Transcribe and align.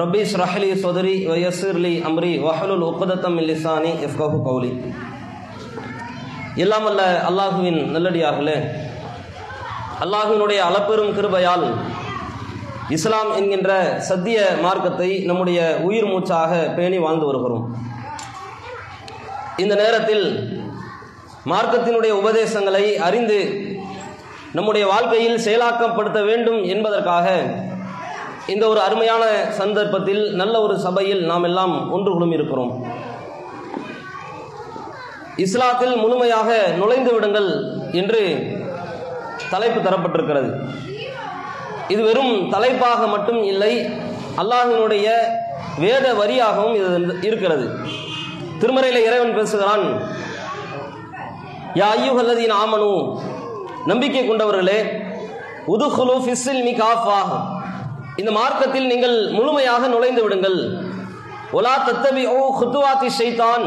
ரபி 0.00 0.20
ஸ்ரஹ்லி 0.32 0.68
சொதரி 0.82 1.14
வயசுர்லி 1.30 1.92
அம்ரி 2.08 2.30
வஹலுல் 2.44 2.84
உக்கதத்தம் 2.88 3.38
லிசானி 3.48 3.90
இஃப்கஹு 4.06 4.38
கௌலி 4.46 4.70
எல்லாம் 6.64 6.86
அல்ல 6.90 7.02
அல்லாஹுவின் 7.28 7.80
நல்லடியார்களே 7.94 8.54
அல்லாஹுவினுடைய 10.04 10.60
அளப்பெரும் 10.68 11.12
கிருபையால் 11.16 11.66
இஸ்லாம் 12.96 13.32
என்கின்ற 13.36 13.70
சத்திய 14.10 14.38
மார்க்கத்தை 14.62 15.10
நம்முடைய 15.30 15.60
உயிர் 15.88 16.08
மூச்சாக 16.12 16.60
பேணி 16.76 16.98
வாழ்ந்து 16.98 17.26
வருகிறோம். 17.26 17.66
இந்த 19.56 19.74
நேரத்தில் 19.74 20.24
மார்க்கத்தினுடைய 21.54 22.14
உபதேசங்களை 22.22 22.84
அறிந்து 23.08 23.40
நம்முடைய 24.52 24.86
வாழ்க்கையில் 24.86 25.42
செயலாக்கப்படுத்த 25.46 26.22
வேண்டும் 26.24 26.62
என்பதற்காக 26.64 27.26
இந்த 28.46 28.68
ஒரு 28.68 28.80
அருமையான 28.80 29.24
சந்தர்ப்பத்தில் 29.48 30.34
நல்ல 30.34 30.60
ஒரு 30.60 30.78
சபையில் 30.78 31.24
நாம் 31.24 31.42
எல்லாம் 31.42 31.92
ஒன்று 31.92 32.12
குழுமி 32.12 32.34
இருக்கிறோம். 32.34 32.86
இஸ்லாத்தில் 35.36 35.96
முழுமையாக 35.96 36.66
நுழைந்து 36.78 37.12
விடுங்கள் 37.12 37.50
என்று 37.92 38.20
தலைப்பு 39.50 39.80
தரப்பட்டிருக்கிறது. 39.80 40.50
இது 41.88 42.02
வெறும் 42.02 42.48
தலைப்பாக 42.50 43.06
மட்டும் 43.06 43.42
இல்லை 43.42 43.72
அல்லாஹினுடைய 44.40 45.08
வேத 45.78 46.14
வரியாகவும் 46.14 46.74
இது 46.74 47.18
இருக்கிறது. 47.22 47.78
திருமறையில் 48.60 49.06
இறைவன் 49.06 49.34
பேசுகிறான் 49.34 49.84
யா 51.74 51.88
ஐயுகல்லதீன் 51.96 52.54
ஆமனு. 52.62 53.20
நம்பிக்கை 53.86 54.28
கொண்டவர்களே 54.28 54.78
உதுகுலு 55.66 56.14
ஃபிஸ்ஸில் 56.24 56.80
ஆஃப் 56.80 57.06
காஃபா. 57.08 57.59
இந்த 58.20 58.30
மார்க்கத்தில் 58.38 58.90
நீங்கள் 58.92 59.16
முழுமையாக 59.36 59.82
நுழைந்து 59.94 60.22
விடுங்கள். 60.24 60.58
ஒலா 61.58 61.74
தத்தவி 61.88 62.24
ஓ 62.36 62.40
ஹுத்துவாத்தி 62.58 63.08
ஷைத்தான். 63.18 63.64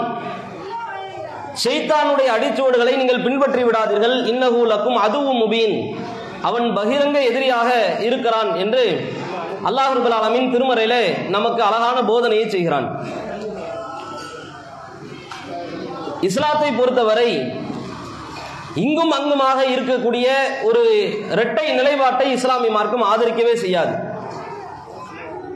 ஷைத்தானுடைய 1.64 2.28
அடிச்சுவடுகளை 2.36 2.94
நீங்கள் 3.00 3.24
பின்பற்றி 3.26 3.64
விடாதீர்கள். 3.68 4.16
இன்னகூலக்கும் 4.32 4.98
அதுவும் 5.06 5.42
முபீன். 5.44 5.76
அவன் 6.48 6.68
பகிரங்க 6.78 7.18
எதிரியாக 7.30 7.70
இருக்கிறான் 8.08 8.50
என்று 8.64 8.84
அல்லாஹ் 9.68 9.92
அலமின் 9.98 10.16
ஆலமின் 10.20 10.50
திருமறையிலே 10.54 11.04
நமக்கு 11.36 11.62
அழகான 11.68 11.98
போதனையை 12.10 12.48
செய்கிறான். 12.56 12.88
இஸ்லாத்தை 16.30 16.72
பொறுத்தவரை 16.80 17.30
இங்கும் 18.84 19.14
அங்குமாக 19.18 19.60
இருக்கக்கூடிய 19.74 20.28
ஒரு 20.68 20.82
இரட்டை 21.34 21.66
நிலைப்பாட்டை 21.80 22.28
இஸ்லாமிய 22.38 22.72
மார்க்கம் 22.78 23.08
ஆதரிக்கவே 23.12 23.56
செய்யாது. 23.64 23.94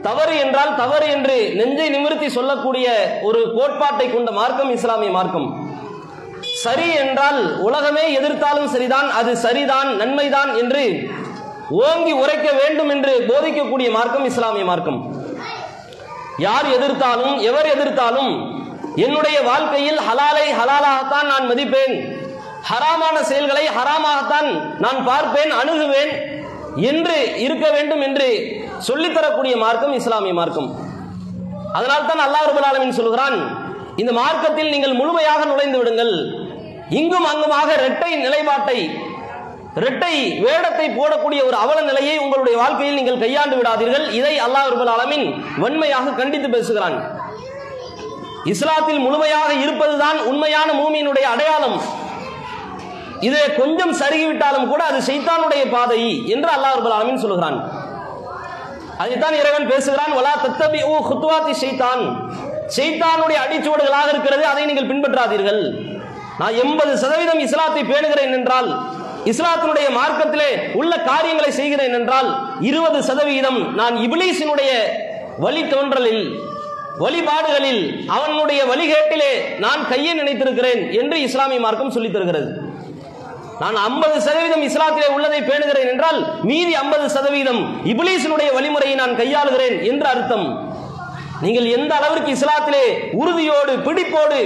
தவறு 0.06 0.34
என்றால் 0.44 0.72
தவறு 0.80 1.06
என்று 1.14 1.36
நெஞ்சை 1.58 1.86
நிமிர்த்தி 1.94 2.28
சொல்லக்கூடிய 2.36 2.88
ஒரு 3.28 3.40
கோட்பாட்டை 3.56 4.06
கொண்ட 4.10 4.30
மார்க்கம் 4.38 4.70
இஸ்லாமிய 4.76 5.10
மார்க்கம். 5.16 5.48
சரி 6.64 6.88
என்றால் 7.02 7.40
உலகமே 7.68 8.04
எதிர்த்தாலும் 8.18 8.68
சரிதான் 8.74 9.08
அது 9.20 9.32
சரிதான் 9.46 9.90
நன்மைதான் 10.00 10.50
என்று 10.62 10.84
ஓங்கி 11.86 12.12
உரைக்க 12.22 12.48
வேண்டும் 12.60 12.90
என்று 12.94 13.14
போதிக்கக்கூடிய 13.30 13.88
மார்க்கம் 13.96 14.28
இஸ்லாமிய 14.30 14.66
மார்க்கம். 14.70 15.00
யார் 16.46 16.68
எதிர்த்தாலும் 16.76 17.34
எவர் 17.50 17.68
எதிர்த்தாலும் 17.74 18.32
என்னுடைய 19.06 19.38
வாழ்க்கையில் 19.50 20.00
ஹலாலை 20.08 20.46
ஹலாலாகத்தான் 20.60 21.28
நான் 21.32 21.48
மதிப்பேன். 21.50 21.94
ஹராமான 22.70 23.16
செயல்களை 23.28 23.64
ஹராமாகத்தான் 23.76 24.48
நான் 24.84 25.00
பார்ப்பேன் 25.10 25.52
அணுகுவேன். 25.60 26.12
என்று 26.90 27.16
இருக்க 27.44 27.66
வேண்டும் 27.76 28.02
என்று 28.06 28.28
சொல்லித்தரக்கூடிய 28.88 29.54
மார்க்கம் 29.64 29.94
இஸ்லாமிய 30.00 30.34
மார்க்கம். 30.40 30.68
அதனால் 31.78 32.08
தான் 32.10 32.24
அல்லாஹ் 32.26 32.48
ரபுல் 32.50 32.68
ஆலமின் 32.70 32.98
சொல்கிறான் 33.00 33.38
இந்த 34.02 34.12
மார்க்கத்தில் 34.20 34.72
நீங்கள் 34.74 34.98
முழுமையாக 35.00 35.40
நுழைந்து 35.50 35.78
விடுங்கள். 35.80 36.14
இங்கும் 36.98 37.28
அங்குமாக 37.32 37.68
இரட்டை 37.78 38.10
நிலைப்பாட்டை 38.24 38.78
இரட்டை 39.78 40.14
வேடத்தை 40.44 40.86
போடக்கூடிய 40.98 41.40
ஒரு 41.48 41.56
அவல 41.64 41.78
நிலையை 41.88 42.14
உங்களுடைய 42.24 42.56
வாழ்க்கையில் 42.62 42.98
நீங்கள் 42.98 43.22
கையாண்டு 43.22 43.56
விடாதீர்கள். 43.58 44.06
இதை 44.18 44.34
அல்லாஹ் 44.46 44.70
ரபுல் 44.72 44.92
ஆலமின் 44.94 45.26
வன்மையாக 45.62 46.14
கண்டித்து 46.20 46.48
பேசுகிறான். 46.56 46.96
இஸ்லாத்தில் 48.52 49.04
முழுமையாக 49.06 49.50
இருப்பதுதான் 49.64 50.18
உண்மையான 50.30 50.68
மூமியினுடைய 50.80 51.26
அடையாளம். 51.34 51.78
இது 53.26 53.38
கொஞ்சம் 53.60 53.94
சருகிவிட்டாலும் 54.00 54.68
கூட 54.72 54.82
அது 54.90 54.98
சைத்தானுடைய 55.08 55.62
பாதை 55.74 56.02
என்று 56.34 56.50
அல்லாஹ் 56.56 56.76
ரபுல் 56.78 56.96
ஆலமின் 56.96 57.22
சொல்கிறான் 57.24 57.58
அதைத்தான் 59.02 59.36
இறைவன் 59.40 59.66
பேசுகிறான் 59.72 60.12
வலா 60.18 60.34
தத்தபி 60.44 60.80
ஓ 60.92 60.94
ஹுத்வாத்தி 61.08 61.52
சைத்தான் 61.62 62.02
சைத்தானுடைய 62.76 63.38
அடிச்சுவடுகளாக 63.44 64.08
இருக்கிறது 64.14 64.44
அதை 64.52 64.62
நீங்கள் 64.70 64.88
பின்பற்றாதீர்கள். 64.90 65.62
நான் 66.40 66.58
எண்பது 66.62 66.92
சதவீதம் 67.02 67.42
இஸ்லாத்தை 67.46 67.82
பேணுகிறேன் 67.90 68.34
என்றால் 68.38 68.68
இஸ்லாத்தினுடைய 69.32 69.86
மார்க்கத்திலே 69.98 70.50
உள்ள 70.80 70.92
காரியங்களை 71.10 71.50
செய்கிறேன் 71.60 71.94
என்றால் 71.98 72.28
இருபது 72.68 72.98
சதவீதம் 73.08 73.60
நான் 73.80 73.96
இபிலீசினுடைய 74.04 74.70
வழி 75.44 75.62
தோன்றலில் 75.72 76.24
வழிபாடுகளில் 77.02 77.82
அவனுடைய 78.16 78.60
வழிகேட்டிலே 78.70 79.32
நான் 79.64 79.82
கையை 79.90 80.14
நினைத்திருக்கிறேன் 80.20 80.82
என்று 81.00 81.16
இஸ்லாமிய 81.26 81.60
மார்க்கம் 81.66 81.94
சொல்லித் 81.96 82.16
தருகிறது. 82.16 82.48
நான் 83.60 83.76
ஐம்பது 83.82 84.16
சதவீதம் 84.20 84.64
இஸ்லாத்திலே 84.66 85.08
உள்ளதை 85.08 85.40
பேணுகிறேன் 85.40 85.88
என்றால் 85.88 86.18
மீதி 86.42 86.72
ஐம்பது 86.74 87.06
சதவீதம் 87.08 87.60
இபிலீசனுடைய 87.84 88.48
வழிமுறையை 88.52 88.94
நான் 88.94 89.18
கையாளுகிறேன் 89.18 89.76
என்று 89.82 90.06
அர்த்தம். 90.08 90.46
நீங்கள் 91.42 91.66
எந்த 91.68 91.92
அளவிற்கு 91.94 92.30
இஸ்லாத்திலே 92.32 92.84
உறுதியோடு 93.12 93.72
பிடிப்போடு 93.82 94.38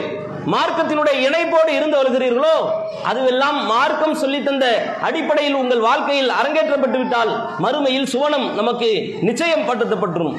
மார்க்கத்தினுடைய 0.47 1.17
இணைப்போடு 1.27 1.71
இருந்து 1.71 1.97
வருகிறீர்களோ 1.97 2.57
அதுவெல்லாம் 3.05 3.59
மார்க்கம் 3.67 4.15
சொல்லி 4.15 4.43
தந்த 4.43 4.67
அடிப்படையில் 5.01 5.55
உங்கள் 5.55 5.81
வாழ்க்கையில் 5.81 6.31
அரங்கேற்றப்பட்டு 6.31 6.99
விட்டால் 6.99 7.33
மறுமையில் 7.59 8.11
சுவனம் 8.13 8.47
நமக்கு 8.55 8.91
நிச்சயம் 9.21 9.67
பட்டுத்தப்பட்டுரும் 9.69 10.37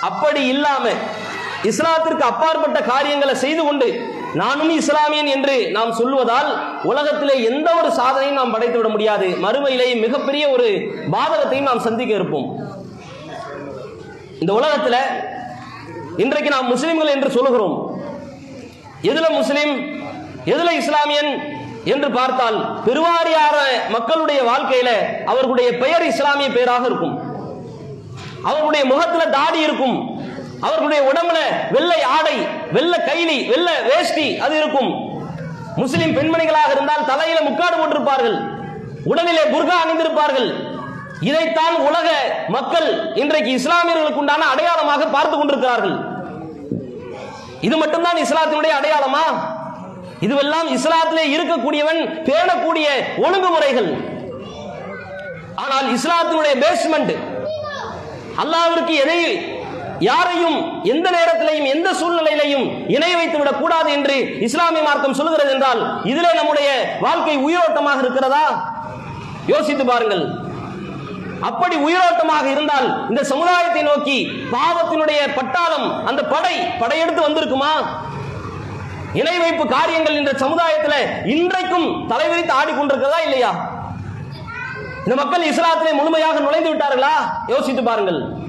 அப்படி 0.00 0.42
இல்லாம 0.46 0.84
இஸ்லாத்திற்கு 1.70 2.24
அப்பாற்பட்ட 2.30 2.80
காரியங்களை 2.80 3.34
செய்து 3.34 3.64
கொண்டு 3.64 4.12
நானும் 4.34 4.80
இஸ்லாமியன் 4.80 5.30
என்று 5.34 5.70
நாம் 5.70 5.92
சொல்லுவதால் 5.92 6.50
உலகத்திலே 6.82 7.42
எந்த 7.42 7.74
ஒரு 7.74 7.88
சாதனையும் 7.88 8.38
நாம் 8.40 8.50
படைத்து 8.50 8.76
விட 8.76 8.88
முடியாது. 8.88 9.26
மறுமையிலே 9.26 10.00
மிகப்பெரிய 10.00 10.48
ஒரு 10.48 10.68
பாதகத்தையும் 11.12 11.68
நாம் 11.70 11.80
சந்திக்க 11.80 12.14
இருப்போம். 12.14 12.48
இந்த 14.40 14.52
உலகத்தில் 14.52 15.00
இன்றைக்கு 16.16 16.50
நாம் 16.50 16.66
முஸ்லிம்கள் 16.66 17.06
என்று 17.06 17.30
சொல்லுகிறோம். 17.30 18.00
எதுல 19.02 19.30
முஸ்லிம் 19.30 19.72
எதுல 20.44 20.70
இஸ்லாமியன் 20.80 21.30
என்று 21.84 22.10
பார்த்தால் 22.10 22.82
பெருவாரியான 22.86 23.56
மக்களுடைய 23.88 24.42
வாழ்க்கையில 24.42 24.90
அவர்களுடைய 25.24 25.78
பெயர் 25.78 26.04
இஸ்லாமிய 26.04 26.48
பெயராக 26.48 26.86
இருக்கும். 26.86 27.16
அவர்களுடைய 28.42 28.86
முகத்துல 28.86 29.26
தாடி 29.26 29.60
இருக்கும். 29.60 30.13
அவர்களுடைய 30.66 31.00
உடம்புல 31.10 31.38
வெள்ளை 31.74 32.00
ஆடை 32.16 32.36
வெள்ளை 32.76 32.98
கைலி 33.08 33.38
வெள்ளை 33.52 33.74
வேஷ்டி 33.88 34.26
அது 34.44 34.54
இருக்கும். 34.60 34.90
முஸ்லிம் 35.82 36.14
பெண்மணிகளாக 36.16 36.70
இருந்தால் 36.76 37.08
தலையில 37.10 37.38
முக்காடு 37.48 37.76
போட்டிருப்பார்கள். 37.80 38.36
உடலிலே 39.12 39.44
குர்கா 39.54 39.76
அணிந்திருப்பார்கள். 39.84 40.48
இதைத்தான் 41.30 41.76
உலக 41.88 42.08
மக்கள் 42.56 42.88
இன்றைக்கு 43.22 43.50
இஸ்லாமியர்களுக்கு 43.58 44.22
உண்டான 44.22 44.46
அடையாளமாக 44.52 45.06
பார்த்து 45.16 45.34
கொண்டிருக்கிறார்கள். 45.36 45.96
இது 47.66 47.76
மட்டும்தான் 47.82 48.18
இஸ்லாத்தினுடைய 48.24 48.72
அடையாளமா? 48.78 49.24
இதுவெல்லாம் 50.26 50.68
இஸ்லாத்திலே 50.76 51.24
இருக்கக்கூடியவன் 51.34 52.00
பேணக்கூடிய 52.28 52.86
ஒழுங்குமுறைகள். 53.24 53.90
ஆனால் 55.62 55.88
இஸ்லாத்தினுடைய 55.96 56.54
பேஸ்மெண்ட் 56.64 57.14
அல்லாவிற்கு 58.42 58.94
எதை 59.04 59.20
யாரையும் 59.98 60.84
எந்த 60.84 61.10
நேரத்திலையும் 61.10 61.66
எந்த 61.66 61.92
சூழ்நிலையிலையும் 61.92 62.90
இணை 62.90 63.14
வைத்து 63.14 63.38
விடக் 63.38 63.60
கூடாது 63.60 63.92
என்று 63.92 64.40
இஸ்லாமிய 64.40 64.82
மார்க்கம் 64.82 65.14
சொல்லுகிறது 65.14 65.50
என்றால் 65.50 66.04
இதிலே 66.04 66.34
நம்முடைய 66.34 66.96
வாழ்க்கை 67.00 67.38
உயிரோட்டமாக 67.38 67.98
இருக்கிறதா? 67.98 68.74
யோசித்து 69.46 69.84
பாருங்கள். 69.84 70.42
அப்படி 71.40 71.76
உயிரோட்டமாக 71.76 72.44
இருந்தால் 72.44 73.08
இந்த 73.08 73.24
சமுதாயத்தை 73.24 73.82
நோக்கி 73.82 74.30
பாவத்தினுடைய 74.52 75.34
பட்டாளம் 75.34 76.04
அந்த 76.04 76.24
படை 76.24 76.56
படையெடுத்து 76.56 77.28
வந்திருக்குமா? 77.28 77.72
இணை 79.12 79.38
வைப்பு 79.38 79.66
காரியங்கள் 79.66 80.14
இந்த 80.14 80.32
சமுதாயத்தில் 80.36 81.26
இன்றைக்கும் 81.36 82.10
தலைவிரித்து 82.10 82.52
ஆடிக்கொண்டிருக்கிறதா 82.52 83.20
இல்லையா? 83.24 83.72
இந்த 85.06 85.24
மக்கள் 85.24 85.50
இஸ்லாத்திலே 85.50 85.92
முழுமையாக 85.92 86.40
நுழைந்து 86.40 86.74
விட்டார்களா? 86.74 87.12
யோசித்து 87.46 87.82
பாருங்கள். 87.82 88.42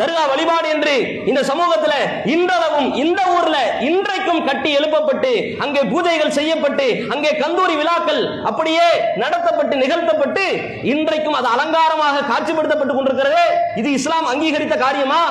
தர்கா 0.00 0.22
வழிபாடு 0.30 0.68
என்று 0.74 0.94
இந்த 1.30 1.40
சமூகத்துல 1.48 1.94
இன்றளவும் 2.34 2.88
இந்த 3.02 3.20
ஊர்ல 3.36 3.56
இன்றைக்கும் 3.88 4.44
கட்டி 4.48 4.70
எழுப்பப்பட்டு 4.78 5.32
அங்கே 5.64 5.82
பூஜைகள் 5.92 6.36
செய்யப்பட்டு 6.38 6.86
அங்கே 7.14 7.30
கந்தூரி 7.42 7.74
விழாக்கள் 7.80 8.22
அப்படியே 8.50 8.86
நடத்தப்பட்டு 9.22 9.74
நிகழ்த்தப்பட்டு 9.82 10.44
இன்றைக்கும் 10.92 11.38
அது 11.38 11.48
அலங்காரமாக 11.54 12.26
காட்சிப்படுத்தப்பட்டு 12.30 12.96
கொண்டிருக்கிறது. 12.96 13.44
இது 13.80 13.90
இஸ்லாம் 13.98 14.30
அங்கீகரித்த 14.32 14.76
காரியமா? 14.84 15.22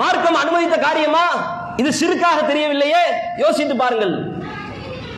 மார்க்கம் 0.00 0.40
அனுமதித்த 0.42 0.76
காரியமா? 0.86 1.26
இது 1.80 1.90
சிறுக்காக 2.00 2.38
தெரியவில்லையே? 2.50 3.04
யோசித்து 3.42 3.74
பாருங்கள். 3.82 4.14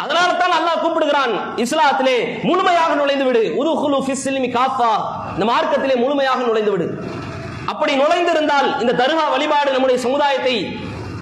அதனால 0.02 0.30
தான் 0.40 0.54
அல்லாஹ் 0.56 0.82
கூப்பிடுகிறான் 0.82 1.32
இஸ்லாத்திலே 1.64 2.16
முழுமையாக 2.48 2.94
நுழைந்து 3.00 3.26
விடு 3.28 3.42
உருகுலு 3.60 3.98
ஃபிஸ்லிமி 4.06 4.50
காஃபா. 4.58 4.90
இந்த 5.34 5.46
மார்க்கத்திலே 5.52 5.96
முழுமையாக 6.02 6.42
நுழைந்து 6.48 6.72
விடு 6.74 6.88
அப்படி 7.72 7.92
நுழைந்திருந்தால் 8.00 8.68
இந்த 8.82 8.92
தருகா 9.02 9.24
வழிபாடு 9.34 9.70
நம்முடைய 9.74 9.98
சமுதாயத்தை 10.06 10.56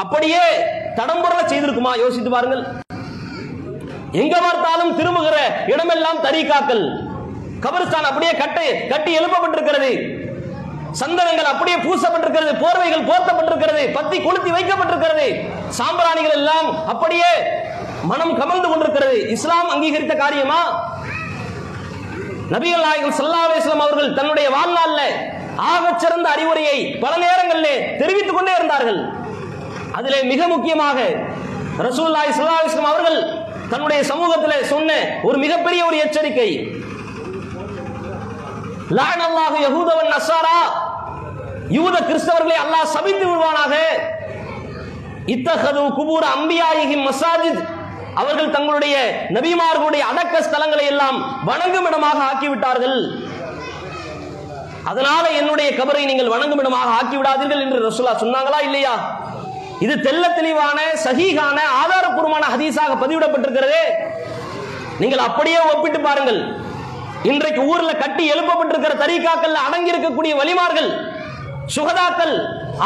அப்படியே 0.02 0.43
தடம்புற 0.99 1.35
செய்திருக்குமா? 1.50 1.93
யோசித்து 2.02 2.31
பாருங்கள். 2.35 2.62
எங்க 4.23 4.35
பார்த்தாலும் 4.46 4.93
திரும்புகிற 4.99 5.37
இடமெல்லாம் 5.73 6.20
தரிகாக்கள். 6.26 6.85
கபரிஸ்தான் 7.64 8.08
அப்படியே 8.11 8.32
கட்டி 8.43 8.67
கட்டி 8.93 9.11
எழுப்பப்பட்டிருக்கிறது. 9.19 9.93
சந்தனங்கள் 11.00 11.50
அப்படியே 11.52 11.76
பூசப்பட்டிருக்கிறது 11.85 12.52
போர்வைகள் 12.62 13.06
போர்த்தப்பட்டிருக்கிறது 13.11 13.85
பத்தி 13.99 14.17
கொளுத்தி 14.26 14.50
வைக்கப்பட்டிருக்கிறது. 14.56 15.26
சாம்பிராணிகள் 15.79 16.37
எல்லாம் 16.41 16.69
அப்படியே 16.93 17.31
மனம் 18.11 18.35
கமழ்ந்து 18.41 18.69
கொண்டிருக்கிறது. 18.70 19.17
இஸ்லாம் 19.37 19.70
அங்கீகரித்த 19.75 20.17
காரியமா? 20.25 20.61
நபிகள் 22.55 22.87
நாயகம் 22.87 23.17
சல்லா 23.19 23.41
அலிஸ்லாம் 23.46 23.85
அவர்கள் 23.87 24.17
தன்னுடைய 24.19 24.49
வாழ்நாள்ல 24.56 25.02
ஆகச்சிறந்த 25.70 26.26
அறிவுரையை 26.34 26.78
பல 27.04 27.12
நேரங்களிலே 27.24 27.74
தெரிவித்துக் 28.00 28.36
கொண்டே 28.36 28.52
இருந்தார்கள். 28.58 29.00
அதிலே 29.98 30.20
மிக 30.32 30.48
முக்கியமாக 30.54 30.98
ரசூல்லாய் 31.86 32.32
ஸல்லல்லாஹு 32.36 32.90
அவர்கள் 32.92 33.20
தன்னுடைய 33.72 34.00
சமூகத்திலே 34.10 34.58
சொன்ன 34.72 34.90
ஒரு 35.26 35.36
மிகப்பெரிய 35.44 35.80
ஒரு 35.88 35.96
எச்சரிக்கை. 36.04 36.50
லானல்லாஹு 38.98 39.58
யஹூதவன் 39.66 40.10
நசாரா. 40.14 40.58
யூத 41.76 41.96
கிறிஸ்தவர்களை 42.08 42.56
அல்லாஹ் 42.64 42.92
சபித்து 42.96 43.24
விடுவானாக. 43.28 43.74
இத்தகது 45.34 45.82
குபூர் 45.98 46.26
அம்பியாயிஹிம் 46.36 47.04
மசாஜித் 47.08 47.62
அவர்கள் 48.22 48.54
தங்களுடைய 48.56 48.96
நபிமார்களுடைய 49.36 50.02
அடக்க 50.10 50.34
ஸ்தலங்களை 50.48 50.84
எல்லாம் 50.92 51.16
வணங்கும் 51.48 51.86
இடமாக 51.90 52.18
ஆக்கிவிட்டார்கள். 52.30 52.98
அதனால 54.90 55.25
என்னுடைய 55.40 55.69
கபரை 55.78 56.02
நீங்கள் 56.10 56.32
வணங்கும் 56.34 56.60
இடமாக 56.62 56.88
ஆக்கி 56.98 57.16
விடாதீர்கள் 57.19 57.62
என்று 57.64 57.78
ரசுல்லா 57.86 58.12
சொன்னாங்களா 58.22 58.58
இல்லையா? 58.69 58.94
இது 59.84 59.94
தெள்ள 60.06 60.25
தெளிவான 60.38 60.78
சகிகான 61.04 61.58
ஆதாரப்பூர்வமான 61.82 62.44
ஹதீஸாக 62.54 62.92
பதிவிடப்பட்டிருக்கிறது. 63.02 63.81
நீங்கள் 65.02 65.25
அப்படியே 65.28 65.60
ஒப்பிட்டு 65.72 66.00
பாருங்கள். 66.08 66.40
இன்றைக்கு 67.31 67.62
ஊர்ல 67.72 67.92
கட்டி 68.02 68.25
எழுப்பப்பட்டிருக்கிற 68.34 68.94
தரிகாக்கள் 69.02 69.56
அடங்கி 69.66 69.92
இருக்கக்கூடிய 69.92 70.32
வழிமார்கள் 70.40 70.90
சுகதாக்கள் 71.75 72.34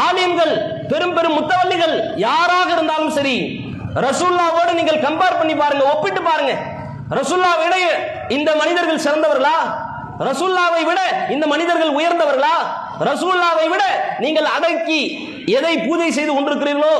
ஆலிம்கள் 0.06 0.54
பெரும் 0.90 1.14
பெரும் 1.16 1.36
முத்தவல்லிகள் 1.38 1.94
யாராக 2.26 2.68
இருந்தாலும் 2.76 3.14
சரி 3.18 3.36
ரசூல்லாவோடு 4.06 4.72
நீங்கள் 4.78 5.04
கம்பேர் 5.06 5.38
பண்ணி 5.40 5.54
பாருங்க 5.60 5.84
ஒப்பிட்டு 5.92 6.20
பாருங்க. 6.30 6.52
ரசூல்லா 7.18 7.52
விட 7.60 7.76
இந்த 8.36 8.50
மனிதர்கள் 8.60 9.04
சிறந்தவர்களா? 9.06 9.56
ரசூல்லாவை 10.26 10.82
விட 10.86 11.00
இந்த 11.34 11.44
மனிதர்கள் 11.46 11.96
உயர்ந்தவர்களா? 11.98 12.54
ரசூல்லாவை 13.08 13.66
விட 13.72 13.82
நீங்கள் 14.20 14.48
அடக்கி 14.54 15.00
எதை 15.56 15.74
பூஜை 15.84 16.10
செய்து 16.10 16.32
கொண்டிருக்கிறீர்களோ 16.32 16.94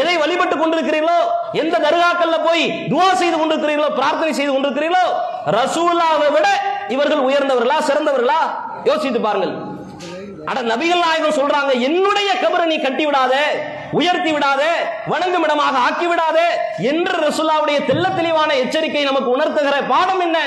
எதை 0.00 0.14
வழிபட்டு 0.22 0.56
கொண்டிருக்கிறீர்களோ 0.56 1.18
எந்த 1.60 1.76
தர்காக்கள்ல 1.84 2.38
போய் 2.46 2.64
துவா 2.90 3.08
செய்து 3.14 3.36
கொண்டிருக்கிறீர்களோ 3.36 3.90
பிரார்த்தனை 3.98 4.32
செய்து 4.32 4.52
கொண்டிருக்கிறீர்களோ 4.52 5.04
ரசூல்லாவை 5.56 6.28
விட 6.36 6.46
இவர்கள் 6.88 7.22
உயர்ந்தவர்களா 7.28 7.78
சிறந்தவர்களா? 7.88 8.40
யோசித்து 8.84 9.20
பாருங்கள். 9.20 9.54
அட 10.50 10.58
நபிகள் 10.70 11.04
நாயகம் 11.04 11.38
சொல்றாங்க 11.38 11.72
என்னுடைய 11.86 12.28
கபரை 12.42 12.66
நீ 12.66 12.76
கட்டி 12.78 13.04
விடாத 13.06 13.34
உயர்த்தி 13.92 14.30
விடாத 14.32 14.62
வணங்கும் 15.06 15.44
இடமாக 15.46 15.74
ஆக்கி 15.78 16.06
விடாத 16.06 16.38
என்று 16.90 17.16
ரசுல்லாவுடைய 17.26 17.78
தெல்ல 17.88 18.06
தெளிவான 18.10 18.50
எச்சரிக்கை 18.62 19.02
நமக்கு 19.04 19.30
உணர்த்துகிற 19.36 19.76
பாடம் 19.86 20.22
என்ன? 20.26 20.38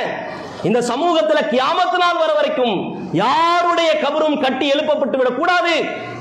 இந்த 0.67 0.79
சமூகத்துல 0.89 1.39
கியாமத்து 1.53 1.97
நாள் 2.03 2.19
வர 2.23 2.31
வரைக்கும் 2.37 2.75
யாருடைய 3.21 3.89
கபரும் 4.03 4.41
கட்டி 4.43 4.65
எழுப்பப்பட்டு 4.73 5.17
விடக்கூடாது. 5.21 5.73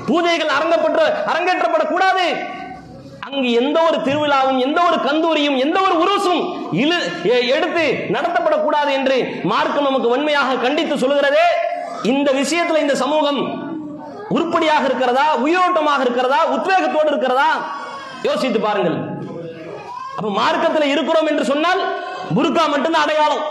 பூஜைகள் 0.07 0.55
அரங்கப்பட்டு 0.57 1.03
அரங்கேற்றப்படக்கூடாது. 1.31 2.25
அங்கு 3.25 3.49
எந்த 3.61 3.77
ஒரு 3.87 3.97
திருவிழாவும் 4.05 4.57
எந்த 4.67 4.79
ஒரு 4.87 4.97
கந்தூரியும் 5.07 5.57
எந்த 5.65 5.77
ஒரு 5.87 5.95
உருசும் 6.03 6.41
இழு 6.83 6.97
எடுத்து 7.55 7.85
நடத்தப்படக்கூடாது 8.15 8.91
என்று 8.97 9.17
மார்க்கம் 9.51 9.87
நமக்கு 9.89 10.09
வன்மையாக 10.13 10.57
கண்டித்து 10.65 10.95
சொல்கிறதே 11.03 11.45
இந்த 12.13 12.29
விஷயத்துல 12.31 12.83
இந்த 12.85 12.95
சமூகம் 13.03 13.39
உருப்படியாக 14.35 14.83
இருக்கிறதா 14.89 15.25
உயிரோட்டமாக 15.45 16.03
இருக்கிறதா 16.07 16.39
உத்வேகத்தோடு 16.55 17.09
இருக்கிறதா? 17.13 17.49
யோசித்து 18.27 18.59
பாருங்கள். 18.59 18.97
அப்ப 20.17 20.29
மார்க்கத்தில் 20.41 20.91
இருக்கிறோம் 20.93 21.29
என்று 21.31 21.45
சொன்னால் 21.51 21.81
புருக்கா 22.35 22.63
மட்டும்தான் 22.73 23.05
அடையாளம். 23.05 23.43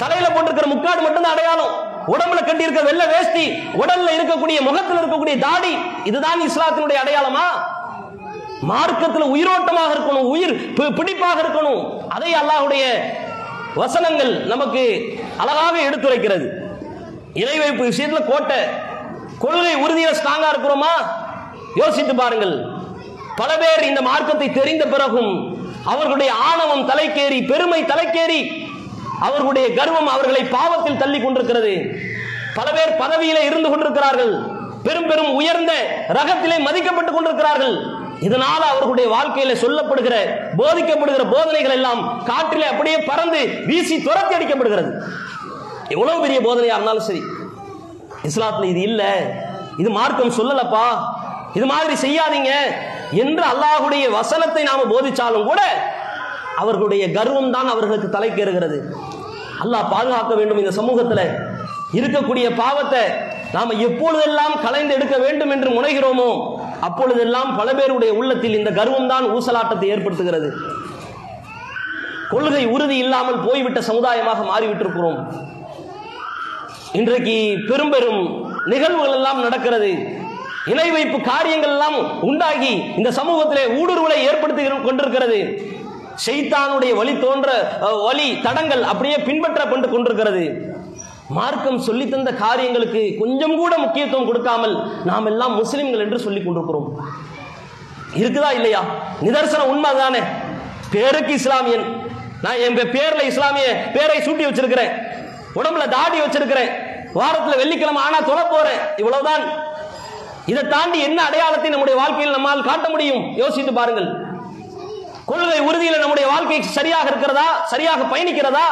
தலையில 0.00 0.30
போட்டிருக்கிற 0.30 0.66
முக்காடு 0.66 1.00
மட்டும்தான் 1.00 1.32
அடையாளம். 1.32 1.74
உடம்புல 2.08 2.44
கட்டி 2.44 2.62
இருக்க 2.62 2.82
வெள்ளை 2.82 3.06
வேஷ்டி 3.06 3.50
உடல்ல 3.50 4.10
இருக்கக்கூடிய 4.18 4.60
முகத்தில் 4.60 4.96
இருக்கக்கூடிய 4.96 5.38
தாடி 5.38 5.76
இதுதான் 6.04 6.40
இஸ்லாத்தினுடைய 6.48 6.96
அடையாளமா? 7.04 7.46
மார்க்கத்தில் 8.60 9.24
உயிரோட்டமாக 9.24 9.92
இருக்கணும் 9.94 10.26
உயிர் 10.26 10.72
பி- 10.72 10.94
பிடிப்பாக 10.94 11.40
இருக்கணும். 11.40 11.98
அதை 12.08 12.34
அல்லாஹுடைய 12.34 12.82
வசனங்கள் 13.74 14.46
நமக்கு 14.46 15.14
அழகாக 15.36 15.80
எடுத்துரைக்கிறது. 15.80 16.48
இணை 17.34 17.58
வைப்பு 17.58 17.84
விஷயத்தில் 17.84 18.26
கோட்டை 18.26 18.56
கொள்கை 19.38 19.74
உறுதியில் 19.74 20.14
ஸ்ட்ராங்கா 20.14 20.54
இருக்கிறோமா? 20.54 21.06
யோசித்து 21.74 22.14
பாருங்கள். 22.14 22.66
பல 23.36 23.56
பேர் 23.56 23.88
இந்த 23.88 24.02
மார்க்கத்தை 24.02 24.52
தெரிந்த 24.52 24.86
பிறகும் 24.86 25.58
அவர்களுடைய 25.84 26.32
ஆணவம் 26.32 26.88
தலைக்கேறி 26.88 27.46
பெருமை 27.46 27.84
தலைக்கேறி 27.84 28.68
அவர்களுடைய 29.20 29.74
கர்வம் 29.74 30.06
அவர்களை 30.06 30.44
பாவத்தில் 30.44 30.96
தள்ளி 30.96 31.20
கொண்டிருக்கிறது. 31.20 31.94
பல 32.54 32.72
பேர் 32.72 32.98
பதவியில 32.98 33.44
இருந்து 33.44 33.68
கொண்டிருக்கிறார்கள். 33.68 34.42
பெரும் 34.82 35.06
பெரும் 35.06 35.34
உயர்ந்த 35.34 35.72
ரகத்திலே 36.08 36.58
மதிக்கப்பட்டுக் 36.58 37.14
கொண்டிருக்கிறார்கள். 37.14 37.98
இதனால 38.20 38.60
அவர்களுடைய 38.70 39.16
வாழ்க்கையில 39.16 39.56
சொல்லப்படுகிற 39.56 40.14
போதிக்கப்படுகிற 40.58 41.32
போதனைகள் 41.32 41.70
எல்லாம் 41.70 42.22
காற்றிலே 42.24 42.64
அப்படியே 42.64 42.98
பறந்து 42.98 43.48
வீசி 43.66 44.02
துரத்தி 44.02 44.34
அடிக்கப்படுகிறது. 44.34 45.02
எவ்வளவு 45.88 46.20
பெரிய 46.20 46.40
போதனையா 46.40 46.64
இருந்தாலும் 46.64 47.00
சரி. 47.00 47.22
இஸ்லாத்துல 48.22 48.64
இது 48.64 48.80
இல்ல. 48.80 49.16
இது 49.76 49.90
மார்க்கம் 49.90 50.32
சொல்லலப்பா. 50.32 50.86
இது 51.54 51.66
மாதிரி 51.66 51.94
செய்யாதீங்க. 51.94 52.50
என்று 53.10 53.42
அல்லாஹுடைய 53.42 54.10
வசனத்தை 54.10 54.62
நாம 54.62 54.82
போதிச்சாலும் 54.82 55.44
கூட 55.44 55.60
அவர்களுடைய 56.62 57.04
கர்வம் 57.18 57.52
தான் 57.56 57.68
அவர்களுக்கு 57.74 58.08
தலைக்கேறுகிறது 58.16 58.78
அல்லாஹ் 59.62 59.90
பாதுகாக்க 59.94 60.32
வேண்டும் 60.40 60.60
இந்த 60.62 60.72
சமூகத்தில். 60.80 61.26
இருக்கக்கூடிய 61.98 62.46
பாவத்தை 62.62 63.02
நாம் 63.56 63.72
எப்பொழுதெல்லாம் 63.86 64.54
கலைந்து 64.64 64.92
எடுக்க 64.96 65.16
வேண்டும் 65.24 65.52
என்று 65.54 65.68
முனைகிறோமோ 65.76 66.30
அப்பொழுதெல்லாம் 66.88 67.50
பல 67.58 67.68
பேருடைய 67.78 68.10
உள்ளத்தில் 68.20 68.58
இந்த 68.58 68.70
கர்வம் 68.78 69.10
தான் 69.12 69.26
ஊசலாட்டத்தை 69.36 69.88
ஏற்படுத்துகிறது. 69.94 70.48
கொள்கை 72.32 72.64
உறுதி 72.74 72.96
இல்லாமல் 73.04 73.42
போய்விட்ட 73.46 73.80
சமுதாயமாக 73.90 74.44
மாறிவிட்டிருக்கிறோம். 74.50 75.18
இன்றைக்கு 76.98 77.36
பெரும் 77.70 77.92
பெரும் 77.94 78.22
நிகழ்வுகள் 78.72 79.16
எல்லாம் 79.18 79.40
நடக்கிறது. 79.46 79.90
இணை 80.72 80.88
வைப்பு 80.94 81.18
காரியங்கள் 81.32 81.74
எல்லாம் 81.74 81.98
உண்டாகி 82.28 82.72
இந்த 83.00 83.10
சமூகத்திலே 83.18 83.64
ஊடுருவலை 83.80 84.18
ஏற்படுத்தி 84.30 84.64
கொண்டிருக்கிறது. 84.86 85.40
ஷைத்தானுடைய 86.26 86.94
வழி 86.94 87.18
தோன்ற 87.18 87.78
வழி 88.04 88.40
தடங்கள் 88.40 88.82
அப்படியே 88.82 89.16
பின்பற்றப்பட்டு 89.16 89.88
கொண்டிருக்கிறது. 89.88 90.74
மார்க்கம் 91.28 91.78
சொல்லி 91.78 92.08
தந்த 92.08 92.32
காரியங்களுக்கு 92.32 93.16
கொஞ்சம் 93.20 93.56
கூட 93.56 93.78
முக்கியத்துவம் 93.78 94.26
கொடுக்காமல் 94.26 95.04
நாம் 95.04 95.26
எல்லாம் 95.26 95.54
முஸ்லிம்கள் 95.54 96.00
என்று 96.00 96.18
சொல்லிக் 96.18 96.44
கொண்டிருக்கிறோம். 96.44 97.06
இருக்குதா 98.14 98.52
இல்லையா? 98.52 98.84
நிதர்சனம் 99.22 99.68
உண்மை 99.68 99.96
தானே 99.96 100.18
பேருக்கு 100.90 101.34
இஸ்லாமியன். 101.34 101.84
நான் 102.42 102.56
என் 102.56 102.76
பேர்ல 102.76 103.22
இஸ்லாமிய 103.22 103.90
பேரை 103.92 104.18
சூட்டி 104.18 104.48
வச்சிருக்கிறேன். 104.48 104.92
உடம்புல 105.54 105.88
தாடி 105.88 106.20
வச்சிருக்கிறேன். 106.20 106.70
வாரத்துல 107.14 107.56
வெள்ளிக்கிழமை 107.56 108.02
ஆனா 108.02 108.20
தொலை 108.20 108.42
போறேன். 108.50 108.78
இவ்வளவுதான். 108.96 109.68
இதை 110.46 110.62
தாண்டி 110.62 111.00
என்ன 111.00 111.24
அடையாளத்தை 111.24 111.70
நம்முடைய 111.70 111.98
வாழ்க்கையில் 112.00 112.32
நம்மால் 112.32 112.64
காட்ட 112.64 112.88
முடியும்? 112.88 113.36
யோசித்து 113.36 113.72
பாருங்கள். 113.72 114.29
கொள்கை 115.30 115.58
உறுதியில் 115.68 116.02
நம்முடைய 116.02 116.26
வாழ்க்கை 116.32 116.58
சரியாக 116.78 117.06
இருக்கிறதா? 117.12 117.48
சரியாக 117.72 118.02
பயணிக்கிறதா? 118.12 118.66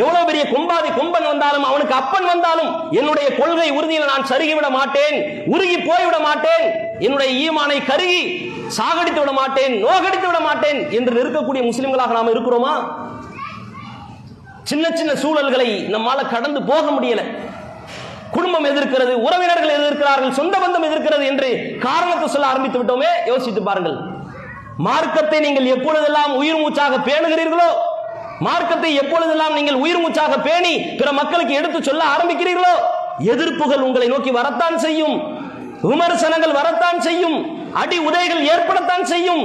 எவ்வளவு 0.00 0.26
பெரிய 0.28 0.42
கும்பாதி 0.50 0.88
கும்பன் 0.98 1.28
வந்தாலும் 1.30 1.64
அவனுக்கு 1.68 1.94
அப்பன் 2.00 2.26
வந்தாலும் 2.32 2.68
என்னுடைய 2.98 3.28
கொள்கை 3.38 3.68
உறுதியில் 3.78 4.10
நான் 4.10 4.28
சருகிவிட 4.30 4.68
மாட்டேன் 4.76 5.16
உருகி 5.54 5.78
போய்விட 5.88 6.18
மாட்டேன் 6.26 6.64
என்னுடைய 7.06 7.30
ஈமானை 7.44 7.78
கருகி 7.90 8.20
சாகடித்து 8.76 9.20
விட 9.22 9.32
மாட்டேன் 9.40 9.74
நோகடித்து 9.84 10.26
விட 10.28 10.40
மாட்டேன் 10.48 10.78
என்று 10.98 11.16
இருக்கக்கூடிய 11.22 11.62
முஸ்லிம்களாக 11.70 12.14
நாம் 12.18 12.32
இருக்கிறோமா? 12.34 12.74
சின்ன 14.70 14.86
சின்ன 15.00 15.12
சூழல்களை 15.22 15.68
நம்மால 15.94 16.28
கடந்து 16.34 16.62
போக 16.70 16.84
முடியல. 16.96 17.22
குடும்பம் 18.36 18.68
எதிர்க்கிறது 18.70 19.12
உறவினர்கள் 19.26 19.76
எதிர்க்கிறார்கள் 19.78 20.36
சொந்த 20.40 20.54
பந்தம் 20.58 20.86
எதிர்க்கிறது 20.88 21.24
என்று 21.32 21.48
காரணத்தை 21.86 22.28
சொல்ல 22.28 22.50
ஆரம்பித்து 22.52 22.80
விட்டோமே? 22.80 23.10
யோசித்து 23.30 23.62
பாருங்கள். 23.62 23.98
மார்க்கத்தை 24.86 25.38
நீங்கள் 25.46 25.70
எப்பொழுதெல்லாம் 25.74 26.32
உயிர் 26.40 26.60
மூச்சாக 26.62 26.98
பேணுகிறீர்களோ 27.08 27.70
மார்க்கத்தை 28.46 28.90
எப்பொழுதெல்லாம் 29.02 29.54
நீங்கள் 29.58 29.80
உயிர் 29.84 30.02
மூச்சாக 30.02 30.34
பேணி 30.46 30.74
பிற 30.98 31.08
மக்களுக்கு 31.20 31.54
எடுத்து 31.60 31.78
சொல்ல 31.88 32.02
ஆரம்பிக்கிறீர்களோ 32.14 32.74
எதிர்ப்புகள் 33.32 33.86
உங்களை 33.86 34.06
நோக்கி 34.12 34.30
வரத்தான் 34.38 34.76
செய்யும் 34.84 35.16
விமர்சனங்கள் 35.88 36.54
வரத்தான் 36.60 36.98
செய்யும் 37.06 37.36
அடி 37.82 37.98
உதைகள் 38.08 38.42
ஏற்படத்தான் 38.52 39.04
செய்யும் 39.12 39.42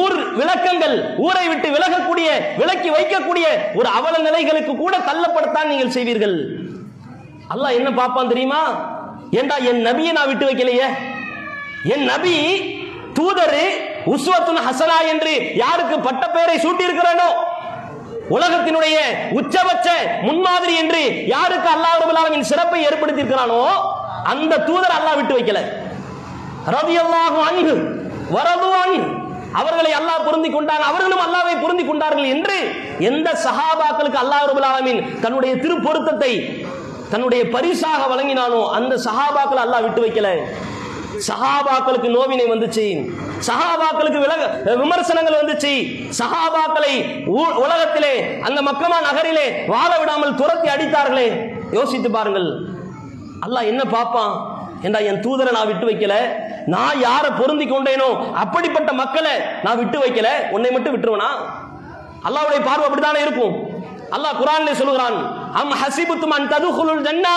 ஊர் 0.00 0.16
விளக்கங்கள் 0.38 0.94
ஊரை 1.24 1.44
விட்டு 1.48 1.68
விலகக்கூடிய 1.74 2.28
விலக்கி 2.60 2.88
வைக்கக்கூடிய 2.96 3.46
ஒரு 3.78 3.88
அவல 3.98 4.14
நிலைகளுக்கு 4.28 4.72
கூட 4.76 4.94
தள்ளப்படத்தான் 5.08 5.70
நீங்கள் 5.72 5.94
செய்வீர்கள். 5.96 6.36
அல்லாஹ் 7.54 7.76
என்ன 7.78 7.90
பார்ப்பான் 8.00 8.32
தெரியுமா? 8.32 8.62
ஏண்டா 9.38 9.56
என் 9.70 9.82
நபியை 9.88 10.12
நான் 10.16 10.30
விட்டு 10.30 10.48
வைக்கலையே? 10.48 10.88
என் 11.94 12.04
நபி 12.12 12.34
தூதரு 13.18 13.66
உஸ்வத்துல் 14.14 14.64
ஹசனா 14.66 14.98
என்று 15.12 15.32
யாருக்கு 15.62 15.96
பட்ட 16.06 16.24
பெயரை 16.34 16.56
சூட்டியிருக்கிறானோ? 16.64 17.28
உலகத்தினுடைய 18.36 18.96
உச்சபட்ச 19.38 19.88
முன்மாதிரி 20.26 20.74
என்று 20.82 21.02
யாருக்கு 21.34 21.68
அல்லாஹ் 21.74 21.98
ரபுல் 22.00 22.48
சிறப்பை 22.50 22.80
ஏற்படுத்தி 22.88 23.22
இருக்கிறானோ 23.22 23.60
அந்த 24.32 24.62
தூதர் 24.68 24.96
அல்லாஹ் 24.98 25.18
விட்டு 25.18 25.36
வைக்கல. 25.38 25.58
ரதியல்லாஹு 26.76 27.38
அன்பு 27.48 27.74
வரது 28.36 28.70
அன்பு 28.84 29.04
அவர்களை 29.60 29.90
அல்லாஹ் 29.98 30.24
பொருந்தி 30.26 30.48
கொண்டாங்க 30.54 30.84
அவர்களும் 30.90 31.22
அல்லாவை 31.26 31.54
பொருந்தி 31.60 31.84
கொண்டார்கள் 31.86 32.32
என்று 32.34 32.56
எந்த 33.10 33.28
சஹாபாக்களுக்கு 33.46 34.18
அல்லாஹ் 34.22 34.46
ரபுல் 34.50 35.00
தன்னுடைய 35.24 35.52
திருப்பொருத்தத்தை 35.62 36.32
தன்னுடைய 37.12 37.42
பரிசாக 37.54 38.00
வழங்கினானோ 38.12 38.62
அந்த 38.78 38.94
சஹாபாக்கள் 39.06 39.62
அல்லாஹ் 39.64 39.84
விட்டு 39.86 40.00
வைக்கல. 40.04 40.28
சஹாபாக்களுக்கு 41.28 42.08
நோவினை 42.16 42.46
வந்துச்சு. 42.52 42.86
சஹாபாக்களுக்கு 43.48 44.20
விலக 44.24 44.42
விமர்சனங்கள் 44.82 45.38
வந்துச்சு. 45.40 45.72
சஹாபாக்களை 46.20 46.94
உலகத்திலே 47.64 48.14
அந்த 48.48 48.62
மக்கமா 48.68 48.98
நகரிலே 49.08 49.46
வாழ 49.74 49.90
விடாமல் 49.98 50.36
துரத்தி 50.40 50.68
அடித்தார்களே. 50.74 51.28
யோசித்து 51.78 52.10
பாருங்கள். 52.10 52.48
அல்லாஹ் 53.46 53.70
என்ன 53.72 53.82
பார்ப்பான்? 53.96 54.34
என்றா 54.86 55.00
என் 55.10 55.22
தூதரை 55.24 55.52
நான் 55.56 55.70
விட்டு 55.70 55.86
வைக்கல? 55.90 56.14
நான் 56.74 57.00
யாரை 57.06 57.30
பொருந்தி 57.40 57.66
கொண்டேனோ 57.68 58.08
அப்படிப்பட்ட 58.42 58.90
மக்களை 59.02 59.34
நான் 59.64 59.78
விட்டு 59.82 59.98
வைக்கல. 60.04 60.28
உன்னை 60.56 60.70
மட்டும் 60.70 60.94
விட்டுருவனா? 60.94 61.30
அல்லாவுடைய 62.28 62.60
பார்வை 62.68 62.84
அப்படித்தானே 62.86 63.20
இருக்கும். 63.26 63.54
அல்லாஹ் 64.16 64.40
குரான்ல 64.40 64.72
சொல்லுகிறான் 64.80 65.16
அம் 65.60 65.72
ஹசிபுத்தும் 65.82 66.34
அன் 66.36 66.50
ததுகுலுல் 66.52 67.06
ஜன்னா 67.06 67.34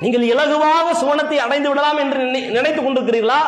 நீங்கள் 0.00 0.26
இலகுவாக 0.26 0.96
சுவனத்தை 1.02 1.36
அடைந்து 1.36 1.68
விடலாம் 1.68 1.96
என்று 1.96 2.18
நினை- 2.18 2.50
நினைத்துக் 2.50 2.86
கொண்டிருக்கிறீர்களா? 2.86 3.38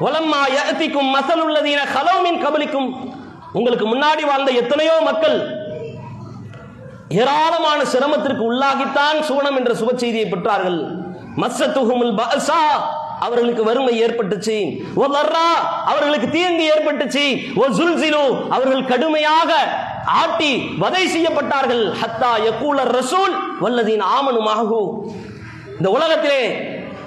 வலம்மா 0.00 0.46
யத்திக்கும் 0.46 1.14
மசல் 1.14 1.42
உள்ளதீன 1.48 1.78
ஹலோமின் 1.94 2.44
கபலிக்கும். 2.44 2.90
உங்களுக்கு 3.52 3.96
முன்னாடி 3.96 4.26
வாழ்ந்த 4.26 4.50
எத்தனையோ 4.50 5.00
மக்கள் 5.02 5.56
ஏராளமான 7.08 7.84
சிரமத்திற்கு 7.84 8.52
உள்ளாகித்தான் 8.52 9.22
சுவனம் 9.28 9.56
என்ற 9.56 9.74
சுப 9.74 9.94
செய்தியை 9.96 10.30
பெற்றார்கள். 10.30 10.90
மஸ்ஸத்துஹுமுல் 11.36 12.16
பசா 12.16 12.58
அவர்களுக்கு 13.20 13.64
வறுமை 13.64 14.04
ஏற்பட்டுச்சு. 14.04 14.78
ஓ 14.94 15.04
லர்ரா 15.04 15.52
அவர்களுக்கு 15.84 16.28
தீங்கு 16.30 16.72
ஏற்பட்டுச்சு. 16.74 17.40
ஓ 17.54 17.62
ஜுல்சிலு 17.62 18.48
அவர்கள் 18.48 18.84
கடுமையாக 18.84 19.54
ஆட்டி 20.06 20.74
வதை 20.78 21.06
செய்யப்பட்டார்கள். 21.06 21.94
ஹத்தா 22.02 22.28
யக்கூல 22.36 22.82
ரசூல் 22.82 23.36
வல்லதீன் 23.60 24.04
ஆமனுமாகு 24.18 24.90
இந்த 25.78 25.88
உலகத்திலே 25.90 26.42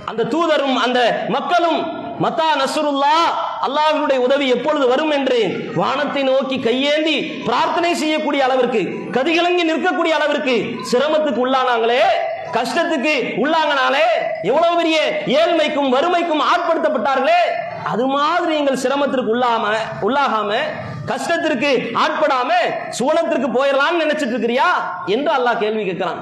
அந்த 0.06 0.28
தூதரும் 0.34 0.78
அந்த 0.78 1.00
மக்களும் 1.30 1.80
மத்தா 2.24 2.48
நசுருல்லா 2.62 3.18
அல்லாஹினுடைய 3.66 4.20
உதவி 4.20 4.46
எப்பொழுது 4.48 4.88
வரும் 4.88 5.12
என்று 5.12 5.38
வானத்தை 5.76 6.24
நோக்கி 6.24 6.60
கையேந்தி 6.60 7.16
பிரார்த்தனை 7.46 7.94
செய்யக்கூடிய 7.94 8.42
அளவிற்கு 8.44 8.82
கதிகலங்கி 9.12 9.64
நிற்கக்கூடிய 9.64 10.12
அளவிற்கு 10.12 10.56
சிரமத்துக்கு 10.92 11.40
உள்ளானாங்களே 11.40 12.02
கஷ்டத்துக்கு 12.52 13.14
உள்ளாங்கனாலே 13.38 14.06
எவ்வளவு 14.44 14.76
பெரிய 14.76 14.98
ஏழ்மைக்கும் 15.40 15.90
வறுமைக்கும் 15.90 16.44
ஆட்படுத்தப்பட்டார்களே 16.52 17.42
அது 17.84 18.08
மாதிரி 18.08 18.54
எங்கள் 18.56 18.76
சிரமத்திற்கு 18.76 19.34
உள்ளாம 19.36 19.74
உள்ளாகாம 20.02 20.52
கஷ்டத்திற்கு 21.08 21.72
ஆட்படாம 21.96 22.50
சுவனத்திற்கு 22.92 23.48
போயிடலாம்னு 23.58 24.04
நினைச்சிட்டு 24.04 24.36
இருக்கிறியா? 24.36 24.68
என்று 25.08 25.32
அல்லாஹ் 25.38 25.58
கேள்வி 25.58 25.84
கேட்கிறான். 25.84 26.22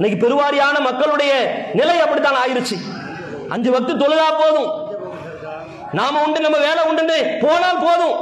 இன்னைக்கு 0.00 0.20
பெருவாரியான 0.20 0.76
மக்களுடைய 0.80 1.32
நிலை 1.78 1.96
அப்படித்தான் 2.00 2.38
ஆயிருச்சு. 2.42 2.76
அஞ்சு 3.54 3.70
வக்து 3.74 3.92
தொழுதா 4.02 4.28
போதும். 4.42 4.70
நாம 5.98 6.20
உண்டு 6.24 6.40
நம்ம 6.40 6.58
வேலை 6.58 6.82
உண்டு 6.90 7.16
போனால் 7.42 7.82
போதும். 7.86 8.14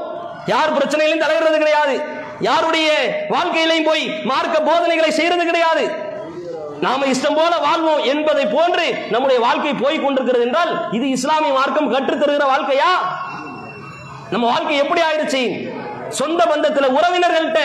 யார் 0.52 0.75
பிரச்சனைகளையும் 0.76 1.23
தலையிடுறது 1.25 1.58
கிடையாது. 1.62 1.94
யாருடைய 2.40 2.88
வாழ்க்கையிலையும் 3.35 3.88
போய் 3.90 4.04
மார்க்க 4.30 4.56
போதனைகளை 4.61 5.11
செய்யறது 5.11 5.44
கிடையாது. 5.44 5.85
நாம 6.80 7.06
இஷ்டம் 7.06 7.38
போல 7.40 7.52
வாழ்வோம் 7.66 8.02
என்பதை 8.12 8.47
போன்று 8.47 8.87
நம்முடைய 9.11 9.38
வாழ்க்கை 9.47 9.75
போய் 9.75 10.02
கொண்டிருக்கிறது 10.04 10.47
என்றால் 10.47 10.73
இது 10.92 11.08
இஸ்லாமிய 11.08 11.52
மார்க்கம் 11.52 11.92
கற்றுத்தருகிற 11.94 12.47
வாழ்க்கையா? 12.54 12.92
நம்ம 14.30 14.44
வாழ்க்கை 14.52 14.76
எப்படி 14.76 15.00
ஆயிடுச்சு 15.00 15.42
சொந்த 16.08 16.42
பந்தத்தில் 16.47 16.94
உறவினர்கள்ட்ட 16.99 17.61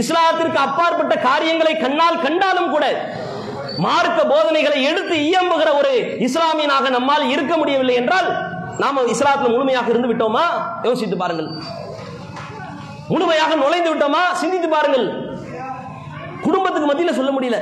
இஸ்லாத்திற்கு 0.00 0.58
அப்பாற்பட்ட 0.66 1.16
காரியங்களை 1.28 1.76
கண்ணால் 1.76 2.22
கண்டாலும் 2.22 2.70
கூட 2.70 2.86
மார்க்க 3.78 4.24
போதனைகளை 4.24 4.82
எடுத்து 4.82 5.14
இயம்புகிற 5.14 5.76
ஒரு 5.78 5.92
இஸ்லாமியனாக 6.26 6.90
நம்மால் 6.90 7.28
இருக்க 7.28 7.56
முடியவில்லை 7.56 7.94
என்றால் 7.94 8.28
நாம 8.78 9.02
இஸ்லாத்தில் 9.02 9.54
முழுமையாக 9.54 9.90
இருந்து 9.90 10.10
விட்டோமா? 10.12 10.44
யோசித்து 10.82 11.16
பாருங்கள். 11.16 11.48
முழுமையாக 13.08 13.54
நுழைந்து 13.54 13.94
விட்டோமா? 13.94 14.32
சிந்தித்து 14.32 14.68
பாருங்கள். 14.68 15.06
குடும்பத்துக்கு 16.42 16.86
மத்தியில் 16.88 17.14
சொல்ல 17.14 17.30
முடியல. 17.30 17.58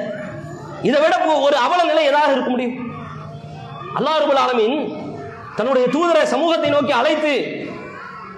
இதை 0.82 1.00
விட 1.00 1.14
ஒரு 1.46 1.56
அவல 1.56 1.82
நிலை 1.82 2.04
ஏதாவது 2.04 2.32
இருக்க 2.32 2.50
முடியும்? 2.50 2.76
அல்லாஹ் 3.98 4.18
ஆலமின் 4.18 4.36
ஆலமீன் 4.36 4.78
தன்னுடைய 5.56 5.86
தூதரை 5.86 6.22
சமூகத்தை 6.24 6.70
நோக்கி 6.70 6.90
அழைத்து 6.90 7.32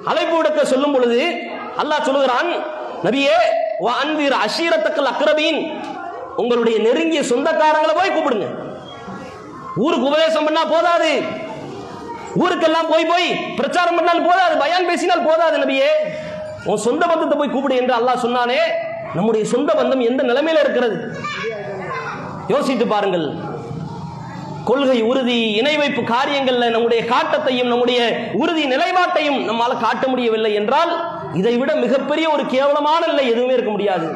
அழைப்பு 0.04 0.36
விடுக்க 0.36 0.64
சொல்லும் 0.64 0.92
பொழுது 0.92 1.20
அல்லாஹ் 1.82 2.06
சொல்லுகிறான் 2.08 2.50
நபியே 3.04 3.36
அன்பீர் 3.80 3.92
அன்பிர் 4.02 4.36
அஷீரத்தக்கல் 4.44 5.10
அக்ரபீன் 5.12 5.60
உங்களுடைய 6.36 6.78
நெருங்கிய 6.78 7.22
சொந்தக்காரங்களை 7.22 7.94
போய் 7.98 8.14
கூப்பிடுங்க. 8.14 8.48
ஊருக்கு 9.84 10.08
உபதேசம் 10.10 10.44
பண்ணா 10.44 10.64
போதாது. 10.64 11.12
ஊருக்கெல்லாம் 12.42 12.90
போய் 12.90 13.10
போய் 13.12 13.28
பிரச்சாரம் 13.56 13.98
பண்ணால் 13.98 14.26
போதாது 14.28 14.54
பயான் 14.62 14.88
பேசினால் 14.90 15.26
போதாது 15.28 15.56
நபியே. 15.58 15.90
உன் 16.64 16.84
சொந்த 16.88 17.06
பந்தத்தை 17.06 17.38
போய் 17.38 17.54
கூப்பிடு 17.54 17.76
என்று 17.76 17.94
அல்லாஹ் 17.98 18.24
சொன்னானே 18.26 18.60
நம்முடைய 19.14 19.44
சொந்த 19.54 19.70
பந்தம் 19.78 20.06
எந்த 20.10 20.22
நிலைமையில 20.22 20.62
இருக்கிறது? 20.64 20.96
யோசித்து 22.48 22.86
பாருங்கள். 22.86 23.26
கொள்கை 24.64 25.02
உறுதி 25.02 25.38
இணை 25.52 25.76
வைப்பு 25.76 26.02
காரியங்கள்ல 26.02 26.66
நம்முடைய 26.70 27.04
காட்டத்தையும் 27.04 27.68
நம்முடைய 27.68 28.00
உறுதி 28.32 28.64
நிலைப்பாட்டையும் 28.64 29.44
நம்மால் 29.44 29.80
காட்ட 29.80 30.08
முடியவில்லை 30.08 30.54
என்றால் 30.54 30.92
இதை 31.34 31.56
விட 31.56 31.74
மிகப்பெரிய 31.74 32.30
ஒரு 32.30 32.46
கேவலமான 32.46 33.06
நிலை 33.06 33.24
எதுவுமே 33.30 33.52
இருக்க 33.52 33.70
முடியாது. 33.70 34.08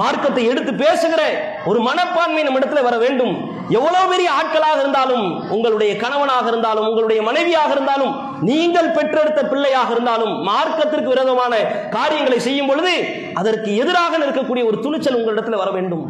மார்க்கத்தை 0.00 0.44
எடுத்து 0.52 0.72
பேசுகிற 0.84 1.22
ஒரு 1.70 1.78
மனப்பான்மை 1.88 2.42
நம்ம 2.46 2.60
இடத்துல 2.60 2.82
வர 2.86 2.96
வேண்டும். 3.04 3.34
எவ்வளவு 3.78 4.06
பெரிய 4.12 4.28
ஆட்களாக 4.38 4.78
இருந்தாலும் 4.82 5.26
உங்களுடைய 5.54 5.92
கணவனாக 6.02 6.46
இருந்தாலும் 6.52 6.86
உங்களுடைய 6.90 7.20
மனைவியாக 7.28 7.70
இருந்தாலும் 7.76 8.14
நீங்கள் 8.48 8.94
பெற்றெடுத்த 8.96 9.42
பிள்ளையாக 9.52 9.92
இருந்தாலும் 9.94 10.32
மார்க்கத்திற்கு 10.48 11.12
விரோதமான 11.12 11.54
காரியங்களை 11.96 12.38
செய்யும் 12.46 12.70
பொழுது 12.70 12.94
அதற்கு 13.40 13.70
எதிராக 13.82 14.18
நிற்கக்கூடிய 14.22 14.64
ஒரு 14.70 14.78
துணிச்சல் 14.86 15.18
உங்களிடத்தில் 15.20 15.60
வர 15.62 15.70
வேண்டும். 15.76 16.04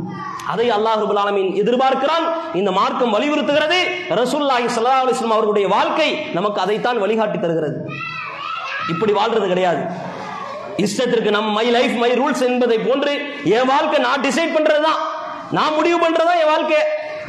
அதை 0.52 0.66
அல்லாஹ் 0.76 0.98
ரபுல் 1.02 1.20
ஆலமீன் 1.24 1.52
எதிர்பார்க்கிறான். 1.62 2.26
இந்த 2.60 2.70
மார்க்கம் 2.80 3.14
வலியுறுத்துகிறது. 3.16 3.78
ரசூல்லாஹி 4.22 4.66
சல்லா 4.78 4.96
அலிஸ்லாம் 5.04 5.36
அவர்களுடைய 5.36 5.68
வாழ்க்கை 5.76 6.08
நமக்கு 6.38 6.60
அதைத்தான் 6.64 7.02
வழிகாட்டி 7.04 7.38
தருகிறது. 7.38 7.78
இப்படி 8.94 9.12
வாழ்றது 9.20 9.46
கிடையாது. 9.52 9.84
இஷ்டத்திற்கு 10.84 11.30
நம் 11.36 11.50
மை 11.56 11.66
லைஃப் 11.76 11.96
மை 12.02 12.10
ரூல்ஸ் 12.20 12.44
என்பதை 12.50 12.78
போன்று 12.78 13.12
என் 13.56 13.70
வாழ்க்கை 13.72 13.98
நான் 14.06 14.24
டிசைட் 14.26 14.54
பண்றதுதான் 14.56 15.00
நான் 15.56 15.74
முடிவு 15.78 15.98
பண்றதா 16.04 16.34
என் 16.42 16.52
வாழ்க்கை? 16.52 16.78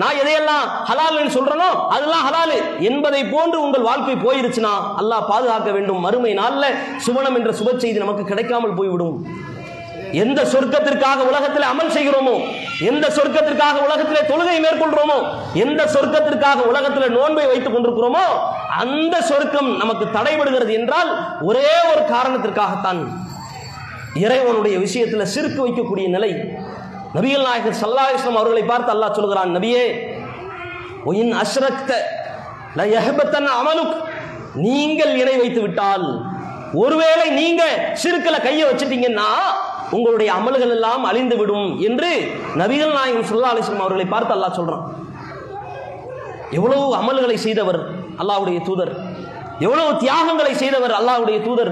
நான் 0.02 0.18
எதையெல்லாம் 0.22 0.64
ஹலால்னு 0.90 1.34
சொல்றனோ 1.36 1.68
அதெல்லாம் 1.96 2.24
ஹலாலு. 2.28 2.58
என்பதை 2.90 3.22
போன்று 3.26 3.58
உங்கள் 3.66 3.88
வாழ்க்கை 3.90 4.16
போயிருச்சுன்னா 4.24 4.74
அல்லாஹ் 5.02 5.28
பாதுகாக்க 5.32 5.72
வேண்டும். 5.72 6.00
மறுமை 6.06 6.34
நாளில் 6.40 6.78
சுவனம் 7.06 7.38
என்ற 7.40 7.52
சுப 7.60 7.78
செய்தி 7.84 8.00
நமக்கு 8.04 8.24
கிடைக்காமல் 8.32 8.78
போய்விடும். 8.80 9.18
எந்த 10.24 10.40
சொர்க்கத்திற்காக 10.52 11.20
உலகத்தில் 11.30 11.70
அமல் 11.70 11.94
செய்கிறோமோ 11.96 12.36
எந்த 12.90 13.06
சொர்க்கத்திற்காக 13.16 13.78
உலகத்தில் 13.86 14.28
தொழுகை 14.32 14.58
மேற்கொள்கிறோமோ 14.66 15.18
எந்த 15.64 15.82
சொர்க்கத்திற்காக 15.94 16.60
உலகத்தில் 16.72 17.16
நோன்பை 17.16 17.46
வைத்துக் 17.52 17.76
கொண்டிருக்கிறோமோ 17.76 18.26
அந்த 18.82 19.22
சொர்க்கம் 19.32 19.78
நமக்கு 19.78 20.06
தடைபடுகிறது 20.18 20.74
என்றால் 20.80 21.12
ஒரே 21.42 21.68
ஒரு 21.92 22.04
காரணத்திற்காகத்தான். 22.14 23.02
இறைவனுடைய 24.24 24.76
விஷயத்தில் 24.86 25.32
சிறுக்கு 25.34 25.60
வைக்கக்கூடிய 25.66 26.08
நிலை. 26.16 26.32
நபிகள் 27.16 27.46
நாயகர் 27.48 27.80
சல்லாஹிஸ்லாம் 27.82 28.40
அவர்களை 28.42 28.64
பார்த்து 28.72 28.92
அல்லாஹ் 28.94 29.18
சொல்கிறான் 29.20 29.52
நபியே 29.58 29.84
ஒயின் 31.10 31.34
அஷ்ரக்த 31.44 31.92
லயஹபத்தன் 32.80 33.50
அமலுக். 33.60 33.96
நீங்கள் 34.66 35.14
இணை 35.22 35.36
வைத்து 35.42 35.62
விட்டால் 35.66 36.06
ஒருவேளை 36.84 37.26
நீங்க 37.40 37.64
சிறுக்கல 38.04 38.38
கையை 38.46 38.64
வச்சுட்டீங்கன்னா 38.70 39.30
உங்களுடைய 39.96 40.30
அமல்கள் 40.38 40.74
எல்லாம் 40.76 41.04
அழிந்து 41.10 41.36
விடும் 41.40 41.68
என்று 41.88 42.12
நபிகள் 42.62 42.96
நாயகம் 42.98 43.28
சுல்லா 43.32 43.52
அலிஸ்லாம் 43.54 43.84
அவர்களை 43.86 44.08
பார்த்து 44.14 44.36
அல்லாஹ் 44.36 44.58
சொல்றான். 44.60 44.86
எவ்வளவு 46.58 46.86
அமல்களை 47.02 47.38
செய்தவர் 47.46 47.80
அல்லாஹுடைய 48.22 48.60
தூதர் 48.68 48.94
எவ்வளவு 49.66 49.92
தியாகங்களை 50.04 50.54
செய்தவர் 50.64 50.94
அல்லாஹுடைய 51.00 51.38
தூதர் 51.48 51.72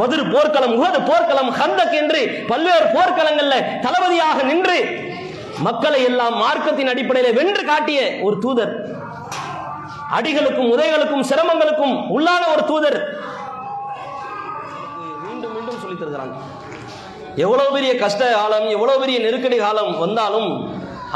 பதிர் 0.00 0.24
போர்க்களம் 0.34 0.74
உகது 0.78 1.00
போர்க்களம் 1.10 1.50
ஹந்தக் 1.60 1.96
என்று 2.02 2.20
பல்வேறு 2.50 2.86
போர்க்களங்கள்ல 2.96 3.56
தளபதியாக 3.84 4.38
நின்று 4.50 4.78
மக்களை 5.66 6.00
எல்லாம் 6.08 6.34
மார்க்கத்தின் 6.42 6.90
அடிப்படையில் 6.92 7.36
வென்று 7.38 7.62
காட்டிய 7.64 8.00
ஒரு 8.26 8.36
தூதர். 8.44 8.72
அடிகளுக்கும் 10.16 10.72
உதைகளுக்கும் 10.74 11.24
சிரமங்களுக்கும் 11.30 11.94
உள்ளான 12.16 12.42
ஒரு 12.54 12.62
தூதர். 12.70 12.98
மீண்டும் 15.24 15.54
மீண்டும் 15.54 15.80
சொல்லி 15.82 15.96
தருகிறாங்க. 16.02 16.36
எவ்வளவு 17.44 17.72
பெரிய 17.76 17.92
கஷ்ட 18.02 18.28
காலம் 18.34 18.68
எவ்வளவு 18.74 19.00
பெரிய 19.00 19.18
நெருக்கடி 19.24 19.56
காலம் 19.56 19.90
வந்தாலும் 20.04 20.50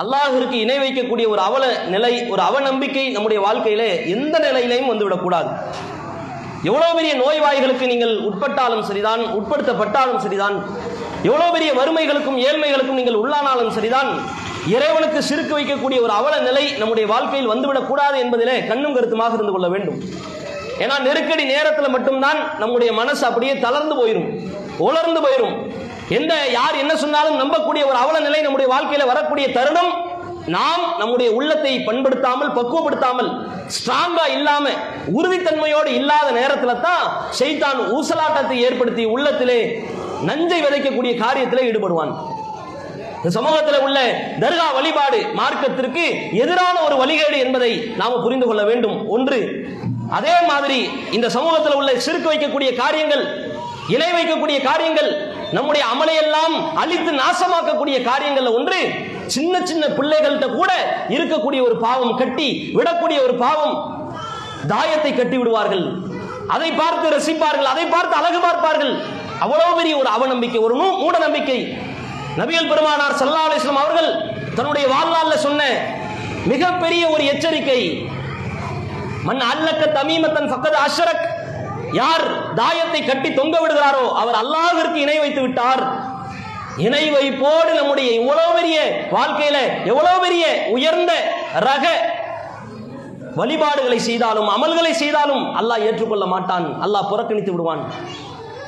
அல்லாஹிற்கு 0.01 0.57
இணை 0.65 0.79
வைக்கக்கூடிய 0.79 1.27
ஒரு 1.35 1.41
அவல 1.49 1.65
நிலை 1.95 2.13
ஒரு 2.33 2.43
அவநம்பிக்கை 2.49 3.05
நம்முடைய 3.15 3.39
வாழ்க்கையிலே 3.47 3.91
எந்த 4.17 4.35
நிலையிலையும் 4.47 4.91
வந்துவிடக்கூடாது. 4.93 5.51
எவ்வளோ 6.65 6.89
பெரிய 6.95 7.13
நோய்வாய்களுக்கு 7.15 7.87
நீங்கள் 7.87 8.15
உட்பட்டாலும் 8.21 8.83
சரிதான் 8.83 9.23
உட்படுத்தப்பட்டாலும் 9.39 10.19
சரிதான் 10.19 10.57
எவ்வளோ 11.25 11.47
பெரிய 11.51 11.71
வறுமைகளுக்கும் 11.75 12.39
ஏழ்மைகளுக்கும் 12.39 12.95
நீங்கள் 12.95 13.15
உள்ளானாலும் 13.15 13.71
சரிதான் 13.71 14.11
இறைவனுக்கு 14.67 15.23
சிறுக்கு 15.23 15.55
வைக்கக்கூடிய 15.57 15.99
ஒரு 16.03 16.13
அவல 16.13 16.39
நிலை 16.39 16.65
நம்முடைய 16.79 17.07
வாழ்க்கையில் 17.07 17.53
வந்துவிடக்கூடாது 17.53 18.17
என்பதிலே 18.25 18.67
கண்ணும் 18.67 18.95
கருத்துமாக 18.95 19.35
இருந்து 19.35 19.53
கொள்ள 19.53 19.69
வேண்டும். 19.69 19.99
ஏன்னா 20.79 21.01
நெருக்கடி 21.03 21.45
நேரத்தில் 21.45 21.91
மட்டும்தான் 21.91 22.59
நம்முடைய 22.59 22.93
மனசு 22.93 23.27
அப்படியே 23.27 23.59
தளர்ந்து 23.59 23.95
போயிடும் 23.97 24.29
உலர்ந்து 24.79 25.21
போயிடும் 25.21 25.57
எந்த 26.09 26.35
யார் 26.53 26.75
என்ன 26.75 26.97
சொன்னாலும் 26.97 27.41
நம்பக்கூடிய 27.41 27.83
ஒரு 27.87 27.97
அவல 27.97 28.21
நிலை 28.21 28.41
நம்முடைய 28.41 28.69
வாழ்க்கையில் 28.71 29.07
வரக்கூடிய 29.07 29.47
தருணம் 29.53 29.91
நாம் 30.47 30.83
நம்முடைய 30.99 31.29
உள்ளத்தை 31.33 31.73
பண்படுத்தாமல் 31.89 32.55
பக்குவப்படுத்தாமல் 32.59 33.31
ஸ்ட்ராங்கா 33.77 34.25
இல்லாம 34.37 34.69
உறுதித்தன்மையோடு 35.19 35.91
இல்லாத 36.01 36.29
நேரத்துல 36.41 36.75
தான் 36.81 37.05
ஷைத்தான் 37.39 37.81
ஊசலாட்டத்தை 37.97 38.57
ஏற்படுத்தி 38.67 39.05
உள்ளத்திலே 39.05 39.61
நஞ்சை 40.29 40.61
விதைக்கக்கூடிய 40.63 41.13
காரியத்திலே 41.25 41.67
ஈடுபடுவான். 41.71 42.13
இந்த 43.19 43.31
சமூகத்தில் 43.37 43.83
உள்ள 43.87 43.99
தர்கா 44.43 44.69
வழிபாடு 44.77 45.21
மார்க்கத்திற்கு 45.41 46.05
எதிரான 46.43 46.77
ஒரு 46.87 46.97
வழிகேடு 47.03 47.39
என்பதை 47.45 47.73
நாம் 47.97 48.23
புரிந்து 48.23 48.47
கொள்ள 48.47 48.63
வேண்டும். 48.71 49.09
ஒன்று 49.17 49.41
அதே 50.19 50.37
மாதிரி 50.51 50.79
இந்த 51.17 51.27
சமூகத்தில் 51.37 51.79
உள்ள 51.81 51.91
சிறுக்கு 52.07 52.33
வைக்கக்கூடிய 52.33 52.71
காரியங்கள் 52.83 53.25
இணை 53.95 54.11
வைக்கக்கூடிய 54.17 54.59
காரியங்கள் 54.67 55.11
நம்முடைய 55.57 55.85
அமலையெல்லாம் 55.93 56.55
அழித்து 56.83 57.13
நாசமாக்கக்கூடிய 57.23 57.97
காரியங்கள்ல 58.09 58.53
ஒன்று 58.59 58.81
சின்ன 59.35 59.55
சின்ன 59.71 59.85
பிள்ளைகள்கிட்ட 59.99 60.49
கூட 60.59 60.71
இருக்கக்கூடிய 61.17 61.61
ஒரு 61.69 61.77
பாவம் 61.87 62.15
கட்டி 62.21 62.49
விடக்கூடிய 62.77 63.19
ஒரு 63.27 63.35
பாவம் 63.45 63.75
தாயத்தை 64.73 65.13
கட்டி 65.13 65.37
விடுவார்கள். 65.39 65.85
அதை 66.55 66.71
பார்த்து 66.81 67.07
ரசிப்பார்கள் 67.17 67.71
அதை 67.73 67.85
பார்த்து 67.87 68.15
அழகு 68.21 68.41
பார்ப்பார்கள். 68.47 68.93
அவ்வளவு 69.45 69.77
பெரிய 69.79 69.95
ஒரு 70.01 70.11
அவநம்பிக்கை 70.17 70.61
ஒரு 70.67 70.75
மூட 71.03 71.15
நம்பிக்கை 71.27 71.59
நபிகள் 72.41 72.71
பெருமானார் 72.71 73.19
சல்லா 73.21 73.45
அலிஸ்லாம் 73.47 73.83
அவர்கள் 73.83 74.11
தன்னுடைய 74.57 74.87
வாழ்நாளில் 74.95 75.45
சொன்ன 75.47 75.63
மிகப்பெரிய 76.53 77.03
ஒரு 77.15 77.23
எச்சரிக்கை 77.33 77.81
மண் 79.29 79.43
அல்லக்க 79.53 79.85
தமீமத்தன் 79.97 80.51
பக்கத்து 80.53 80.79
அஷரக் 80.87 81.25
யார் 81.99 82.25
தாயத்தை 82.61 83.01
கட்டி 83.05 83.29
தொங்க 83.35 83.57
விடுகிறாரோ 83.63 84.05
அவர் 84.21 84.37
அல்லாவிற்கு 84.43 84.99
இணை 85.05 85.19
வைத்து 85.19 85.41
விட்டார். 85.41 85.83
இணை 86.87 87.05
வைப்போடு 87.15 87.71
நம்முடைய 87.79 88.11
இவ்வளவு 88.21 88.53
பெரிய 88.59 88.77
வாழ்க்கையில 89.17 89.59
எவ்வளவு 89.91 90.19
பெரிய 90.25 90.45
உயர்ந்த 90.77 91.13
ரக 91.69 91.87
வழிபாடுகளை 93.39 93.99
செய்தாலும் 94.07 94.49
அமல்களை 94.57 94.93
செய்தாலும் 95.03 95.43
அல்லாஹ் 95.61 95.85
ஏற்றுக்கொள்ள 95.89 96.27
மாட்டான். 96.35 96.67
அல்லாஹ் 96.85 97.11
புறக்கணித்து 97.11 97.53
விடுவான். 97.53 97.83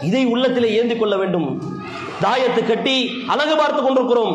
இதை 0.09 0.23
உள்ளத்திலே 0.35 0.69
ஏந்தி 0.79 0.95
கொள்ள 0.97 1.17
வேண்டும். 1.23 1.49
தாயத்து 2.25 2.61
கட்டி 2.67 2.97
அழகு 3.33 3.55
பார்த்து 3.57 3.81
கொண்டிருக்கிறோம். 3.83 4.35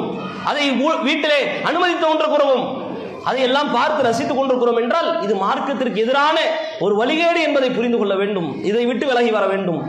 அதை 0.49 0.65
வீட்டிலே 1.07 1.39
அனுமதித்து 1.69 2.05
கொண்டிருக்கிறோம். 2.07 2.63
அதையெல்லாம் 3.27 3.71
பார்த்து 3.71 4.03
ரசித்துக் 4.07 4.37
கொண்டிருக்கிறோம் 4.37 4.81
என்றால் 4.81 5.21
இது 5.21 5.33
மார்க்கத்திற்கு 5.35 6.03
எதிரான 6.03 6.37
ஒரு 6.79 6.93
வழிகேடு 7.01 7.39
என்பதை 7.47 7.69
புரிந்து 7.69 7.97
கொள்ள 7.97 8.15
வேண்டும். 8.15 8.63
இதை 8.63 8.85
விட்டு 8.85 9.05
விலகி 9.05 9.31
வர 9.31 9.45
வேண்டும். 9.45 9.79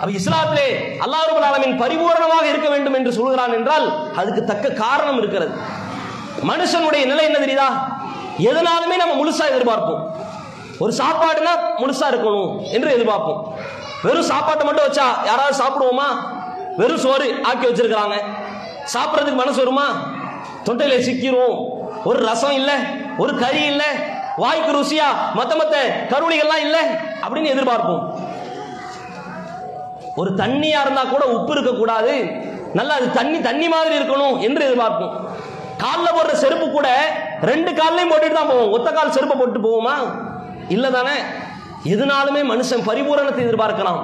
அப்ப 0.00 0.10
இஸ்லாத்திலே 0.20 0.68
அல்லாஹ் 1.04 1.26
ரபுல் 1.28 1.80
பரிபூரணமாக 1.82 2.44
இருக்க 2.48 2.68
வேண்டும் 2.68 2.94
என்று 2.94 3.12
சொல்கிறான் 3.12 3.52
என்றால் 3.52 3.86
அதுக்கு 4.14 4.44
தக்க 4.44 4.68
காரணம் 4.68 5.18
இருக்கிறது. 5.18 5.54
மனுஷனுடைய 6.50 7.02
நிலை 7.06 7.24
என்ன 7.24 7.38
தெரியுதா? 7.38 7.68
எதனாலுமே 8.50 8.96
நம்ம 9.02 9.14
முழுசா 9.20 9.44
எதிர்பார்ப்போம். 9.52 10.02
ஒரு 10.78 10.92
சாப்பாடுனா 10.98 11.52
முழுசா 11.76 12.06
இருக்கணும் 12.12 12.70
என்று 12.70 12.88
எதிர்பார்ப்போம். 12.96 13.40
வெறும் 14.02 14.30
சாப்பாட்டை 14.32 14.66
மட்டும் 14.66 14.86
வச்சா 14.86 15.06
யாராவது 15.24 15.56
சாப்பிடுவோமா? 15.62 16.08
வெறும் 16.76 16.98
சோறு 16.98 17.40
ஆக்கி 17.42 17.66
வச்சிருக்கிறாங்க. 17.66 18.16
சாப்பிட்றதுக்கு 18.94 19.42
மனசு 19.42 19.58
வருமா? 19.58 19.86
தொண்டையில 20.66 20.96
சிக்கிரும். 21.08 21.80
ஒரு 22.04 22.18
ரசம் 22.26 22.50
இல்லை 22.50 22.74
ஒரு 23.18 23.38
கறி 23.38 23.62
இல்லை 23.62 23.90
வாய்க்கு 24.36 24.72
ருசியா 24.78 25.08
மத்த 25.38 25.52
மத்த 25.60 25.76
கருணிகள்லாம் 26.12 26.64
இல்லை 26.66 26.80
அப்படின்னு 27.24 27.52
எதிர்பார்ப்போம். 27.54 28.02
ஒரு 30.16 30.30
தண்ணியா 30.30 30.80
இருந்தா 30.84 31.04
கூட 31.04 31.24
உப்பு 31.26 31.52
இருக்கக்கூடாது 31.52 32.14
நல்லா 32.74 32.94
அது 32.94 33.12
தண்ணி 33.12 33.40
தண்ணி 33.40 33.68
மாதிரி 33.68 33.98
இருக்கணும் 33.98 34.38
என்று 34.40 34.62
எதிர்பார்ப்போம். 34.68 35.14
காலில் 35.78 36.14
போடுற 36.16 36.32
செருப்பு 36.32 36.70
கூட 36.70 36.88
ரெண்டு 37.42 37.70
கால்லையும் 37.70 38.12
போட்டுட்டு 38.12 38.32
தான் 38.32 38.48
போவோம். 38.48 38.70
ஒத்த 38.70 38.90
கால் 38.90 39.10
செருப்பை 39.10 39.38
போட்டு 39.38 39.60
போவோமா? 39.66 39.94
இல்லை 40.68 40.90
தானே. 40.90 41.16
எதுனாலுமே 41.84 42.42
மனுஷன் 42.52 42.86
பரிபூரணத்தை 42.86 43.42
எதிர்பார்க்கிறான் 43.46 44.00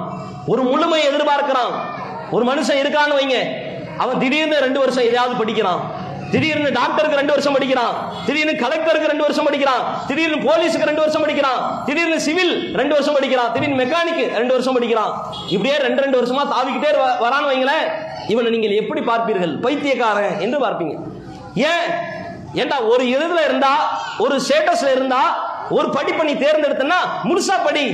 ஒரு 0.47 0.63
முழுமையை 0.63 1.13
எதிர்பார்க்கிறான். 1.13 1.73
ஒரு 2.31 2.45
மனுஷன் 2.51 2.81
இருக்கான்னு 2.81 3.17
வைங்க. 3.19 3.37
அவன் 3.97 4.19
திடீர்னு 4.19 4.59
ரெண்டு 4.59 4.79
வருஷம் 4.79 5.03
எதையாவது 5.03 5.35
படிக்கிறான். 5.35 5.98
திடீர்னு 6.31 6.71
டாக்டருக்கு 6.71 7.15
ரெண்டு 7.15 7.31
வருஷம் 7.31 7.53
படிக்கிறான். 7.53 8.13
திடீர்னு 8.25 8.67
கலெக்டருக்கு 8.67 9.07
ரெண்டு 9.07 9.21
வருஷம் 9.21 9.43
படிக்கிறான். 9.43 10.03
திடீர்னு 10.07 10.51
போலீஸுக்கு 10.51 10.83
ரெண்டு 10.83 10.99
வருஷம் 10.99 11.21
படிக்கிறான். 11.21 11.81
திடீர்னு 11.85 12.21
சிவில் 12.21 12.75
ரெண்டு 12.75 12.93
வருஷம் 12.93 13.13
படிக்கிறான். 13.13 13.51
திடீர்னு 13.53 13.83
மெக்கானிக் 13.83 14.33
ரெண்டு 14.33 14.51
வருஷம் 14.51 14.73
படிக்கிறான். 14.73 15.35
இப்படியே 15.47 15.77
ரெண்டு 15.77 16.01
ரெண்டு 16.01 16.21
வருஷமா 16.21 16.47
தாவிக்கிட்டே 16.47 16.95
வ- 16.95 17.23
வரான்னு 17.23 17.53
வைங்களேன். 17.53 17.91
இவனை 18.27 18.51
நீங்கள் 18.51 18.75
எப்படி 18.75 19.01
பார்ப்பீர்கள்? 19.01 19.61
பைத்தியக்காரன் 19.61 20.39
என்று 20.39 20.65
பார்ப்பீங்க. 20.65 20.97
ஏன்? 21.55 22.17
ஏண்டா 22.53 22.81
ஒரு 22.81 23.03
இதுல 23.03 23.43
இருந்தா 23.45 24.01
ஒரு 24.17 24.41
ஸ்டேட்டஸ்ல 24.47 24.91
இருந்தா 24.91 25.49
ஒரு 25.69 25.89
படிப்பை 25.89 26.33
நீ 26.33 26.45
தேர்ந்தெடுத்தனா 26.45 26.95
முழுசா 27.23 27.63
படி. 27.63 27.89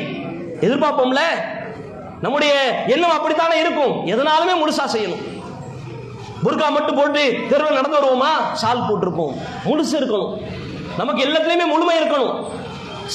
எதிர்பார்ப்போம்ல? 0.62 1.20
நம்முடைய 2.22 2.84
எண்ணம் 2.88 3.12
அப்படித்தானே 3.12 3.60
இருக்கும். 3.60 4.08
எதனாலுமே 4.08 4.66
முழுசா 4.66 4.90
செய்யணும். 4.94 5.35
புர்கா 6.46 6.70
மட்டும் 6.70 6.96
போட்டு 6.96 7.46
தெருவில் 7.50 7.74
நடந்து 7.74 7.98
வருவோமா? 7.98 8.32
ஷால் 8.62 8.86
போட்டிருப்போம். 8.88 9.34
முழுசு 9.66 9.96
இருக்கணும். 10.00 10.42
நமக்கு 10.98 11.26
எல்லாத்துலயுமே 11.26 11.66
முழுமை 11.66 12.00
இருக்கணும். 12.00 12.46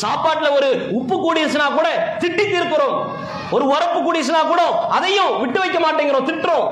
சாப்பாட்டுல 0.02 0.50
ஒரு 0.50 0.88
உப்பு 0.90 1.16
கூடியச்சுனா 1.16 1.74
கூட 1.74 2.16
திட்டி 2.20 2.44
தீர்க்கிறோம். 2.44 3.06
ஒரு 3.50 3.66
உரப்பு 3.66 3.98
கூடியச்சுனா 4.00 4.46
கூட 4.46 4.62
அதையும் 4.88 5.40
விட்டு 5.40 5.58
வைக்க 5.58 5.78
மாட்டேங்கிறோம். 5.78 6.28
திட்டுறோம். 6.28 6.68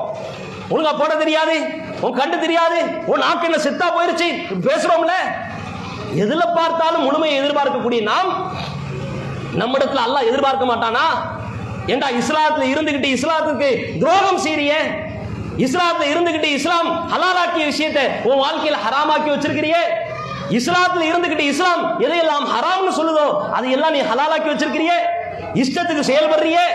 ஒழுங்கா 0.70 0.98
போட 0.98 1.14
தெரியாது. 1.14 1.66
உன் 2.00 2.12
கண்டு 2.12 2.40
தெரியாது. 2.40 2.84
உன் 3.06 3.18
நாக்கு 3.18 3.48
என்ன 3.48 3.62
செத்தா 3.62 3.88
போயிருச்சு? 3.88 4.28
பேசுறோம்ல? 4.60 5.12
எதுல 6.14 6.54
பார்த்தாலும் 6.54 7.02
முழுமையை 7.02 7.40
எதிர்பார்க்கக்கூடிய 7.40 8.02
நாம் 8.02 8.52
நம்மிடத்துல 9.54 10.00
அல்லாஹ் 10.06 10.26
எதிர்பார்க்க 10.26 10.64
மாட்டானா? 10.64 11.06
ஏண்டா 11.86 12.08
இஸ்லாத்துல 12.08 12.60
இருந்துகிட்டு 12.60 13.16
இஸ்லாத்துக்கு 13.16 13.98
துரோகம் 13.98 14.38
செய்றியே 14.38 14.76
இஸ்லாத்துல 15.58 16.08
இருந்துகிட்டு 16.10 16.48
இஸ்லாம் 16.50 16.88
ஹலாலாக்கிய 17.12 17.66
விஷயத்தை 17.66 18.04
உன் 18.24 18.42
வாழ்க்கையில 18.42 18.76
ஹராமாக்கி 18.84 19.30
வச்சிருக்கிறியே? 19.30 19.82
இஸ்லாத்துல 20.50 21.02
இருந்துகிட்டு 21.02 21.44
இஸ்லாம் 21.44 21.82
எதையெல்லாம் 22.00 22.44
ஹராம்னு 22.46 22.92
சொல்லுதோ 22.98 23.24
அதையெல்லாம் 23.52 23.92
நீ 23.92 24.02
ஹலாலாக்கி 24.02 24.48
வச்சிருக்கிறியே? 24.48 24.98
இஷ்டத்துக்கு 25.54 26.02
செயல்படுறியே? 26.02 26.66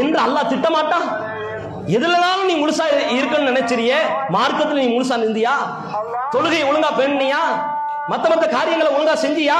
என்று 0.00 0.18
அல்லாஹ் 0.18 0.50
திட்டமாட்டான் 0.52 1.08
எதுலனாலும் 1.88 2.46
நீ 2.46 2.54
முழுசா 2.54 2.84
இருக்கன்னு 3.16 3.50
நினைச்சிரியே 3.52 3.98
மார்க்கத்துல 4.30 4.82
நீ 4.82 4.88
முழுசா 4.94 5.16
நிந்தியா? 5.16 5.54
தொழுகை 6.32 6.62
ஒழுங்கா 6.70 6.90
பெண்ணியா 6.98 7.40
மத்த 8.10 8.24
மத்த 8.30 8.46
காரியங்களை 8.54 8.90
ஒழுங்கா 8.94 9.12
செஞ்சியா? 9.24 9.58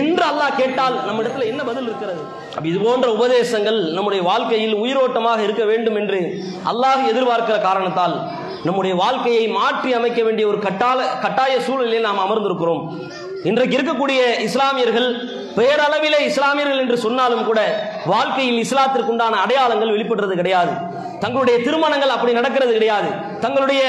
என்று 0.00 0.24
அல்லாஹ் 0.30 0.58
கேட்டால் 0.60 0.94
நம்ம 1.06 1.22
இடத்துல 1.22 1.46
என்ன 1.50 1.62
பதில் 1.68 1.88
இருக்கிறது? 1.88 2.22
அப்ப 2.54 2.64
இது 2.70 2.78
போன்ற 2.84 3.08
உபதேசங்கள் 3.16 3.78
நம்முடைய 3.96 4.20
வாழ்க்கையில் 4.28 4.74
உயிரோட்டமாக 4.82 5.42
இருக்க 5.46 5.64
வேண்டும் 5.70 5.98
என்று 6.00 6.20
அல்லாஹ் 6.70 7.02
எதிர்பார்க்கிற 7.10 7.56
காரணத்தால் 7.66 8.14
நம்முடைய 8.66 8.94
வாழ்க்கையை 9.02 9.44
மாற்றி 9.58 9.92
அமைக்க 9.92 10.22
வேண்டிய 10.22 10.46
ஒரு 10.52 10.58
கட்டால 10.66 11.20
கட்டாய 11.20 11.54
சூழலில் 11.60 12.06
நாம் 12.08 12.24
அமர்ந்திருக்கிறோம். 12.26 12.82
இன்றைக்கு 13.50 13.76
இருக்கக்கூடிய 13.78 14.20
இஸ்லாமியர்கள் 14.48 15.08
பெயரளவிலே 15.58 16.20
இஸ்லாமியர்கள் 16.30 16.82
என்று 16.84 16.96
சொன்னாலும் 17.06 17.44
கூட 17.44 17.60
வாழ்க்கையில் 18.06 18.62
இஸ்லாத்திற்குண்டான 18.64 19.40
அடையாளங்கள் 19.44 19.94
வெளிப்படுறது 19.96 20.34
கிடையாது. 20.40 20.72
தங்களுடைய 21.20 21.56
திருமணங்கள் 21.66 22.14
அப்படி 22.14 22.32
நடக்கிறது 22.32 22.72
கிடையாது. 22.72 23.10
தங்களுடைய 23.40 23.82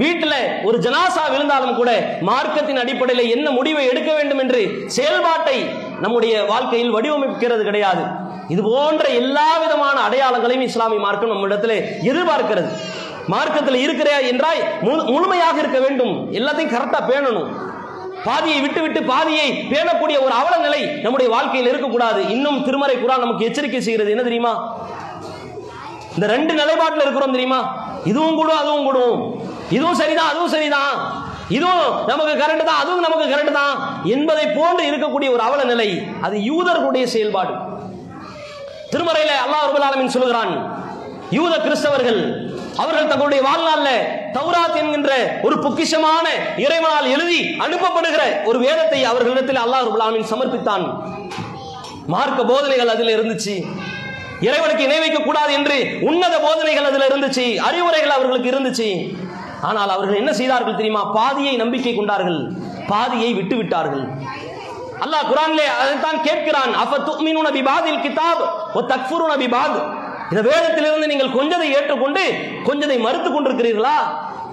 வீட்டில் 0.00 0.64
ஒரு 0.64 0.78
ஜனாசா 0.78 1.30
விழுந்தாலும் 1.30 1.74
கூட 1.74 2.18
மார்க்கத்தின் 2.20 2.78
அடிப்படையில் 2.78 3.30
என்ன 3.30 3.50
முடிவை 3.50 3.86
எடுக்க 3.86 4.14
வேண்டும் 4.14 4.38
என்று 4.38 4.84
செயல்பாட்டை 4.86 5.64
நம்முடைய 6.00 6.44
வாழ்க்கையில் 6.44 6.94
வடிவமைக்கிறது 6.94 7.62
கிடையாது. 7.62 8.02
இது 8.48 8.62
போன்ற 8.62 9.08
எல்லா 9.08 9.58
விதமான 9.58 10.00
அடையாளங்களையும் 10.08 10.60
இஸ்லாமிய 10.60 11.00
மார்க்கம் 11.00 11.28
நம்மிடத்தில் 11.28 11.84
எதிர்பார்க்கிறது. 12.02 12.68
மார்க்கத்தில் 13.26 13.74
இருக்கிற 13.74 14.20
என்றாய் 14.20 14.64
முழு- 14.82 15.06
முழுமையாக 15.06 15.58
இருக்க 15.58 15.80
வேண்டும். 15.80 16.32
எல்லாத்தையும் 16.32 16.78
கரெக்டா 16.78 16.98
பேணணும். 17.08 17.48
பாதியை 18.24 18.60
விட்டு 18.60 18.80
விட்டு 18.80 19.02
பாதியை 19.02 19.64
பேணக்கூடிய 19.70 20.20
ஒரு 20.22 20.30
அவல 20.30 20.56
நிலை 20.56 20.82
நம்முடைய 20.82 21.32
வாழ்க்கையில் 21.32 21.68
இருக்கக்கூடாது. 21.68 22.28
இன்னும் 22.28 22.64
திருமறை 22.64 22.96
குரான் 22.96 23.18
நமக்கு 23.18 23.44
எச்சரிக்கை 23.44 23.80
செய்கிறது. 23.80 24.10
என்ன 24.10 24.22
தெரியுமா? 24.22 24.76
இந்த 26.14 26.26
ரெண்டு 26.26 26.54
நிலைப்பாட்டில் 26.54 27.00
இருக்கிறோம் 27.00 27.32
தெரியுமா? 27.32 27.88
இதுவும் 28.04 28.34
கூடும் 28.34 28.56
அதுவும் 28.56 28.84
கூடும். 28.84 29.48
இதுவும் 29.70 29.98
சரிதான் 30.02 30.30
அதுவும் 30.32 30.52
சரிதான். 30.56 30.94
இதுவும் 31.56 32.06
நமக்கு 32.10 32.34
கரெக்ட் 32.42 32.68
தான் 32.70 32.80
அதுவும் 32.82 33.04
நமக்கு 33.06 33.26
கரெக்ட் 33.32 33.58
தான் 33.60 33.74
என்பதை 34.14 34.46
போன்று 34.58 34.82
இருக்கக்கூடிய 34.90 35.28
ஒரு 35.36 35.42
அவல 35.48 35.64
நிலை. 35.72 35.88
அது 36.26 36.36
யூதர்களுடைய 36.50 37.04
செயல்பாடு. 37.14 37.54
திருமறையில 38.92 39.32
அல்லாஹ் 39.44 39.66
ரபுல் 39.68 39.86
ஆலமின் 39.88 40.14
சொல்கிறான் 40.16 40.52
யூத 41.38 41.54
கிறிஸ்தவர்கள் 41.64 42.20
அவர்கள் 42.82 43.08
தங்களுடைய 43.10 43.40
வாழ்நாளில் 43.48 44.06
தௌராத் 44.36 44.78
என்கின்ற 44.80 45.10
ஒரு 45.42 45.56
பொக்கிஷமான 45.64 46.26
இறைவனால் 46.64 47.08
எழுதி 47.14 47.40
அனுப்பப்படுகிற 47.64 48.22
ஒரு 48.44 48.58
வேதத்தை 48.58 49.00
அவர்களிடத்தில் 49.04 49.62
அல்லாஹ் 49.64 49.86
ரபுல் 49.88 50.04
ஆலமின் 50.06 50.30
சமர்ப்பித்தான். 50.32 50.84
மார்க்க 52.14 52.44
போதனைகள் 52.44 52.92
அதில் 52.94 53.14
இருந்துச்சு. 53.16 53.54
இறைவனுக்கு 54.46 54.82
இணை 54.84 54.98
வைக்க 54.98 55.18
கூடாது 55.18 55.52
என்று 55.52 55.78
உன்னத 56.08 56.34
போதனைகள் 56.46 56.88
அதில் 56.90 57.08
இருந்துச்சு. 57.10 57.44
அறிவுரைகள் 57.68 58.16
அவர்களுக்கு 58.16 58.50
இருந்துச்சு. 58.52 58.88
ஆனால் 59.62 59.88
அவர்கள் 59.88 60.16
என்ன 60.16 60.32
செய்தார்கள் 60.32 60.74
தெரியுமா? 60.74 61.04
பாதியை 61.04 61.56
நம்பிக்கை 61.56 61.94
கொண்டார்கள். 61.94 62.52
பாதியை 62.88 63.32
விட்டு 63.34 63.56
விட்டார்கள். 63.56 64.08
அல்லாஹ் 65.04 65.28
குரான்லே 65.30 65.66
அதைத்தான் 65.80 66.18
கேட்கிறான். 66.28 66.72
அஃப 66.82 66.98
துமினுன 67.08 67.50
பிபாதில் 67.58 68.00
கிதாப் 68.06 68.42
ஒ 68.74 68.80
தக்ஃபுருன 68.92 69.32
பிபாத். 69.42 69.78
இந்த 70.30 70.42
வேதத்திலிருந்து 70.50 71.06
நீங்கள் 71.06 71.36
கொஞ்சதை 71.38 71.68
ஏற்றுக்கொண்டு 71.76 72.24
கொஞ்சதை 72.64 72.98
மறுத்து 73.00 73.30
கொண்டிருக்கிறீர்களா? 73.30 73.98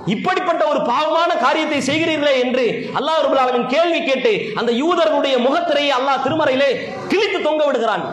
இப்படிப்பட்ட 0.06 0.66
ஒரு 0.68 0.82
பாவமான 0.82 1.36
காரியத்தை 1.36 1.80
செய்கிறீர்களே 1.90 2.34
என்று 2.44 2.92
அல்லாஹ் 3.00 3.22
ரபுல் 3.24 3.68
கேள்வி 3.68 4.04
கேட்டு 4.04 4.52
அந்த 4.56 4.72
யூதர்களுடைய 4.72 5.36
முகத்திரையை 5.48 5.92
அல்லாஹ் 5.98 6.24
திருமறையிலே 6.26 6.70
கிழித்து 7.08 7.42
தொங்க 7.42 7.66
விடுகிறான். 7.66 8.06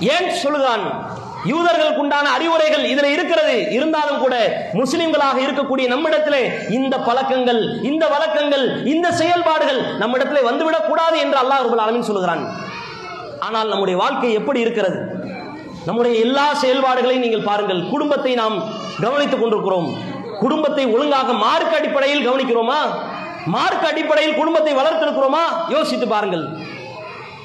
ஏன் 0.00 0.30
சொல்லுகிறான் 0.42 1.14
யூதர்களுக்கு 1.48 1.96
உண்டான 1.96 2.30
அறிவுரைகள் 2.30 2.82
இதுல 2.82 3.04
இருக்கிறது. 3.04 3.72
இருந்தாலும் 3.72 4.18
கூட 4.18 4.66
முஸ்லிம்களாக 4.72 5.38
இருக்கக்கூடிய 5.38 5.86
நம்மிடத்திலே 5.86 6.52
இந்த 6.70 6.98
பழக்கங்கள் 6.98 7.82
இந்த 7.82 8.08
வழக்கங்கள் 8.08 8.84
இந்த 8.84 9.12
செயல்பாடுகள் 9.12 9.96
நம்மிடத்திலே 9.96 10.40
வந்துவிடக் 10.40 10.86
கூடாது 10.86 11.18
என்று 11.18 11.38
அல்லாஹ் 11.38 11.66
ரபுல் 11.66 11.80
ஆலமின் 11.80 12.00
சொல்கிறான் 12.00 12.48
ஆனால் 13.40 13.68
நம்முடைய 13.68 13.98
வாழ்க்கை 13.98 14.32
எப்படி 14.32 14.60
இருக்கிறது? 14.60 15.24
நம்முடைய 15.86 16.20
எல்லா 16.20 16.54
செயல்பாடுகளையும் 16.54 17.18
நீங்கள் 17.18 17.42
பாருங்கள். 17.42 17.88
குடும்பத்தை 17.90 18.34
நாம் 18.34 18.62
கவனித்துக் 19.00 19.40
கொண்டிருக்கிறோம். 19.40 19.94
குடும்பத்தை 20.40 20.86
ஒழுங்காக 20.86 21.32
மார்க் 21.32 21.74
அடிப்படையில் 21.74 22.30
கவனிக்கிறோமா? 22.30 22.80
மார்க் 23.46 23.84
அடிப்படையில் 23.84 24.34
குடும்பத்தை 24.34 24.74
வளர்த்திருக்கிறோமா? 24.74 25.44
யோசித்து 25.68 26.08
பாருங்கள். 26.08 26.48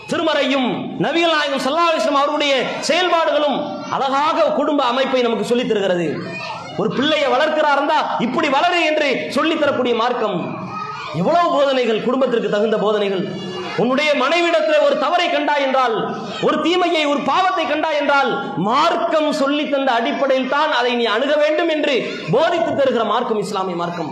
திருமறையும் 0.09 0.89
நவீன 0.97 1.31
நாயகம் 1.31 1.59
சல்லாஹம் 1.59 2.11
அவருடைய 2.11 2.63
செயல்பாடுகளும் 2.79 3.80
அழகாக 3.91 4.41
குடும்ப 4.41 4.83
அமைப்பை 4.83 5.21
நமக்கு 5.21 5.45
சொல்லித் 5.45 5.67
தருகிறது. 5.67 6.19
ஒரு 6.77 6.89
பிள்ளையை 6.89 7.31
வளர்க்கிறார் 7.31 7.71
இருந்தா 7.71 8.15
இப்படி 8.19 8.47
வளரு 8.47 8.85
என்று 8.85 9.27
சொல்லித் 9.29 9.59
தரக்கூடிய 9.59 9.95
மார்க்கம். 9.95 10.69
எவ்வளவு 11.15 11.51
போதனைகள் 11.51 12.03
குடும்பத்திற்கு 12.03 12.49
தகுந்த 12.49 12.77
போதனைகள். 12.77 13.31
உன்னுடைய 13.81 14.09
மனைவிடத்தில் 14.21 14.83
ஒரு 14.85 14.95
தவறை 15.03 15.27
கண்டாய் 15.29 15.63
என்றால் 15.67 15.95
ஒரு 16.47 16.57
தீமையை 16.65 17.03
ஒரு 17.11 17.21
பாவத்தை 17.29 17.65
கண்டாய் 17.65 17.99
என்றால் 18.01 18.31
மார்க்கம் 18.69 19.29
சொல்லி 19.41 19.65
தந்த 19.69 19.91
அடிப்படையில் 19.99 20.51
தான் 20.55 20.71
அதை 20.79 20.91
நீ 20.95 21.05
அணுக 21.15 21.33
வேண்டும் 21.43 21.71
என்று 21.75 21.95
போதித்து 22.33 22.71
தருகிற 22.79 23.03
மார்க்கம் 23.13 23.41
இஸ்லாமிய 23.45 23.75
மார்க்கம். 23.81 24.09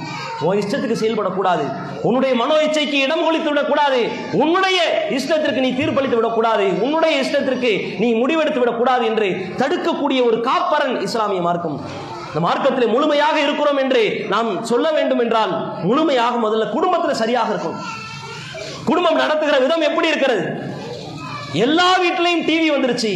உன் 0.47 0.59
இஷ்டத்துக்கு 0.61 1.01
செயல்படக்கூடாது. 1.01 1.65
உன்னுடைய 2.07 2.33
மனோ 2.41 2.57
இச்சைக்கு 2.65 2.97
இடம் 3.05 3.25
கொடுத்து 3.25 3.49
விடக்கூடாது. 3.51 4.01
உன்னுடைய 4.41 4.79
இஷ்டத்திற்கு 5.17 5.63
நீ 5.65 5.71
தீர்ப்பளித்து 5.79 6.19
விடக்கூடாது. 6.19 6.67
உன்னுடைய 6.85 7.15
இஷ்டத்திற்கு 7.23 7.71
நீ 8.01 8.09
முடிவெடுத்து 8.21 8.61
விடக்கூடாது 8.63 9.05
என்று 9.05 9.29
தடுக்கக்கூடிய 9.61 10.21
ஒரு 10.29 10.39
காப்பரன் 10.49 10.95
இஸ்லாமிய 11.07 11.41
மார்க்கம். 11.47 11.77
இந்த 12.29 12.41
மார்க்கத்தில் 12.47 12.93
முழுமையாக 12.95 13.39
இருக்கிறோம் 13.45 13.79
என்று 13.83 14.03
நாம் 14.33 14.63
சொல்ல 14.63 14.87
வேண்டும் 14.91 15.23
என்றால் 15.23 15.53
முழுமையாக 15.87 16.37
முதல்ல 16.45 16.67
குடும்பத்தில் 16.75 17.21
சரியாக 17.23 17.49
இருக்கும் 17.55 17.77
குடும்பம் 18.87 19.21
நடத்துகிற 19.21 19.57
விதம் 19.63 19.87
எப்படி 19.87 20.07
இருக்கிறது? 20.11 20.43
எல்லா 21.65 21.87
வீட்டிலையும் 22.01 22.45
டிவி 22.47 22.67
வந்துருச்சு. 22.73 23.11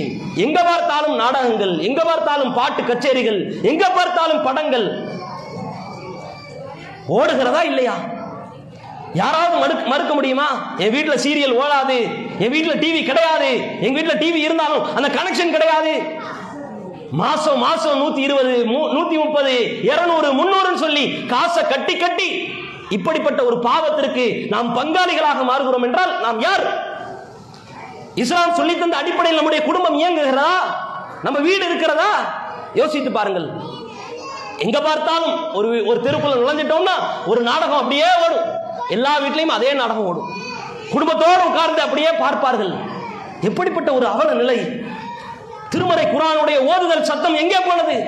எங்க 0.46 0.60
பார்த்தாலும் 0.70 1.16
நாடகங்கள் 1.22 1.74
எங்க 1.88 2.02
பார்த்தாலும் 2.10 2.54
பாட்டு 2.58 2.82
கச்சேரிகள் 2.84 3.40
எங்க 3.72 3.84
பார்த்தாலும் 3.98 4.44
படங்கள். 4.48 4.88
ஓடுகிறதா 7.18 7.62
இல்லையா? 7.72 7.96
யாராவது 9.22 9.56
மறுக்க 9.64 9.90
மறுக்க 9.94 10.14
முடியுமா? 10.18 10.48
என் 10.84 10.94
வீட்டில் 10.96 11.22
சீரியல் 11.26 11.58
ஓடாது 11.64 11.98
என் 12.44 12.54
வீட்டில் 12.54 12.82
டிவி 12.84 13.02
கிடையாது 13.10 13.52
எங்க 13.86 13.96
வீட்டில் 13.98 14.22
டிவி 14.24 14.40
இருந்தாலும் 14.48 14.86
அந்த 14.98 15.10
கனெக்ஷன் 15.18 15.56
கிடையாது. 15.56 15.94
மாசம் 17.22 17.60
மாசம் 17.64 18.00
நூத்தி 18.02 18.22
இருபது 18.28 18.54
நூத்தி 18.96 19.16
முப்பது 19.24 19.56
இருநூறு 19.90 20.30
முன்னூறுன்னு 20.40 20.84
சொல்லி 20.86 21.04
காசை 21.34 21.64
கட்டி 21.74 21.96
கட்டி 21.98 22.30
இப்படிப்பட்ட 22.90 23.44
ஒரு 23.44 23.60
பாவத்திற்கு 23.60 24.48
நாம் 24.50 24.76
பங்காளிகளாக 24.78 25.44
மாறுகிறோம் 25.50 25.84
என்றால் 25.84 26.22
நாம் 26.22 26.40
யார்? 26.40 26.92
இஸ்லாம் 28.16 28.54
சொல்லி 28.54 28.78
தந்த 28.78 28.98
அடிப்படையில் 28.98 29.36
நம்முடைய 29.36 29.66
குடும்பம் 29.66 30.00
இயங்குகிறதா? 30.00 30.52
நம்ம 31.24 31.40
வீடு 31.40 31.66
இருக்கிறதா? 31.66 32.12
யோசித்து 32.74 33.12
பாருங்கள். 33.12 33.52
எங்க 34.58 34.82
பார்த்தாலும் 34.82 35.54
ஒரு 35.54 35.86
ஒரு 35.86 36.00
தெருக்குள்ள 36.00 36.36
நுழைஞ்சிட்டோம்னா 36.36 36.96
ஒரு 37.26 37.42
நாடகம் 37.42 37.78
அப்படியே 37.78 38.06
ஓடும். 38.26 38.46
எல்லா 38.90 39.20
வீட்லயும் 39.20 39.56
அதே 39.58 39.74
நாடகம் 39.74 40.06
ஓடும். 40.06 40.30
குடும்பத்தோடு 40.92 41.46
உட்கார்ந்து 41.46 41.82
அப்படியே 41.82 42.12
பார்ப்பார்கள். 42.12 42.74
எப்படிப்பட்ட 43.42 43.94
ஒரு 43.94 44.08
அவல 44.08 44.34
நிலை? 44.34 44.58
திருமறை 45.70 46.06
குரானுடைய 46.06 46.58
ஓதுதல் 46.72 47.02
சத்தம் 47.02 47.34
எங்கே 47.34 47.60
போனது? 47.60 48.06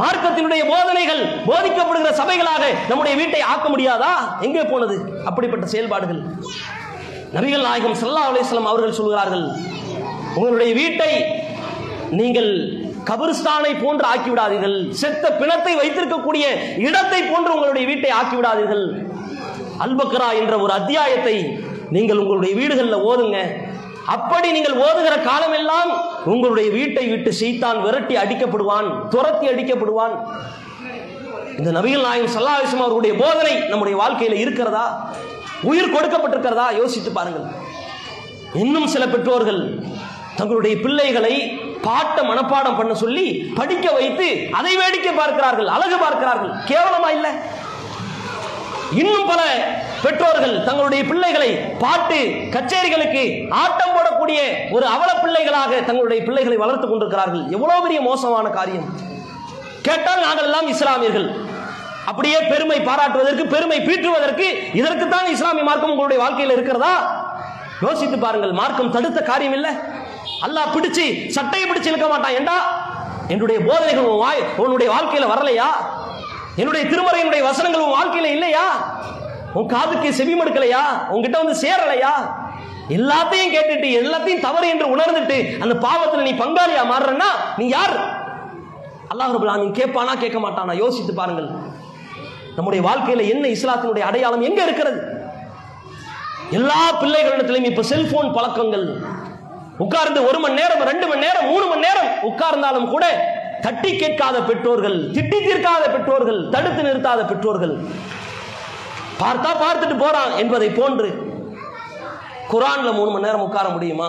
மார்க்கத்தினுடைய 0.00 0.62
போதனைகள் 0.70 1.22
போதிக்கப்படுகிற 1.48 2.10
சபைகளாக 2.20 2.64
நம்முடைய 2.88 3.14
வீட்டை 3.20 3.40
ஆக்க 3.52 3.66
முடியாதா? 3.74 4.12
எங்கே 4.46 4.64
போனது? 4.72 4.96
அப்படிப்பட்ட 5.28 5.66
செயல்பாடுகள். 5.66 6.20
நபிகள் 7.36 7.66
நாயகம் 7.68 7.96
சல்லா 8.02 8.24
அலிஸ்லாம் 8.30 8.70
அவர்கள் 8.72 8.98
சொல்கிறார்கள் 8.98 9.46
உங்களுடைய 10.34 10.74
வீட்டை 10.80 11.12
நீங்கள் 12.20 12.50
கபிரிஸ்தானை 13.10 13.72
போன்று 13.82 14.04
ஆக்கிவிடாதீர்கள். 14.12 14.76
செத்த 15.02 15.24
பிணத்தை 15.40 15.72
வைத்திருக்கக்கூடிய 15.80 16.44
இடத்தை 16.88 17.20
போன்று 17.22 17.54
உங்களுடைய 17.56 17.84
வீட்டை 17.90 18.10
ஆக்கிவிடாதீர்கள். 18.20 18.84
அல்பக்ரா 19.84 20.28
என்ற 20.40 20.54
ஒரு 20.58 20.72
அத்தியாயத்தை 20.72 21.36
நீங்கள் 21.96 22.20
உங்களுடைய 22.22 22.54
வீடுகளில் 22.60 23.04
ஓதுங்க. 23.10 23.38
அப்படி 24.14 24.48
நீங்கள் 24.56 24.76
ஓதுகிற 24.84 25.14
காலமெல்லாம் 25.30 25.90
உங்களுடைய 26.32 26.68
வீட்டை 26.76 27.04
விட்டு 27.12 27.30
சீத்தான் 27.40 27.78
விரட்டி 27.84 28.14
அடிக்கப்படுவான் 28.22 28.88
துரத்தி 29.14 29.46
அடிக்கப்படுவான். 29.52 30.14
இந்த 31.58 31.70
நபிகள் 31.76 32.06
நாயகம் 32.06 32.34
சல்லாஹம் 32.34 32.84
அவருடைய 32.86 33.14
போதனை 33.22 33.54
நம்முடைய 33.70 33.94
வாழ்க்கையில் 34.02 34.42
இருக்கிறதா? 34.44 34.84
உயிர் 35.70 35.94
கொடுக்கப்பட்டிருக்கிறதா? 35.94 36.66
யோசித்து 36.80 37.12
பாருங்கள். 37.18 37.46
இன்னும் 38.64 38.90
சில 38.94 39.04
பெற்றோர்கள் 39.14 39.62
தங்களுடைய 40.38 40.74
பிள்ளைகளை 40.84 41.34
பாட்ட 41.86 42.18
மனப்பாடம் 42.28 42.76
பண்ண 42.78 42.92
சொல்லி 43.04 43.26
படிக்க 43.58 43.86
வைத்து 43.96 44.28
அதை 44.58 44.72
வேடிக்கை 44.82 45.12
பார்க்கிறார்கள் 45.20 45.68
அழகு 45.76 45.96
பார்க்கிறார்கள். 46.04 46.52
கேவலமா 46.70 47.10
இல்லை? 47.16 47.32
இன்னும் 48.92 49.26
பல 49.26 49.40
பெற்றோர்கள் 50.02 50.64
தங்களுடைய 50.64 51.04
பிள்ளைகளை 51.04 51.48
பாட்டு 51.56 52.18
கச்சேரிகளுக்கு 52.54 53.48
ஆட்டம் 53.62 53.94
போடக்கூடிய 53.96 54.38
ஒரு 54.70 54.86
அவல 54.86 55.10
பிள்ளைகளாக 55.14 55.80
தங்களுடைய 55.80 56.22
பிள்ளைகளை 56.22 56.56
வளர்த்துக் 56.56 56.90
கொண்டிருக்கிறார்கள். 56.90 57.50
எவ்வளவு 57.50 57.82
பெரிய 57.82 58.00
மோசமான 58.00 58.48
காரியம். 58.48 58.86
கேட்டால் 59.82 60.24
நாங்கள் 60.26 60.44
எல்லாம் 60.44 60.68
இஸ்லாமியர்கள். 60.68 61.28
அப்படியே 62.06 62.38
பெருமை 62.40 62.80
பாராட்டுவதற்கு 62.80 63.46
பெருமை 63.46 63.78
பீற்றுவதற்கு 63.80 64.46
இதற்குத்தான் 64.72 65.26
இஸ்லாமிய 65.26 65.64
மார்க்கம் 65.64 65.90
உங்களுடைய 65.90 66.22
வாழ்க்கையில் 66.22 66.54
இருக்கிறதா? 66.56 66.94
யோசித்து 67.82 68.18
பாருங்கள் 68.18 68.52
மார்க்கம் 68.52 68.90
தடுத்த 68.90 69.20
காரியம் 69.22 69.52
இல்லை. 69.52 69.70
அல்லாஹ் 70.46 70.74
பிடிச்சு 70.74 71.28
சட்டையை 71.28 71.70
பிடிச்சு 71.70 71.90
இழுக்க 71.92 72.08
மாட்டான். 72.08 72.32
ஏண்டா? 72.32 72.58
என்னுடைய 73.28 73.60
போதனைகள் 73.60 74.04
உன் 74.04 74.18
வாய் 74.18 74.42
உன்னுடைய 74.56 74.92
வாழ்க்கையில் 74.92 75.30
வரலையா? 75.30 75.70
என்னுடைய 76.60 76.84
திருமறையினுடைய 76.90 77.42
வசனங்கள் 77.42 77.84
உன் 77.86 77.96
வாழ்க்கையில 77.98 78.30
இல்லையா? 78.36 78.66
உன் 79.54 79.66
காதுக்கு 79.66 80.08
செவிமடுக்கலையா 80.18 80.82
உங்ககிட்ட 81.12 81.38
வந்து 81.42 81.56
சேரலையா? 81.64 82.12
எல்லாத்தையும் 82.88 83.52
கேட்டுட்டு 83.54 83.88
எல்லாத்தையும் 84.00 84.44
தவறு 84.46 84.66
என்று 84.68 84.86
உணர்ந்துட்டு 84.94 85.36
அந்த 85.62 85.74
பாவத்தில் 85.86 86.26
நீ 86.28 86.32
பங்காளியா 86.42 86.82
மாறுறன்னா 86.92 87.30
நீ 87.56 87.68
யார்? 87.68 87.96
அல்லாஹ் 89.12 89.34
ரபுல் 89.34 89.52
ஆலமீன் 89.52 89.78
கேட்பானா 89.80 90.14
கேட்க 90.18 90.38
மாட்டானா? 90.38 90.72
யோசித்து 90.74 91.14
பாருங்கள். 91.14 91.48
நம்முடைய 92.56 92.80
வாழ்க்கையில 92.88 93.24
என்ன 93.28 93.48
இஸ்லாத்தினுடைய 93.48 94.04
அடையாளம் 94.06 94.40
எங்க 94.40 94.60
இருக்கிறது? 94.62 95.00
எல்லா 96.50 96.80
பிள்ளைகளிடத்திலும் 97.00 97.64
இப்ப 97.64 97.82
செல்போன் 97.82 98.34
பழக்கங்கள். 98.34 98.86
உட்கார்ந்து 99.78 100.20
ஒரு 100.28 100.38
மணி 100.38 100.54
நேரம் 100.54 100.88
ரெண்டு 100.90 101.06
மணி 101.06 101.24
நேரம் 101.26 101.48
மூணு 101.52 101.66
மணி 101.66 101.86
நேரம் 101.86 102.08
உட்கார்ந்தாலும் 102.28 102.88
கூட 102.90 103.04
தட்டி 103.62 103.90
கேட்காத 103.96 104.36
பெற்றோர்கள் 104.48 104.98
திட்டி 105.16 105.38
தீர்க்காத 105.46 105.84
பெற்றோர்கள் 105.94 106.40
தடுத்து 106.54 106.82
நிறுத்தாத 106.88 107.20
பெற்றோர்கள். 107.30 107.74
பார்த்தா 109.22 109.50
பார்த்துட்டு 109.64 109.96
போறான் 110.04 110.32
என்பதை 110.42 110.68
போன்று 110.70 111.08
குரான்ல 112.52 112.90
மூணு 112.98 113.10
மணி 113.10 113.24
நேரம் 113.24 113.46
உட்கார 113.46 113.68
முடியுமா? 113.68 114.08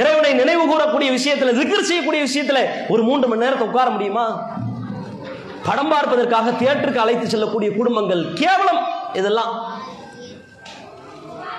இறைவனை 0.00 0.30
நினைவு 0.40 0.62
கூறக்கூடிய 0.70 1.08
விஷயத்துல 1.16 1.52
திக்ர் 1.58 1.88
செய்யக்கூடிய 1.90 2.22
விஷயத்துல 2.28 2.60
ஒரு 2.92 3.02
மூன்று 3.08 3.28
மணி 3.28 3.44
நேரத்தை 3.44 3.66
உட்கார 3.68 3.90
முடியுமா? 3.90 4.24
படம் 5.68 5.88
பார்ப்பதற்காக 5.88 6.50
தியேட்டருக்கு 6.50 7.04
அழைத்து 7.04 7.28
செல்லக்கூடிய 7.28 7.70
குடும்பங்கள் 7.76 8.22
கேவலம் 8.42 8.80
இதெல்லாம். 9.12 9.52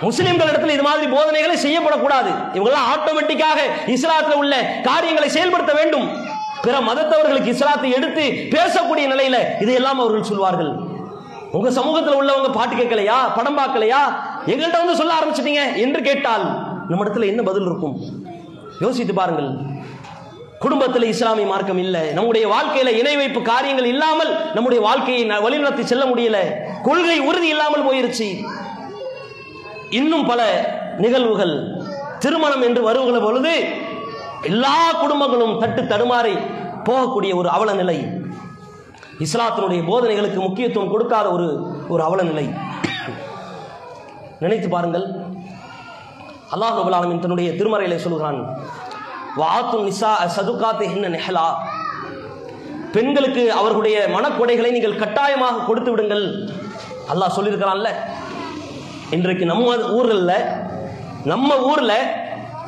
முஸ்லிம்கள் 0.02 0.50
இடத்துல 0.52 0.76
இது 0.76 0.84
மாதிரி 0.88 1.06
போதனைகளை 1.14 1.56
செய்யப்படக்கூடாது. 1.66 2.32
இவங்கெல்லாம் 2.56 2.90
ஆட்டோமேட்டிக்காக 2.94 3.60
இஸ்லாத்தில் 3.96 4.40
உள்ள 4.42 4.56
காரியங்களை 4.84 5.30
செயல்படுத்த 5.30 5.74
வேண்டும். 5.80 6.36
பிற 6.62 6.80
மதத்தவர்களுக்கு 6.80 7.46
இஸ்லாத்தை 7.46 7.92
எடுத்து 7.92 8.22
பேசக்கூடிய 8.50 9.00
நிலையில 9.00 9.62
இதையெல்லாம் 9.62 10.00
அவர்கள் 10.00 10.24
சொல்வார்கள். 10.24 10.76
உங்க 11.52 11.72
சமூகத்தில் 11.72 12.22
உள்ளவங்க 12.22 12.52
பாட்டு 12.52 12.76
கேட்கலையா? 12.76 13.16
படம் 13.36 13.58
பார்க்கலையா? 13.58 13.98
எங்கள்கிட்ட 14.46 14.86
வந்து 14.86 14.96
சொல்ல 14.96 15.14
ஆரம்பிச்சிட்டீங்க 15.14 15.78
என்று 15.78 16.02
கேட்டால் 16.02 16.68
நம்ம 16.88 17.06
இடத்துல 17.06 17.28
என்ன 17.28 17.42
பதில் 17.42 17.62
இருக்கும்? 17.62 18.02
யோசித்து 18.80 19.14
பாருங்கள். 19.14 19.50
குடும்பத்தில் 20.60 21.04
இஸ்லாமிய 21.04 21.48
மார்க்கம் 21.48 21.78
இல்லை. 21.78 22.12
நம்முடைய 22.12 22.56
வாழ்க்கையில 22.56 22.88
இணை 22.88 23.16
வைப்பு 23.16 23.42
காரியங்கள் 23.42 23.86
இல்லாமல் 23.86 24.54
நம்முடைய 24.54 24.84
வாழ்க்கையை 24.84 25.26
ந- 25.26 25.42
வழிநடத்தி 25.42 25.84
செல்ல 25.84 26.04
முடியல. 26.04 26.38
கொள்கை 26.84 27.20
உறுதி 27.20 27.48
இல்லாமல் 27.48 27.86
போயிருச்சு. 27.86 28.44
இன்னும் 29.90 30.26
பல 30.26 30.70
நிகழ்வுகள். 30.98 31.82
திருமணம் 32.20 32.62
என்று 32.62 32.82
வருகிற 32.82 33.20
பொழுது 33.20 33.66
எல்லா 34.50 34.78
குடும்பங்களும் 35.02 35.60
தட்டு 35.62 35.82
தடுமாறி 35.92 36.36
போகக்கூடிய 36.88 37.32
ஒரு 37.40 37.50
அவல 37.56 37.72
நிலை 37.82 37.98
இஸ்லாத்தினுடைய 39.26 39.82
போதனைகளுக்கு 39.90 40.40
முக்கியத்துவம் 40.46 40.92
கொடுக்காத 40.94 41.28
ஒரு 41.36 41.48
ஒரு 41.94 42.02
அவல 42.08 42.24
நிலை 42.32 42.46
நினைத்து 44.44 44.68
பாருங்கள். 44.74 45.06
அல்லாஹ் 46.54 46.78
ரபுல் 46.80 46.98
ஆலமீன் 46.98 47.24
தன்னுடைய 47.24 47.50
திருமறையில 47.60 47.96
சொல்கிறான் 48.04 48.40
வாத்து 49.42 49.78
நிசா 49.88 50.12
சதுகாத்து 50.36 50.84
என்ன 50.94 51.10
நெஹலா. 51.16 51.48
பெண்களுக்கு 52.96 53.44
அவர்களுடைய 53.60 53.98
மனக்கொடைகளை 54.16 54.70
நீங்கள் 54.76 55.02
கட்டாயமாக 55.02 55.66
கொடுத்து 55.70 55.90
விடுங்கள். 55.94 56.26
அல்லாஹ் 57.12 57.36
சொல்லியிருக்கிறான்ல 57.38 57.90
இன்றைக்கு 59.18 59.46
நம்ம 59.52 59.76
ஊர்களில் 59.98 60.48
நம்ம 61.32 61.50
ஊரில் 61.72 61.98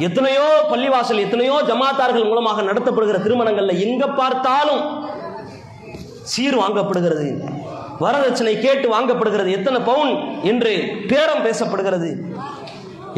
எத்தனையோ 0.07 0.45
பள்ளிவாசல் 0.71 1.23
எத்தனையோ 1.23 1.55
ஜமாத்தார்கள் 1.69 2.29
மூலமாக 2.29 2.61
நடத்தப்படுகிற 2.67 3.17
திருமணங்கள்ல 3.25 3.73
எங்க 3.85 4.03
பார்த்தாலும் 4.19 4.83
சீர் 6.31 6.57
வாங்கப்படுகிறது. 6.61 7.27
வரதட்சணை 8.03 8.53
கேட்டு 8.65 8.87
வாங்கப்படுகிறது. 8.95 9.49
எத்தனை 9.57 9.79
பவுன் 9.89 10.11
என்று 10.51 10.71
பேரம் 11.11 11.43
பேசப்படுகிறது. 11.47 12.09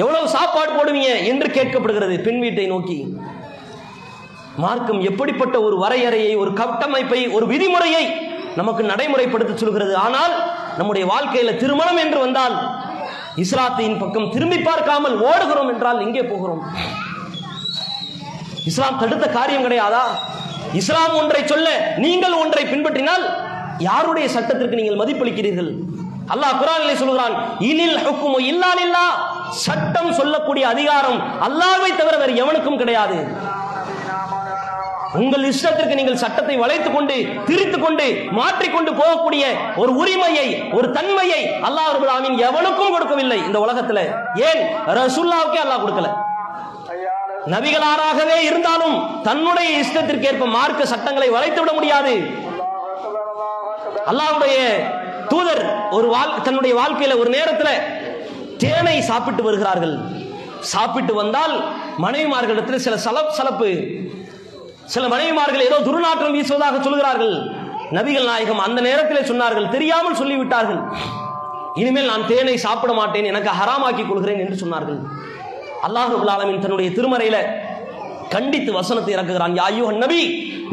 எவ்வளவு 0.01 0.27
சாப்பாடு 0.35 0.71
போடுவீங்க 0.71 1.11
என்று 1.31 1.47
கேட்கப்படுகிறது 1.57 2.15
பெண் 2.27 2.41
வீட்டை 2.43 2.65
நோக்கி. 2.73 2.97
மார்க்கம் 4.63 5.01
எப்படிப்பட்ட 5.09 5.55
ஒரு 5.67 5.75
வரையறையை 5.83 6.33
ஒரு 6.43 6.51
கட்டமைப்பை 6.61 7.21
ஒரு 7.37 7.45
விதிமுறையை 7.51 8.03
நமக்கு 8.59 8.83
நடைமுறைப்படுத்த 8.91 9.53
சொல்கிறது. 9.55 9.93
ஆனால் 10.05 10.33
நம்முடைய 10.79 11.05
வாழ்க்கையில 11.11 11.51
திருமணம் 11.61 11.99
என்று 12.05 12.19
வந்தால் 12.25 12.55
இஸ்லாத்தின் 13.43 13.99
பக்கம் 14.01 14.31
திரும்பி 14.33 14.57
பார்க்காமல் 14.67 15.15
ஓடுகிறோம் 15.29 15.69
என்றால் 15.73 16.03
எங்கே 16.05 16.23
போகிறோம்? 16.31 16.61
இஸ்லாம் 18.69 18.99
தடுத்த 19.01 19.25
காரியம் 19.37 19.65
கிடையாதா? 19.65 20.03
இஸ்லாம் 20.79 21.15
ஒன்றை 21.19 21.41
சொல்ல 21.51 21.69
நீங்கள் 22.05 22.35
ஒன்றை 22.41 22.63
பின்பற்றினால் 22.71 23.23
யாருடைய 23.87 24.25
சட்டத்திற்கு 24.35 24.79
நீங்கள் 24.79 25.01
மதிப்பளிக்கிறீர்கள்? 25.01 25.71
அல்லாஹ் 26.33 26.59
குரானிலே 26.61 26.95
சொல்கிறான் 27.03 27.35
இனில் 27.69 27.97
ஹுக்குமு 28.05 28.39
இல்லால் 28.51 28.81
இல்லா 28.85 29.05
சட்டம் 29.65 30.11
சொல்லக்கூடிய 30.19 30.65
அதிகாரம் 30.73 31.19
அல்லாவை 31.47 31.89
தவிர 31.95 32.15
வேறு 32.21 32.35
எவனுக்கும் 32.43 32.79
கிடையாது. 32.81 33.17
உங்கள் 35.13 35.53
இஷ்டத்திற்கு 35.53 35.93
நீங்கள் 35.93 36.15
சட்டத்தை 36.15 36.57
வளைத்துக் 36.57 36.93
கொண்டு 36.93 37.25
திரித்துக் 37.45 37.81
கொண்டு 37.81 38.23
மாற்றிக்கொண்டு 38.31 38.91
போகக்கூடிய 38.91 39.43
ஒரு 39.75 39.95
உரிமையை 39.95 40.63
ஒரு 40.71 40.91
தன்மையை 40.91 41.49
அல்லாஹ் 41.49 41.93
ரபுல் 41.95 42.13
ஆமீன் 42.19 42.47
எவனுக்கும் 42.47 42.91
கொடுக்கவில்லை 42.91 43.45
இந்த 43.45 43.59
உலகத்துல. 43.59 43.99
ஏன்? 44.35 44.75
ரசுல்லாவுக்கே 44.87 45.61
அல்லாஹ் 45.63 45.83
கொடுக்கல. 45.85 46.07
நபிகளாராகவே 47.45 48.35
இருந்தாலும் 48.41 49.21
தன்னுடைய 49.23 49.83
இஷ்டத்திற்கு 49.83 50.23
ஏற்ப 50.23 50.45
மார்க்க 50.45 50.85
சட்டங்களை 50.85 51.29
வளைத்து 51.29 51.59
விட 51.59 51.73
முடியாது. 51.73 52.21
அல்லாவுடைய 54.05 54.55
தூதர் 55.27 55.89
ஒரு 55.91 56.07
வாழ் 56.07 56.41
தன்னுடைய 56.41 56.75
வாழ்க்கையில 56.75 57.19
ஒரு 57.19 57.29
நேரத்துல 57.29 57.69
தேனை 58.57 59.01
சாப்பிட்டு 59.01 59.43
வருகிறார்கள். 59.43 59.97
சாப்பிட்டு 60.59 61.13
வந்தால் 61.13 61.63
மனைவிமார்களிடத்தில் 62.01 62.79
சில 62.79 62.95
சலப் 62.95 63.29
சலப்பு. 63.29 63.79
சில 64.93 65.03
மனைவிமார்கள் 65.13 65.65
ஏதோ 65.69 65.77
துர்நாற்றம் 65.87 66.35
வீசுவதாக 66.37 66.77
சொல்கிறார்கள் 66.87 67.35
நபிகள் 67.97 68.29
நாயகம் 68.29 68.63
அந்த 68.65 68.79
நேரத்திலே 68.87 69.21
சொன்னார்கள் 69.29 69.71
தெரியாமல் 69.75 70.19
சொல்லிவிட்டார்கள். 70.21 70.81
இனிமேல் 71.81 72.09
நான் 72.11 72.29
தேனை 72.31 72.55
சாப்பிட 72.65 72.91
மாட்டேன் 72.99 73.29
எனக்கு 73.31 73.51
ஹராமாக்கி 73.59 74.03
கொள்கிறேன் 74.05 74.41
என்று 74.43 74.55
சொன்னார்கள். 74.63 74.99
அல்லாஹ் 75.87 76.13
ஆலமின் 76.35 76.63
தன்னுடைய 76.63 76.89
திருமறையில 76.97 77.37
கண்டித்து 78.35 78.71
வசனத்தை 78.79 79.11
இறக்குகிறான். 79.15 79.55
யாயோ 79.61 79.85
நபி 80.03 80.21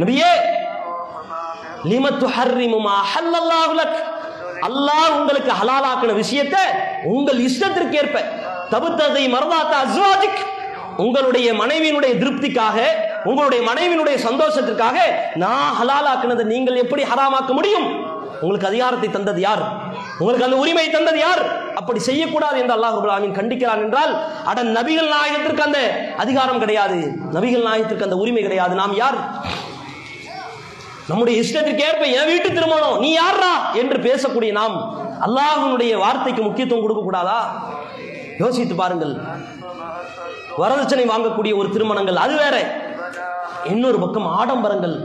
நபியே 0.00 0.31
லிமத்து 1.90 2.26
ஹர்ரிமுமா 2.37 2.96
ஹல்லல்லாஹுலக் 3.12 3.98
அல்லாஹ் 4.68 5.12
உங்களுக்கு 5.18 5.52
ஹலாலாக்கின 5.61 6.14
விஷயத்தை 6.22 6.62
உங்கள் 7.16 7.40
இஷ்டத்திற்கு 7.48 7.98
ஏற்ப 8.02 8.16
தபுத்ததை 8.72 9.24
மரதாத்த 9.35 9.74
அஸ்வாஜிக். 9.85 10.40
உங்களுடைய 11.04 11.48
மனைவியினுடைய 11.61 12.12
திருப்திக்காக 12.22 12.78
உங்களுடைய 13.24 13.70
மனைவியினுடைய 13.70 14.16
சந்தோஷத்திற்காக 14.28 14.98
நான் 15.35 15.74
ஹலாலாக்குனதை 15.81 16.44
நீங்கள் 16.44 16.76
எப்படி 16.76 17.02
ஹராமாக்க 17.02 17.52
முடியும்? 17.52 18.16
உங்களுக்கு 18.40 18.66
அதிகாரத்தை 18.66 19.11
தந்தது 19.11 19.40
யார்? 19.40 19.62
உங்களுக்கு 20.18 20.44
அந்த 20.44 20.57
உரிமை 20.57 20.90
தந்தது 20.90 21.18
யார்? 21.18 21.42
அப்படி 21.74 21.98
செய்யக்கூடாது 21.98 22.59
என்று 22.59 22.74
அல்லாஹ் 22.76 22.96
ரபுல் 22.96 23.38
கண்டிக்கிறான் 23.38 23.83
என்றால் 23.87 24.12
அட 24.44 24.62
நபிகள் 24.62 25.11
நாயகத்திற்கு 25.14 25.62
அந்த 25.62 25.78
அதிகாரம் 26.16 26.59
கிடையாது. 26.59 26.98
நபிகள் 27.33 27.66
நாயகத்திற்கு 27.68 28.04
அந்த 28.04 28.16
உரிமை 28.16 28.42
கிடையாது. 28.42 28.74
நாம் 28.74 28.94
யார்? 28.94 29.18
நம்முடைய 31.09 31.42
இஷ்டத்திற்கு 31.42 31.85
ஏற்ப 31.90 32.07
என் 32.07 32.26
வீட்டு 32.26 32.52
திருமணம் 32.52 32.98
நீ 33.00 33.12
யாரா 33.12 33.72
என்று 33.72 33.98
பேசக்கூடிய 33.98 34.52
நாம் 34.52 35.07
அல்லாஹனுடைய 35.26 35.98
வார்த்தைக்கு 35.98 36.42
முக்கியத்துவம் 36.42 36.83
கொடுக்க 36.83 37.02
கூடாதா? 37.02 37.40
யோசித்து 38.38 38.74
பாருங்கள். 38.74 39.14
வரதட்சணை 40.59 41.07
வாங்கக்கூடிய 41.14 41.57
ஒரு 41.57 41.70
திருமணங்கள் 41.70 42.16
அது 42.16 42.37
வேற. 42.37 42.87
இன்னொரு 43.64 43.99
பக்கம் 43.99 44.27
ஆடம்பரங்கள். 44.27 44.97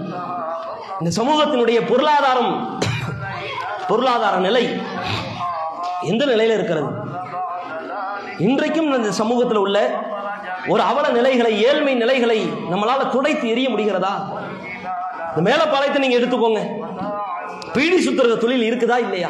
இந்த 1.00 1.12
சமூகத்தினுடைய 1.22 1.88
பொருளாதாரம் 1.88 2.80
பொருளாதார 3.88 4.36
நிலை 4.38 4.82
எந்த 6.02 6.26
நிலையில 6.26 6.54
இருக்கிறது? 6.58 6.88
இன்றைக்கும் 8.38 8.96
இந்த 8.96 9.12
சமூகத்தில் 9.12 9.58
உள்ள 9.58 10.04
ஒரு 10.68 10.82
அவல 10.82 11.08
நிலைகளை 11.10 11.64
ஏழ்மை 11.64 11.94
நிலைகளை 11.94 12.40
நம்மளால 12.72 13.10
துடைத்து 13.10 13.50
எரிய 13.50 13.70
முடிகிறதா? 13.70 14.14
இந்த 15.36 15.42
மேலப்பாளையத்தை 15.50 15.98
நீங்க 15.98 16.18
எடுத்துக்கோங்க. 16.18 16.62
பீடி 17.74 18.08
சுத்துற 18.08 18.38
தொழில் 18.38 18.68
இருக்குதா 18.70 18.98
இல்லையா? 18.98 19.30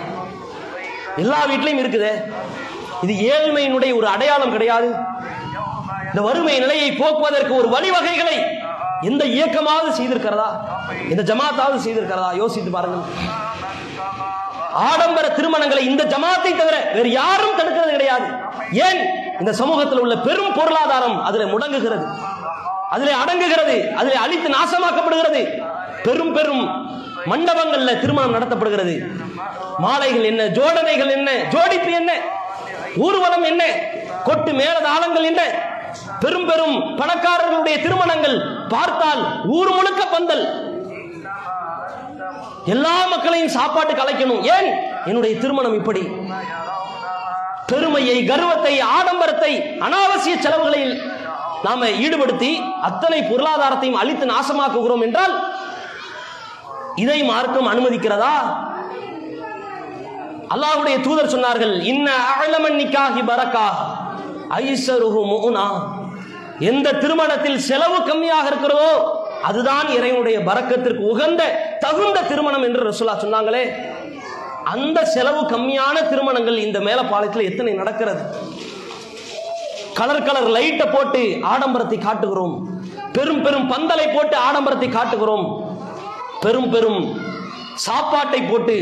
எல்லா 1.18 1.46
வீட்லையும் 1.46 1.82
இருக்குதே. 1.84 2.14
இது 3.02 3.14
ஏழ்மையினுடைய 3.34 3.96
ஒரு 3.96 4.08
அடையாளம் 4.08 4.52
கிடையாது. 4.52 4.96
இந்த 6.08 6.22
வறுமை 6.22 6.60
நிலையை 6.60 6.92
போக்குவதற்கு 6.92 7.56
ஒரு 7.56 7.68
வழிவகைகளை 7.68 8.38
இந்த 9.04 9.26
இயக்கமாவது 9.26 9.92
செய்திருக்கிறதா? 9.98 10.50
இந்த 11.10 11.34
ஜமாத்தாவது 11.34 11.78
செய்திருக்கிறதா? 11.86 12.36
யோசித்து 12.36 12.72
பாருங்கள். 12.72 13.10
ஆடம்பர 14.74 15.28
திருமணங்களை 15.28 15.80
இந்த 15.80 16.04
ஜமாத்தை 16.04 16.52
தவிர 16.58 16.92
வேறு 16.94 17.12
யாரும் 17.12 17.58
தடுக்கிறது 17.60 17.90
கிடையாது. 17.90 18.28
ஏன்? 18.72 19.02
இந்த 19.40 19.54
சமூகத்தில் 19.54 20.00
உள்ள 20.00 20.16
பெரும் 20.18 20.54
பொருளாதாரம் 20.54 21.24
அதில் 21.24 21.52
முடங்குகிறது. 21.54 22.06
அதில் 22.90 23.14
அடங்குகிறது. 23.14 23.92
அதில் 23.96 24.16
அழித்து 24.16 24.50
நாசமாக்கப்படுகிறது. 24.50 25.42
பெரும் 26.04 26.34
பெரும் 26.34 26.64
மண்டபங்கள்ல 27.26 28.00
திருமணம் 28.00 28.36
நடத்தப்படுகிறது. 28.36 28.96
மாலைகள் 29.78 30.24
என்ன? 30.24 30.44
ஜோடனைகள் 30.44 31.12
என்ன? 31.12 31.32
ஜோடிப்பு 31.32 31.92
என்ன? 31.92 32.12
ஊர்வலம் 32.98 33.44
என்ன? 33.44 33.64
கொட்டு 34.24 34.52
மேலதாளங்கள் 34.52 35.24
என்ன? 35.24 35.42
பெரும் 36.22 36.48
பெரும் 36.48 36.76
பணக்காரர்களுடைய 37.00 37.76
திருமணங்கள் 37.82 38.38
பார்த்தால் 38.70 39.22
ஊர் 39.58 39.72
முழுக்க 39.78 40.02
பந்தல். 40.06 40.44
எல்லா 42.68 42.96
மக்களையும் 43.08 43.56
சாப்பாட்டு 43.58 43.94
கலைக்கணும் 43.94 44.44
ஏன்? 44.56 44.70
என்னுடைய 45.06 45.34
திருமணம் 45.40 45.78
இப்படி. 45.80 46.04
பெருமையை 47.68 48.18
கர்வத்தை 48.26 48.74
ஆடம்பரத்தை 48.96 49.52
அனாவசிய 49.80 50.36
செலவுகளில் 50.42 50.94
நாம 51.64 51.90
ஈடுபடுத்தி 52.04 52.52
அத்தனை 52.82 53.20
பொருளாதாரத்தையும் 53.22 54.00
அழித்து 54.02 54.26
நாசமாக்குகிறோம் 54.26 55.04
என்றால் 55.04 55.36
இதை 56.96 57.20
மார்க்கம் 57.24 57.70
அனுமதிக்கிறதா? 57.72 58.36
அல்லாஹுடைய 60.54 60.96
தூதர் 61.02 61.34
சொன்னார்கள் 61.34 61.76
இன்ன 61.84 62.08
அழமன் 62.36 62.80
நிக்காகி 62.80 63.22
பரக்காக 63.24 63.78
ஐசருஹு 64.62 65.22
எந்த 66.70 66.88
திருமணத்தில் 66.94 67.60
செலவு 67.68 67.98
கம்மியாக 68.10 68.50
இருக்கிறதோ 68.52 68.92
அதுதான் 69.50 69.88
இறைவனுடைய 69.98 70.40
பரக்கத்திற்கு 70.40 71.04
உகந்த 71.12 71.42
தகுந்த 71.80 72.20
திருமணம் 72.22 72.66
என்று 72.68 72.82
ரசுல்லா 72.90 73.16
சொன்னாங்களே. 73.24 73.64
அந்த 74.74 75.00
செலவு 75.06 75.42
கம்மியான 75.54 75.96
திருமணங்கள் 76.10 76.58
இந்த 76.66 76.80
மேலப்பாளையத்தில் 76.80 77.50
எத்தனை 77.52 77.74
நடக்கிறது? 77.74 78.24
கலர் 79.94 80.26
கலர் 80.28 80.50
லைட்டை 80.58 80.88
போட்டு 80.88 81.24
ஆடம்பரத்தை 81.54 81.98
காட்டுகிறோம். 81.98 82.56
பெரும் 83.18 83.42
பெரும் 83.42 83.68
பந்தலை 83.72 84.08
போட்டு 84.14 84.38
ஆடம்பரத்தை 84.38 84.90
காட்டுகிறோம். 84.90 85.46
பெரும் 86.42 86.70
பெரும் 86.70 87.02
சாப்பாட்டை 87.88 88.42
போட்டு 88.42 88.78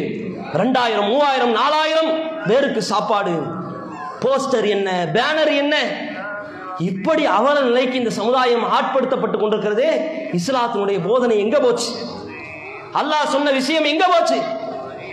ரெண்டாயிரம் 0.61 1.09
மூவாயிரம் 1.11 1.51
நாலாயிரம் 1.51 2.11
பேருக்கு 2.47 2.81
சாப்பாடு. 2.93 3.35
போஸ்டர் 4.23 4.67
என்ன 4.67 4.89
பேனர் 5.15 5.51
என்ன? 5.61 5.75
இப்படி 6.89 7.23
அவல 7.37 7.57
நிலைக்கு 7.61 7.95
இந்த 7.97 8.11
சமுதாயம் 8.19 8.65
ஆட்படுத்தப்பட்டு 8.77 9.37
கொண்டிருக்கிறது 9.37 9.87
இஸ்லாத்தினுடைய 10.39 10.97
போதனை 11.07 11.35
எங்க 11.39 11.57
போச்சு? 11.59 11.89
அல்லாஹ் 12.99 13.31
சொன்ன 13.33 13.51
விஷயம் 13.51 13.89
எங்க 13.93 14.05
போச்சு? 14.13 14.37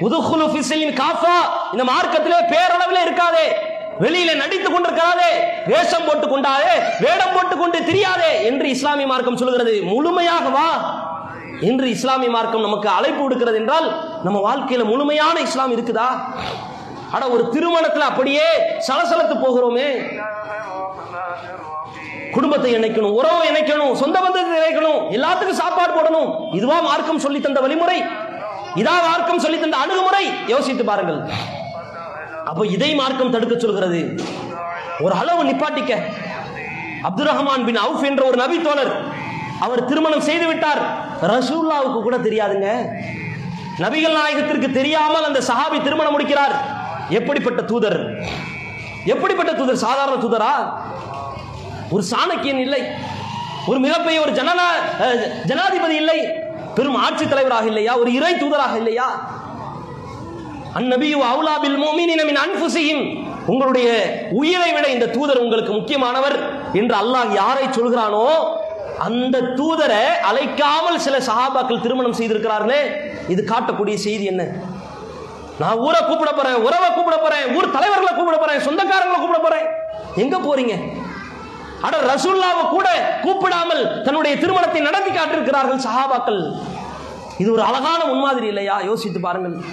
உதுகுலு 0.06 0.46
ஃபிசிலின் 0.52 0.94
காஃபா 0.94 1.36
இந்த 1.72 1.84
மார்க்கத்திலே 1.90 2.38
பேரளவில் 2.52 3.04
இருக்காதே 3.04 3.46
வெளியில 4.00 4.34
நடித்து 4.34 4.68
கொண்டிருக்காதே 4.70 5.30
வேஷம் 5.66 6.06
போட்டு 6.08 6.26
கொண்டாதே 6.28 6.74
வேடம் 7.00 7.34
போட்டு 7.36 7.54
கொண்டு 7.56 7.78
தெரியாதே 7.84 8.32
என்று 8.48 8.66
இஸ்லாமிய 8.68 9.06
மார்க்கம் 9.06 9.40
சொல்கிறது 9.40 9.72
முழுமையாக 9.88 10.48
வா 10.48 10.68
என்று 11.62 11.86
இஸ்லாமிய 11.94 12.30
மார்க்கம் 12.30 12.66
நமக்கு 12.66 12.88
அழைப்பு 12.88 13.22
விடுக்கிறது 13.24 13.60
என்றால் 13.62 13.88
நம்ம 14.24 14.38
வாழ்க்கையில 14.40 14.84
முழுமையான 14.84 15.36
இஸ்லாம் 15.40 15.74
இருக்குதா? 15.76 16.08
ஆனா 17.14 17.24
ஒரு 17.34 17.42
திருமணத்துல 17.54 18.06
அப்படியே 18.10 18.46
சலசலத்து 18.86 19.34
போகிறோமே. 19.44 19.88
குடும்பத்தை 22.36 22.70
இணைக்கணும் 22.78 23.14
உறவை 23.18 23.44
இணைக்கணும் 23.50 23.94
சொந்த 24.00 24.16
பந்தத்தை 24.24 24.56
இணைக்கணும் 24.60 24.98
எல்லாத்துக்கும் 25.16 25.60
சாப்பாடு 25.62 25.92
போடணும். 25.98 26.30
இதுவா 26.58 26.78
மார்க்கம் 26.88 27.22
சொல்லி 27.24 27.40
தந்த 27.40 27.60
வழிமுறை. 27.64 27.98
இதா 28.82 28.96
மார்க்கம் 29.06 29.42
சொல்லி 29.44 29.58
தந்த 29.60 29.76
அணுகுமுறை. 29.84 30.24
யோசித்து 30.54 30.84
பாருங்கள். 30.90 31.20
அப்போ 32.50 32.62
இதை 32.76 32.90
மார்க்கம் 33.00 33.32
தடுக்க 33.34 33.54
சொல்கிறது. 33.64 34.00
ஒரு 35.04 35.14
அளவு 35.20 35.42
நிப்பாட்டிக்க. 35.50 35.94
அப்துல் 37.08 37.30
ரஹ்மான் 37.32 37.66
பின் 37.68 37.80
அவுஃப் 37.86 38.06
என்ற 38.10 38.22
ஒரு 38.30 38.36
நபி 38.42 38.56
தோழர் 38.62 38.92
அவர் 39.64 39.84
திருமணம் 39.90 40.26
செய்து 40.28 40.46
விட்டார். 40.46 40.80
ரசூல்லாவுக்கு 41.32 42.00
கூட 42.06 42.16
தெரியாதுங்க. 42.26 42.68
நபிகள் 43.84 44.18
நாயகத்திற்கு 44.20 44.68
தெரியாமல் 44.78 45.26
அந்த 45.28 45.40
சஹாபி 45.48 45.78
திருமணம் 45.82 46.14
முடிக்கிறார். 46.16 46.54
எப்படிப்பட்ட 47.10 47.62
தூதர்? 47.62 48.20
எப்படிப்பட்ட 49.04 49.52
தூதர்? 49.52 49.76
சாதாரண 49.76 50.16
தூதரா? 50.22 50.52
ஒரு 51.90 52.04
சாணக்கியன் 52.10 52.58
இல்லை. 52.58 52.82
ஒரு 53.66 53.78
மிகப்பெரிய 53.78 54.20
ஒரு 54.20 54.32
ஜனநா 54.32 54.68
ஜனாதிபதி 55.44 55.94
இல்லை. 55.94 56.18
பெரும் 56.74 56.94
ஆட்சி 56.94 57.28
தலைவராக 57.28 57.66
இல்லையா? 57.66 57.98
ஒரு 57.98 58.12
இறை 58.12 58.34
தூதராக 58.34 58.76
இல்லையா? 58.76 59.08
அந்நபியு 60.78 61.18
அவுலாபில் 61.32 61.78
மோமினின 61.84 62.24
மின் 62.24 63.22
உங்களுடைய 63.46 63.88
உயிரை 64.30 64.72
விட 64.72 64.88
இந்த 64.88 65.06
தூதர் 65.06 65.38
உங்களுக்கு 65.38 65.72
முக்கியமானவர் 65.72 66.36
என்று 66.72 66.94
அல்லாஹ் 66.96 67.32
யாரை 67.32 67.66
சொல்கிறானோ 67.66 68.26
அந்த 68.98 69.40
தூதரை 69.40 70.04
அழைக்காமல் 70.30 70.96
சில 70.96 71.18
சஹாபாக்கள் 71.18 71.80
திருமணம் 71.80 72.14
செய்திருக்கிறார்களே. 72.14 72.80
இது 73.28 73.44
காட்டக்கூடிய 73.48 73.94
செய்தி 73.94 74.24
என்ன? 74.24 74.52
நான் 75.58 75.76
ஊரை 75.76 76.04
கூப்பிட 76.04 76.32
போறேன் 76.32 76.54
உறவை 76.54 76.92
கூப்பிட 76.92 77.16
போறேன் 77.16 77.56
ஊர் 77.56 77.70
தலைவர்களை 77.70 78.14
கூப்பிட 78.14 78.36
போறேன் 78.36 78.58
சொந்தக்காரங்களை 78.58 79.14
கூப்பிட 79.14 79.38
போறேன். 79.38 79.66
எங்க 80.16 80.38
போறீங்க? 80.38 80.96
அட 81.82 81.96
ரசூல்லாவை 81.96 82.68
கூட 82.68 83.18
கூப்பிடாமல் 83.22 84.02
தன்னுடைய 84.02 84.38
திருமணத்தை 84.38 84.80
நடத்தி 84.80 85.10
காட்டிருக்கிறார்கள் 85.10 85.80
சஹாபாக்கள். 85.80 86.58
இது 87.38 87.52
ஒரு 87.52 87.62
அழகான 87.62 88.04
முன்மாதிரி 88.04 88.46
இல்லையா? 88.46 88.80
யோசித்து 88.80 89.20
பாருங்கள். 89.20 89.64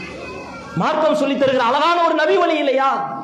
மார்க்கம் 0.76 1.16
சொல்லித் 1.16 1.42
தருகிற 1.42 1.58
அழகான 1.58 2.04
ஒரு 2.06 2.14
நபி 2.14 2.38
வழி 2.38 2.58
இல்லையா? 2.58 3.20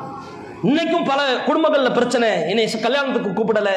இன்னைக்கும் 0.63 1.05
பல 1.05 1.35
குடும்பங்கள்ல 1.35 1.93
பிரச்சனை. 1.93 2.29
என்னை 2.29 2.79
கல்யாணத்துக்கு 2.81 3.43
கூப்பிடல. 3.43 3.69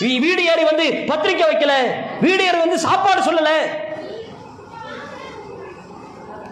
வீ- 0.00 0.20
வீடு 0.20 0.44
ஏறி 0.44 0.64
வந்து 0.64 1.04
பத்திரிக்கை 1.06 1.54
வைக்கல. 1.54 1.72
வீடு 2.20 2.44
ஏறி 2.44 2.58
வந்து 2.58 2.78
சாப்பாடு 2.78 3.20
சொல்லல. 3.20 3.48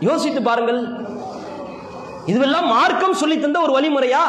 யோசித்து 0.01 0.43
பாருங்கள். 0.43 1.11
இதுவெல்லாம் 2.27 2.67
மார்க்கம் 2.77 3.15
சொல்லி 3.15 3.39
தந்த 3.41 3.59
ஒரு 3.61 3.73
வழிமுறையா? 3.79 4.25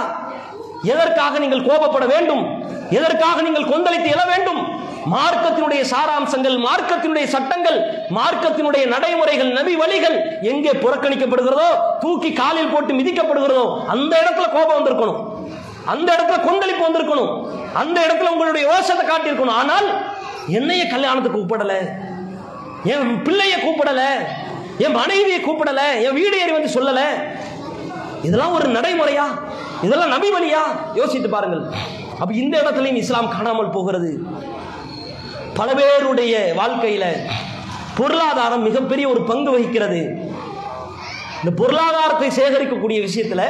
எதற்காக 0.83 1.39
நீங்கள் 1.39 1.65
கோபப்பட 1.67 2.05
வேண்டும்? 2.07 2.43
எதற்காக 2.89 3.41
நீங்கள் 3.41 3.69
கொந்தளித்து 3.73 4.09
எழ 4.15 4.21
வேண்டும்? 4.27 4.61
மார்க்கத்தினுடைய 5.11 5.81
சாராம்சங்கள் 5.93 6.55
மார்க்கத்தினுடைய 6.65 7.25
சட்டங்கள் 7.25 7.79
மார்க்கத்தினுடைய 8.09 8.83
நடைமுறைகள் 8.87 9.51
நபி 9.51 9.73
வழிகள் 9.75 10.39
எங்கே 10.41 10.69
புறக்கணிக்கப்படுகிறதோ 10.69 11.67
தூக்கி 11.99 12.33
காலில் 12.33 12.71
போட்டு 12.73 12.93
மிதிக்கப்படுகிறதோ 12.93 13.65
அந்த 13.85 14.13
இடத்துல 14.23 14.47
கோபம் 14.51 14.77
வந்திருக்கணும். 14.79 15.19
அந்த 15.85 16.09
இடத்துல 16.13 16.37
கொந்தளிப்பு 16.45 16.83
வந்திருக்கணும். 16.87 17.31
அந்த 17.73 17.97
இடத்துல 18.01 18.31
உங்களுடைய 18.35 18.67
யோசனை 18.67 19.03
காட்டியிருக்கணும். 19.07 19.59
ஆனால் 19.61 19.87
என்னைய 20.47 20.87
கல்யாணத்துக்கு 20.87 21.39
கூப்பிடல. 21.39 21.75
என் 22.83 23.21
பிள்ளைய 23.23 23.55
கூப்பிடல. 23.65 24.01
என் 24.77 24.91
மனைவியை 24.91 25.41
கூப்பிடல. 25.43 25.81
என் 26.01 26.13
வீடு 26.13 26.39
ஏறி 26.39 26.51
வந்து 26.51 26.73
சொல்லல. 26.77 27.01
இதெல்லாம் 28.27 28.53
ஒரு 28.57 28.67
நடைமுறையா? 28.75 29.25
இதெல்லாம் 29.85 30.13
நபி 30.15 30.29
வழியா 30.33 30.61
யோசித்து 30.99 31.29
பாருங்கள். 31.29 31.63
அப்ப 32.21 32.31
இந்த 32.41 32.55
இடத்துலையும் 32.61 33.01
இஸ்லாம் 33.03 33.33
காணாமல் 33.35 33.73
போகிறது. 33.75 34.11
பல 35.59 35.69
பேருடைய 35.79 36.35
வாழ்க்கையில 36.59 37.05
பொருளாதாரம் 37.97 38.65
மிகப்பெரிய 38.67 39.05
ஒரு 39.13 39.21
பங்கு 39.31 39.51
வகிக்கிறது. 39.55 40.01
இந்த 41.41 41.51
பொருளாதாரத்தை 41.61 42.29
சேகரிக்கக்கூடிய 42.39 42.99
விஷயத்துல 43.07 43.43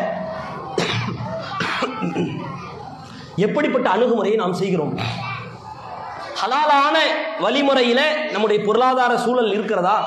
எப்படிப்பட்ட 3.45 3.87
அணுகுமுறையை 3.95 4.37
நாம் 4.41 4.59
செய்கிறோம்? 4.61 4.93
ஹலாலான 6.41 6.97
வழிமுறையில் 7.43 8.05
நம்முடைய 8.31 8.59
பொருளாதார 8.67 9.11
சூழல் 9.25 9.53
இருக்கிறதா? 9.55 9.97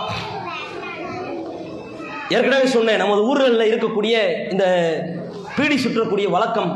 ஏற்கனவே 2.31 2.67
சொன்னேன் 2.67 2.99
நமது 2.99 3.27
ஊர்களில் 3.27 3.71
இருக்கக்கூடிய 3.71 4.15
இந்த 4.51 4.65
பீடி 5.57 5.77
சுற்றக்கூடிய 5.85 6.29
வழக்கம் 6.31 6.73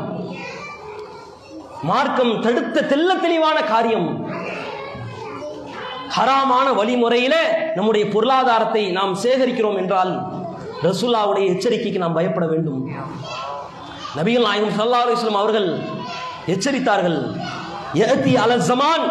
மார்க்கம் 1.83 2.41
தடுத்த 2.41 2.81
தெல்ல 2.81 3.19
தெளிவான 3.19 3.61
காரியம். 3.61 4.07
ஹராமான 6.15 6.67
வழிமுறையில 6.79 7.35
நம்முடைய 7.75 8.07
பொருளாதாரத்தை 8.07 8.91
நாம் 8.91 9.15
சேகரிக்கிறோம் 9.23 9.77
என்றால் 9.77 10.13
ரசுல்லாவுடைய 10.83 11.45
எச்சரிக்கைக்கு 11.53 11.97
நாம் 11.97 12.13
பயப்பட 12.13 12.45
வேண்டும். 12.47 12.91
நபிகள் 14.17 14.47
நாயகம் 14.47 14.77
சல்லா 14.79 15.01
அலுவலம் 15.03 15.41
அவர்கள் 15.41 15.69
எச்சரித்தார்கள் 16.47 17.19
எகத்தி 17.93 18.33
அலன் 18.35 18.63
ஜமான் 18.69 19.05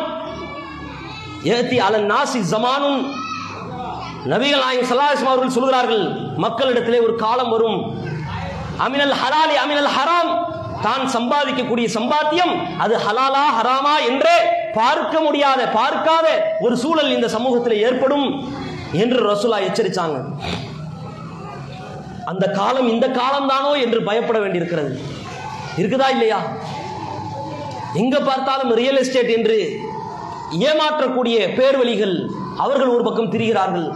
எகத்தி 1.45 1.77
அலன் 1.77 2.11
நாசி 2.11 2.41
ஜமானும் 2.53 3.01
நபிகள் 4.29 4.61
நாயகம் 4.61 4.89
ஸல்லல்லாஹு 4.91 5.27
அவர்கள் 5.27 5.51
சொல்கிறார்கள் 5.51 6.03
மக்களிடத்திலே 6.37 7.01
ஒரு 7.03 7.17
காலம் 7.17 7.51
வரும். 7.51 7.79
அமினல் 8.79 9.13
ஹலாலி 9.13 9.55
அமினல் 9.55 9.93
ஹராம். 9.97 10.33
தான் 10.83 11.09
சம்பாதிக்கக்கூடிய 11.09 11.87
சம்பாத்தியம் 11.89 12.53
அது 12.79 12.95
ஹலாலா 12.97 13.43
ஹராமா 13.57 13.95
என்றே 14.11 14.37
பார்க்க 14.75 15.21
முடியாத 15.21 15.67
பார்க்காத 15.67 16.27
ஒரு 16.61 16.77
சூழல் 16.77 17.11
இந்த 17.11 17.29
சமூகத்தில் 17.29 17.73
ஏற்படும் 17.73 18.27
என்று 18.93 19.31
ரசூலா 19.31 19.59
எச்சரித்தாங்க 19.59 20.17
அந்த 22.25 22.47
காலம் 22.51 22.89
இந்த 22.89 23.11
காலம் 23.11 23.47
தானோ 23.47 23.77
என்று 23.77 24.03
பயப்பட 24.03 24.39
வேண்டியிருக்கிறது. 24.39 24.91
இருக்குதா 25.77 26.09
இல்லையா? 26.11 26.39
எங்க 27.95 28.21
பார்த்தாலும் 28.21 28.75
ரியல் 28.75 28.97
எஸ்டேட் 28.97 29.29
என்று 29.29 29.59
ஏமாற்றக்கூடிய 30.69 31.55
பேர்வழிகள் 31.59 32.17
அவர்கள் 32.65 32.95
ஒரு 32.95 33.05
பக்கம் 33.05 33.33
திரிகிறார்கள். 33.33 33.87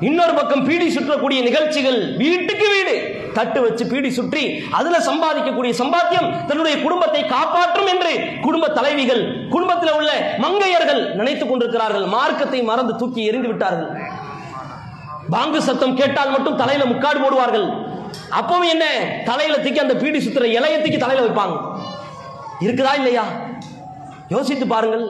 இன்னொரு 0.00 0.34
பக்கம் 0.34 0.64
பீடி 0.64 0.86
சுற்றக்கூடிய 0.96 1.42
நிகழ்ச்சிகள் 1.42 2.16
வீட்டுக்கு 2.16 2.66
வீடு. 2.68 2.94
தட்டு 3.34 3.60
வச்சு 3.60 3.86
பீடி 3.86 4.10
சுற்றி 4.10 4.62
அதுல 4.70 4.98
சம்பாதிக்கக்கூடிய 4.98 5.72
சம்பாத்தியம் 5.72 6.44
தன்னுடைய 6.46 6.82
குடும்பத்தை 6.82 7.26
காப்பாற்றும் 7.26 7.86
என்று 7.86 8.12
குடும்ப 8.40 8.68
தலைவிகள் 8.68 9.48
குடும்பத்தில் 9.50 9.92
உள்ள 9.92 10.12
மங்கையர்கள் 10.38 11.02
நினைத்துக் 11.14 11.48
கொண்டிருக்கிறார்கள். 11.48 12.04
மார்க்கத்தை 12.04 12.62
மறந்து 12.62 12.96
தூக்கி 12.96 13.24
எறிந்து 13.24 13.48
விட்டார்கள். 13.48 13.90
பாங்கு 15.30 15.62
சத்தம் 15.62 15.96
கேட்டால் 15.96 16.30
மட்டும் 16.30 16.56
தலையில 16.56 16.86
முக்காடு 16.86 17.18
போடுவார்கள். 17.20 17.66
அப்பவும் 18.40 18.68
என்ன? 18.68 18.84
தலையில 19.24 19.58
தூக்கி 19.58 19.78
அந்த 19.78 19.96
பீடி 19.96 20.18
சுத்துற 20.18 20.44
இலைய 20.44 20.76
தூக்கி 20.76 20.96
தலையில 20.96 21.26
வைப்பாங்க. 21.26 21.56
இருக்குதா 22.60 22.94
இல்லையா? 22.94 23.24
யோசித்து 24.28 24.66
பாருங்கள். 24.66 25.06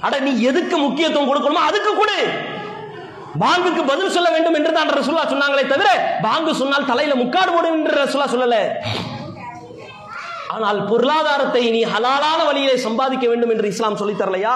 அட 0.00 0.18
நீ 0.18 0.32
எதுக்கு 0.42 0.76
முக்கியத்துவம் 0.78 1.30
கொடுக்கணுமோ 1.30 1.62
அதுக்கு 1.70 1.92
கொடு. 1.96 2.18
பாங்குக்கு 3.40 3.82
பதில் 3.86 4.14
சொல்ல 4.14 4.30
வேண்டும் 4.30 4.54
என்று 4.54 4.72
தான் 4.72 4.88
ரசுல்லா 4.88 5.24
சொன்னாங்களே 5.32 5.66
தவிர 5.66 5.88
பாங்கு 6.22 6.54
சொன்னால் 6.54 6.84
தலையில 6.84 7.14
முக்காடு 7.14 7.52
போடும் 7.52 7.76
என்று 7.78 7.92
ரசுல்லா 8.02 8.28
சொல்லல. 8.34 8.56
ஆனால் 10.48 10.86
பொருளாதாரத்தை 10.86 11.70
நீ 11.70 11.84
ஹலாலான 11.84 12.44
வழியிலே 12.46 12.76
சம்பாதிக்க 12.76 13.26
வேண்டும் 13.28 13.50
என்று 13.50 13.68
இஸ்லாம் 13.68 13.96
சொல்லித் 13.96 14.22
தரலையா? 14.22 14.54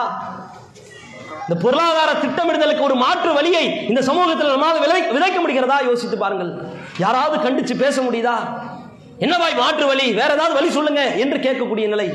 இந்த 1.48 1.56
பொருளாதார 1.62 2.10
திட்டமிடுதலுக்கு 2.12 2.80
ஒரு 2.80 2.94
மாற்று 2.94 3.32
வழியை 3.32 3.64
இந்த 3.86 4.02
சமூகத்தில் 4.02 4.52
நம்மால் 4.52 4.80
விளை 4.80 5.00
விதைக்க 5.16 5.38
முடிகிறதா? 5.40 5.78
யோசித்து 5.84 6.18
பாருங்கள். 6.18 6.52
யாராவது 6.98 7.36
கண்டிச்சு 7.44 7.76
பேச 7.78 8.02
முடியுதா? 8.02 8.36
என்னவாய் 9.18 9.60
மாற்று 9.62 9.86
வழி? 9.86 10.12
வேற 10.12 10.32
ஏதாவது 10.32 10.54
வழி 10.54 10.70
சொல்லுங்க 10.70 11.02
என்று 11.14 11.38
கேட்கக்கூடிய 11.38 11.88
நிலை. 11.88 12.08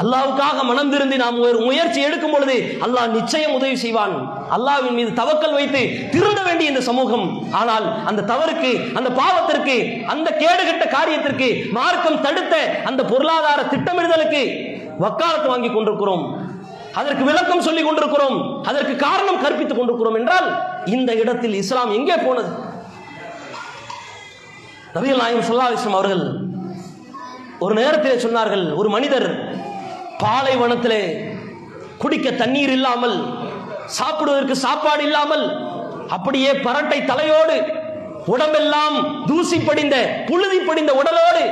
அல்லாவுக்காக 0.00 0.58
மனம் 0.70 0.90
திருந்தி 0.92 1.16
நாம் 1.22 1.38
ஒரு 1.46 1.58
முயற்சி 1.68 2.00
எடுக்கும் 2.08 2.34
பொழுது 2.34 2.56
அல்லாஹ் 2.84 3.08
நிச்சயம் 3.16 3.54
உதவி 3.58 3.76
செய்வான். 3.84 4.14
அல்லாஹ்வின் 4.56 4.96
மீது 4.98 5.10
தவக்கல் 5.20 5.56
வைத்து 5.58 5.80
திருந்த 6.14 6.40
வேண்டிய 6.48 6.72
இந்த 6.72 6.82
சமூகம். 6.90 7.26
ஆனால் 7.60 7.86
அந்த 8.10 8.24
தவறுக்கு 8.32 8.70
அந்த 8.98 9.10
பாவத்திற்கு 9.20 9.76
அந்த 10.14 10.28
கேடுகட்ட 10.42 10.86
காரியத்திற்கு 10.96 11.48
மார்க்கம் 11.78 12.22
தடுத்த 12.26 12.54
அந்த 12.90 13.00
பொருளாதார 13.12 13.60
திட்டமிடுதலுக்கு 13.74 14.42
வக்காலத்து 15.04 15.48
வாங்கி 15.52 15.70
கொண்டிருக்கிறோம். 15.74 16.24
அதற்கு 17.00 17.24
விளக்கம் 17.30 17.66
சொல்லிக் 17.66 17.86
கொண்டிருக்கிறோம். 17.88 18.38
அதற்கு 18.70 18.94
காரணம் 19.06 19.42
கற்பித்துக் 19.44 19.78
கொண்டிருக்கிறோம் 19.78 20.18
என்றால் 20.20 20.48
இந்த 20.96 21.10
இடத்தில் 21.22 21.58
இஸ்லாம் 21.62 21.92
எங்கே 21.98 22.16
போனது? 22.26 22.50
நபிகள் 24.94 25.22
நாயகம் 25.22 25.46
ஸல்லல்லாஹு 25.48 25.96
அவர்கள் 25.98 26.24
ஒரு 27.64 27.74
நேரத்திலே 27.80 28.16
சொன்னார்கள் 28.24 28.64
ஒரு 28.80 28.88
மனிதர் 28.94 29.28
பாலைவனத்திலே 30.22 31.02
குடிக்க 32.02 32.28
தண்ணீர் 32.30 32.72
இல்லாமல் 32.76 33.16
சாப்பிடுவதற்கு 33.98 34.56
சாப்பாடு 34.66 35.02
இல்லாமல் 35.08 35.44
அப்படியே 36.16 36.50
பரட்டை 36.66 36.98
தலையோடு 37.10 37.56
உடம்பெல்லாம் 38.32 39.26
தூசி 39.26 39.58
படிந்த 39.58 39.96
புழுதி 40.28 40.58
படிந்த 40.58 40.92
உடலோடு 41.00 41.44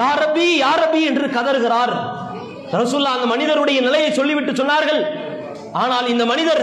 யாரபி 0.00 0.46
யாரபி 0.64 1.00
என்று 1.10 1.26
கதறுகிறார். 1.36 1.92
ரசுல்லா 2.72 3.12
அந்த 3.16 3.26
மனிதருடைய 3.26 3.78
நிலையை 3.80 4.10
சொல்லிவிட்டு 4.12 4.52
சொன்னார்கள். 4.52 5.02
ஆனால் 5.72 6.08
இந்த 6.14 6.24
மனிதர் 6.32 6.62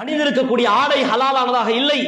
அணிந்திருக்கக்கூடிய 0.00 0.66
ஆடை 0.80 1.00
ஹலாலானதாக 1.10 1.70
இல்லை. 1.80 2.00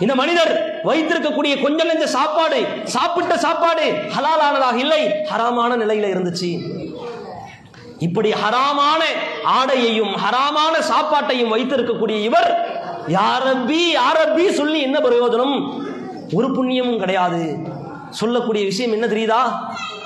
இந்த 0.00 0.14
மனிதர் 0.14 0.52
வைத்திருக்கக்கூடிய 0.88 1.54
கொஞ்சம் 1.62 1.86
நெஞ்ச 1.86 2.06
சாப்பாடு 2.16 2.60
சாப்பிட்ட 2.96 3.34
சாப்பாடு 3.46 3.86
ஹலாலானதாக 4.16 4.76
இல்லை. 4.84 5.02
ஹராமான 5.30 5.76
நிலையில 5.82 6.10
இருந்துச்சு. 6.14 6.50
இப்படி 8.00 8.30
ஹராமான 8.30 9.02
ஆடையையும் 9.44 10.16
ஹராமான 10.16 10.74
சாப்பாட்டையும் 10.80 11.52
வைத்திருக்கக்கூடிய 11.54 12.22
இவர் 12.22 12.78
யாரபி 13.08 13.82
யாரபி 13.94 14.50
சொல்லி 14.50 14.80
என்ன 14.80 14.98
பிரயோஜனம்? 14.98 15.82
ஒரு 16.32 16.48
புண்ணியமும் 16.48 16.98
கிடையாது. 16.98 17.56
சொல்லக்கூடிய 18.10 18.64
விஷயம் 18.64 18.92
என்ன 18.92 19.06
தெரியுதா? 19.06 19.40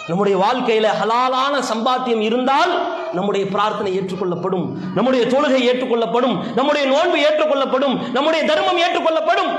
நம்முடைய 0.08 0.38
வாழ்க்கையில 0.38 0.86
ஹலாலான 1.02 1.62
சம்பாத்தியம் 1.74 2.20
இருந்தால் 2.20 2.96
நம்முடைய 3.12 3.46
பிரார்த்தனை 3.46 4.00
ஏற்றுக்கொள்ளப்படும். 4.00 4.68
நம்முடைய 4.94 5.26
தொழுகை 5.26 5.74
ஏற்றுக்கொள்ளப்படும். 5.74 6.54
நம்முடைய 6.54 6.86
நோன்பு 6.86 7.18
ஏற்றுக்கொள்ளப்படும். 7.18 8.10
நம்முடைய 8.10 8.46
தர்மம் 8.46 8.78
ஏற்றுக்கொள்ளப்படும். 8.78 9.52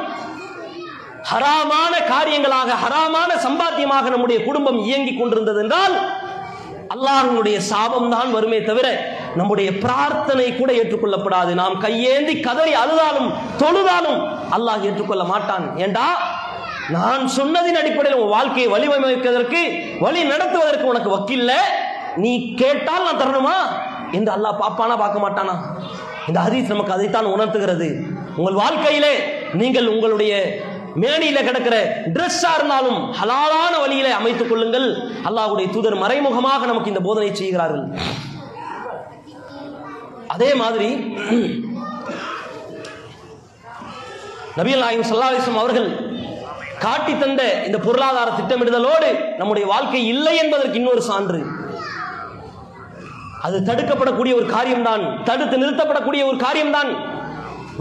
ஹராமான 1.33 1.93
காரியங்களாக 1.97 2.73
ஹராமான 2.85 3.31
சம்பாத்தியமாக 3.47 4.09
நம்முடைய 4.09 4.43
குடும்பம் 4.43 4.79
இயங்கிக் 4.79 5.19
கொண்டிருந்தது 5.19 5.61
என்றால் 5.61 6.23
அல்லாஹனுடைய 6.93 7.57
சாபம் 7.71 8.09
தான் 8.09 8.31
வருமே 8.31 8.59
தவிர 8.61 8.87
நம்முடைய 9.35 9.69
பிரார்த்தனை 9.83 10.57
கூட 10.57 10.73
ஏற்றுக்கொள்ளப்படாது. 10.73 11.51
நாம் 11.53 11.75
கையேந்தி 11.79 12.39
கதறி 12.39 12.73
அழுதாலும் 12.73 13.29
தொழுதாலும் 13.61 14.19
அல்லாஹ் 14.57 14.85
ஏற்றுக்கொள்ள 14.89 15.23
மாட்டான். 15.23 15.65
ஏண்டா? 15.77 16.07
நான் 16.89 17.23
சொன்னதின் 17.27 17.79
அடிப்படையில் 17.81 18.19
உன் 18.19 18.35
வாழ்க்கையை 18.37 18.67
வழிவமைப்பதற்கு 18.73 19.61
வழி 19.99 20.23
நடத்துவதற்கு 20.23 20.85
உனக்கு 20.93 21.09
வக்கில்ல? 21.15 21.51
நீ 22.17 22.31
கேட்டால் 22.55 23.03
நான் 23.03 23.21
தரணுமா? 23.23 23.57
என்று 24.11 24.31
அல்லாஹ் 24.35 24.61
பாப்பானா 24.63 24.95
பார்க்க 25.03 25.25
மாட்டானா? 25.25 25.55
இந்த 26.27 26.39
ஹதீஸ் 26.45 26.73
நமக்கு 26.73 26.93
அதைத்தான் 26.93 27.25
உணர்த்துகிறது. 27.25 27.87
உங்கள் 28.35 28.61
வாழ்க்கையிலே 28.63 29.13
நீங்கள் 29.53 29.87
உங்களுடைய 29.87 30.33
மேனியில 31.03 31.39
கிடக்கிற 31.47 31.75
ட்ரெஸ்ஸா 32.15 32.51
இருந்தாலும் 32.57 32.99
ஹலாலான 33.19 33.73
வழியிலே 33.83 34.11
அமைத்துக் 34.19 34.51
கொள்ளுங்கள். 34.51 34.87
அல்லாஹுடைய 35.29 35.67
தூதர் 35.75 36.01
மறைமுகமாக 36.03 36.65
நமக்கு 36.71 36.91
இந்த 36.93 37.01
போதனை 37.07 37.31
செய்கிறார்கள். 37.41 37.85
அதே 40.35 40.49
மாதிரி 40.61 40.89
நபியல் 44.57 44.83
நாயகம் 44.85 45.07
ஸல்லல்லாஹு 45.09 45.61
அவர்கள் 45.63 45.89
காட்டி 46.83 47.13
தந்த 47.21 47.41
இந்த 47.67 47.77
பொருளாதார 47.85 48.29
திட்டமிடுதலோடு 48.37 49.09
நம்முடைய 49.39 49.65
வாழ்க்கை 49.73 50.01
இல்லை 50.13 50.33
என்பதற்கு 50.43 50.79
இன்னொரு 50.81 51.01
சான்று. 51.09 51.39
அது 53.45 53.57
தடுக்கப்படக்கூடிய 53.69 54.33
ஒரு 54.39 54.47
காரியம்தான் 54.55 55.03
தடுத்து 55.29 55.55
நிறுத்தப்படக்கூடிய 55.63 56.21
ஒரு 56.29 56.37
காரியம்தான். 56.45 56.91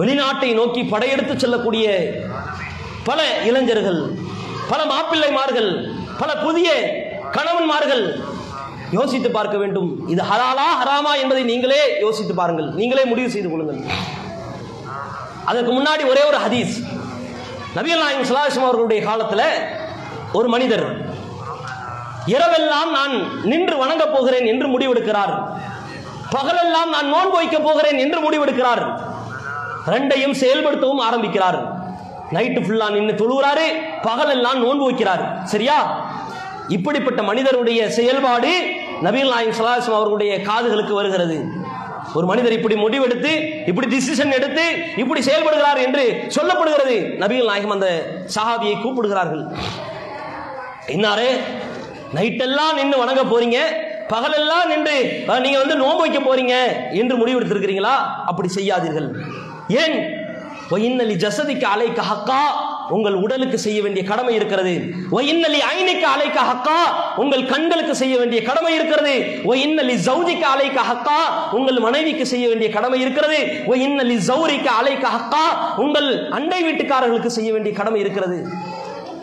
வெளிநாட்டை 0.00 0.50
நோக்கி 0.60 0.82
படையெடுத்து 0.92 1.34
செல்லக்கூடிய 1.42 1.86
பல 3.04 3.38
இளைஞர்கள் 3.44 4.16
பல 4.68 4.84
மாப்பிள்ளைமார்கள் 4.84 5.94
பல 6.18 6.36
புதிய 6.36 6.68
கணவன்மார்கள் 7.32 8.24
யோசித்து 8.90 9.30
பார்க்க 9.30 9.56
வேண்டும். 9.58 10.08
இது 10.08 10.22
ஹலாலா 10.22 10.68
ஹராமா 10.82 11.20
என்பதை 11.20 11.42
நீங்களே 11.42 12.00
யோசித்து 12.00 12.34
பாருங்கள். 12.34 12.66
நீங்களே 12.66 13.04
முடிவு 13.04 13.30
செய்து 13.30 13.50
கொள்ளுங்கள். 13.50 13.94
அதற்கு 15.44 15.72
முன்னாடி 15.72 16.06
ஒரே 16.08 16.24
ஒரு 16.24 16.36
ஹதீஸ். 16.36 16.86
நபியல் 17.76 17.98
நாயகம் 17.98 18.36
சலாஹம் 18.36 18.62
அவர்களுடைய 18.62 19.02
காலத்தில் 19.02 19.68
ஒரு 20.32 20.48
மனிதர் 20.48 21.12
இரவெல்லாம் 22.26 22.90
நான் 22.92 23.44
நின்று 23.44 23.76
வணங்கப் 23.76 24.12
போகிறேன் 24.12 24.44
என்று 24.44 24.78
முடிவெடுக்கிறார். 24.78 25.58
பகலெல்லாம் 26.30 26.88
நான் 26.90 27.08
நோன்பு 27.08 27.30
வைக்கப் 27.30 27.64
போகிறேன் 27.64 27.98
என்று 27.98 28.20
முடிவெடுக்கிறார். 28.30 29.00
ரெண்டையும் 29.86 30.34
செயல்படுத்தவும் 30.40 30.98
ஆரம்பிக்கிறார். 30.98 31.73
நைட்டு 32.32 32.60
ஃபுல்லா 32.64 32.90
நின்று 32.90 33.14
தொழுகிறாரு 33.20 33.66
பகலெல்லாம் 34.02 34.58
நோன்பு 34.64 34.90
வைக்கிறார். 34.90 35.42
சரியா? 35.42 36.08
இப்படிப்பட்ட 36.68 37.22
மனிதருடைய 37.22 37.90
செயல்பாடு 37.90 38.52
நபீல் 39.02 39.28
நாயம் 39.28 39.56
சலாஹம் 39.60 39.98
அவர்களுடைய 39.98 40.36
காதுகளுக்கு 40.36 40.92
வருகிறது. 40.92 41.44
ஒரு 42.14 42.26
மனிதர் 42.26 42.52
இப்படி 42.52 42.74
முடிவெடுத்து 42.74 43.32
இப்படி 43.66 43.96
டிசிஷன் 43.96 44.32
எடுத்து 44.32 44.76
இப்படி 44.96 45.20
செயல்படுகிறார் 45.20 45.80
என்று 45.84 46.28
சொல்லப்படுகிறது. 46.36 46.96
நபிகள் 47.22 47.44
நாயகம் 47.44 47.70
அந்த 47.70 48.06
சஹாபியை 48.34 48.80
கூப்பிடுகிறார்கள். 48.80 49.46
இன்னாரே 50.86 51.30
நைட்டெல்லாம் 52.14 52.74
நின்று 52.74 52.98
வணங்க 52.98 53.22
போறீங்க 53.22 53.60
பகலெல்லாம் 54.08 54.66
நின்று 54.66 55.24
நீங்க 55.40 55.58
வந்து 55.58 55.74
நோன்பு 55.74 56.00
வைக்க 56.00 56.18
போறீங்க 56.18 56.54
என்று 56.90 57.26
முடிவெடுத்திருக்கிறீங்களா? 57.26 57.94
அப்படி 58.26 58.48
செய்யாதீர்கள். 58.48 59.14
ஏன்? 59.68 60.22
ஒயின்னலி 60.74 61.14
ஜசதிக்கு 61.14 61.64
அலைக்க 61.64 62.02
ஹக்கா? 62.02 62.40
உங்கள் 62.88 63.14
உடலுக்கு 63.14 63.58
செய்ய 63.58 63.82
வேண்டிய 63.82 64.04
கடமை 64.04 64.34
இருக்கிறது. 64.34 64.72
ஒயின்னலி 65.12 65.58
ஐனிக்கு 65.74 66.06
அலைக்க 66.14 66.38
ஹக்கா? 66.40 66.78
உங்கள் 67.16 67.46
கண்களுக்கு 67.46 67.94
செய்ய 67.94 68.18
வேண்டிய 68.18 68.42
கடமை 68.42 68.74
இருக்கிறது. 68.74 69.14
ஒயின்னலி 69.44 69.94
ஜவுதிக்கு 70.06 70.46
அலைக்க 70.54 70.80
ஹக்கா? 70.90 71.18
உங்கள் 71.52 71.78
மனைவிக்கு 71.78 72.26
செய்ய 72.26 72.48
வேண்டிய 72.48 72.70
கடமை 72.70 73.00
இருக்கிறது. 73.00 73.38
ஒயின்னலி 73.66 74.16
ஜௌரிக்கு 74.28 74.70
அலைக்க 74.80 75.08
ஹக்கா? 75.08 75.44
உங்கள் 75.76 76.28
அண்டை 76.30 76.62
வீட்டுக்காரர்களுக்கு 76.62 77.26
செய்ய 77.26 77.52
வேண்டிய 77.52 77.74
கடமை 77.74 78.00
இருக்கிறது. 78.00 78.46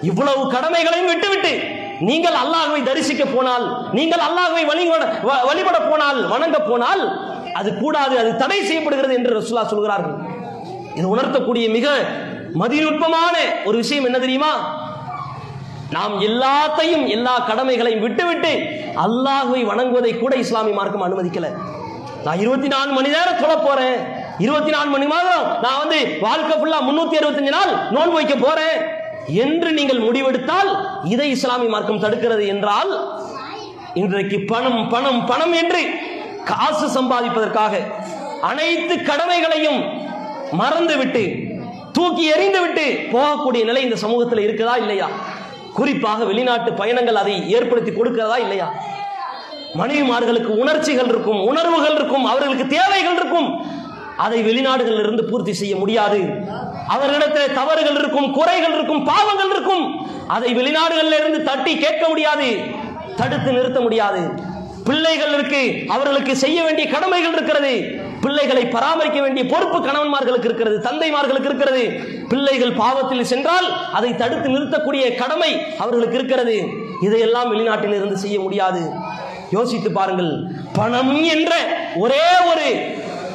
இவ்வளவு 0.01 0.51
கடமைகளையும் 0.51 1.07
விட்டுவிட்டு 1.07 1.53
நீங்கள் 1.99 2.33
அல்லாஹ்வை 2.33 2.83
தரிசிக்க 2.83 3.25
போனால் 3.25 3.89
நீங்கள் 3.91 4.19
அல்லாஹ்வை 4.19 4.65
வழிபட 4.65 5.21
வ- 5.23 5.45
வழிபட 5.45 5.79
போனால் 5.81 6.27
வணங்க 6.27 6.59
போனால் 6.59 7.03
அது 7.53 7.77
கூடாது 7.77 8.17
அது 8.17 8.35
தடை 8.35 8.65
செய்யப்படுகிறது 8.65 9.13
என்று 9.13 9.41
ரசுல்லா 9.41 9.65
சொல்கிறார்கள். 9.65 10.30
இது 10.95 11.05
உணர்த்தக்கூடிய 11.15 11.65
மிக 11.77 11.87
மதிநுட்பமான 12.61 13.35
ஒரு 13.67 13.77
விஷயம் 13.77 14.07
என்ன 14.09 14.19
தெரியுமா? 14.19 14.53
நாம் 15.95 16.13
எல்லாத்தையும் 16.27 17.05
எல்லா 17.15 17.35
கடமைகளையும் 17.49 18.03
விட்டுவிட்டு 18.05 18.51
அல்லாஹுவை 19.05 19.61
வணங்குவதை 19.69 20.19
கூட 20.19 20.35
இஸ்லாமிய 20.35 20.75
மார்க்கம் 20.79 21.05
அனுமதிக்கல. 21.07 21.49
நான் 22.25 22.41
இருபத்தி 22.43 22.67
நாலு 22.67 22.91
மணி 22.97 23.09
நேரம் 23.15 23.39
தொட 23.41 23.53
போறேன். 23.57 23.97
இருபத்தி 24.37 24.71
நாலு 24.71 24.89
மணி 24.89 25.05
மாதம் 25.05 25.45
நான் 25.63 25.79
வந்து 25.83 25.99
வாழ்க்கை 26.25 26.55
ஃபுல்லா 26.59 26.79
முன்னூத்தி 26.87 27.17
அறுபத்தஞ்சு 27.19 27.53
நாள் 27.57 27.71
நோன்பு 27.95 28.17
வைக்க 28.19 28.35
போறேன். 28.35 28.77
என்று 29.43 29.71
நீங்கள் 29.71 30.05
முடிவெடுத்தால் 30.07 30.69
இதை 31.13 31.29
இஸ்லாமிய 31.29 31.69
மார்க்கம் 31.73 32.03
தடுக்கிறது 32.05 32.45
என்றால் 32.53 32.91
இன்றைக்கு 33.93 34.37
பணம் 34.51 34.81
பணம் 34.89 35.25
பணம் 35.25 35.53
என்று 35.61 35.81
காசு 36.51 36.87
சம்பாதிப்பதற்காக 36.97 37.73
அனைத்து 38.49 38.93
கடமைகளையும் 39.09 39.81
மறந்துவிட்டு 40.51 41.23
தூக்கி 41.93 42.23
எறிந்துவிட்டு 42.31 42.85
போகக்கூடிய 43.13 43.63
நிலை 43.63 43.81
இந்த 43.81 43.95
சமூகத்தில் 43.95 44.43
இருக்குதா 44.47 44.77
இல்லையா? 44.77 45.07
குறிப்பாக 45.73 46.25
வெளிநாட்டு 46.25 46.73
பயணங்கள் 46.73 47.15
அதை 47.15 47.49
ஏற்படுத்தி 47.49 47.91
கொடுக்கிறதா 47.91 48.37
இல்லையா? 48.39 48.73
மனைவிமார்களுக்கு 49.75 50.51
உணர்ச்சிகள் 50.63 51.05
இருக்கும் 51.05 51.41
உணர்வுகள் 51.43 51.95
இருக்கும் 51.95 52.25
அவர்களுக்கு 52.25 52.67
தேவைகள் 52.67 53.15
இருக்கும். 53.15 53.49
அதை 54.17 54.39
வெளிநாடுகளில் 54.43 54.99
இருந்து 54.99 55.23
பூர்த்தி 55.25 55.53
செய்ய 55.53 55.75
முடியாது. 55.75 56.19
அவர்களிடத்தில் 56.87 57.53
தவறுகள் 57.53 57.95
இருக்கும் 57.95 58.31
குறைகள் 58.31 58.73
இருக்கும் 58.73 59.05
பாவங்கள் 59.05 59.49
இருக்கும். 59.49 59.85
அதை 60.27 60.55
வெளிநாடுகளில் 60.55 61.19
இருந்து 61.19 61.43
தட்டி 61.43 61.77
கேட்க 61.77 62.07
முடியாது 62.07 62.49
தடுத்து 63.15 63.51
நிறுத்த 63.51 63.79
முடியாது. 63.81 64.21
பிள்ளைகள் 64.85 65.33
இருக்கு 65.33 65.93
அவர்களுக்கு 65.93 66.35
செய்ய 66.35 66.63
வேண்டிய 66.63 66.89
கடமைகள் 66.89 67.33
இருக்கிறது. 67.33 67.73
பிள்ளைகளை 68.21 68.63
பராமரிக்க 68.65 69.21
வேண்டிய 69.21 69.45
பொறுப்பு 69.45 69.77
கணவன்மார்களுக்கு 69.87 70.47
இருக்கிறது 70.49 70.77
தந்தைமார்களுக்கு 70.77 71.49
இருக்கிறது. 71.51 71.83
பிள்ளைகள் 72.29 72.73
பாவத்தில் 72.73 73.29
சென்றால் 73.31 73.67
அதை 73.93 74.15
தடுத்து 74.15 74.49
நிறுத்தக்கூடிய 74.49 75.15
கடமை 75.15 75.51
அவர்களுக்கு 75.77 76.17
இருக்கிறது. 76.17 76.57
இதையெல்லாம் 77.01 77.51
வெளிநாட்டில் 77.53 77.95
இருந்து 77.95 78.17
செய்ய 78.17 78.39
முடியாது. 78.39 78.89
யோசித்து 79.51 79.91
பாருங்கள் 79.91 80.33
பணம் 80.73 81.23
என்ற 81.23 81.53
ஒரே 81.95 82.25
ஒரு 82.49 82.67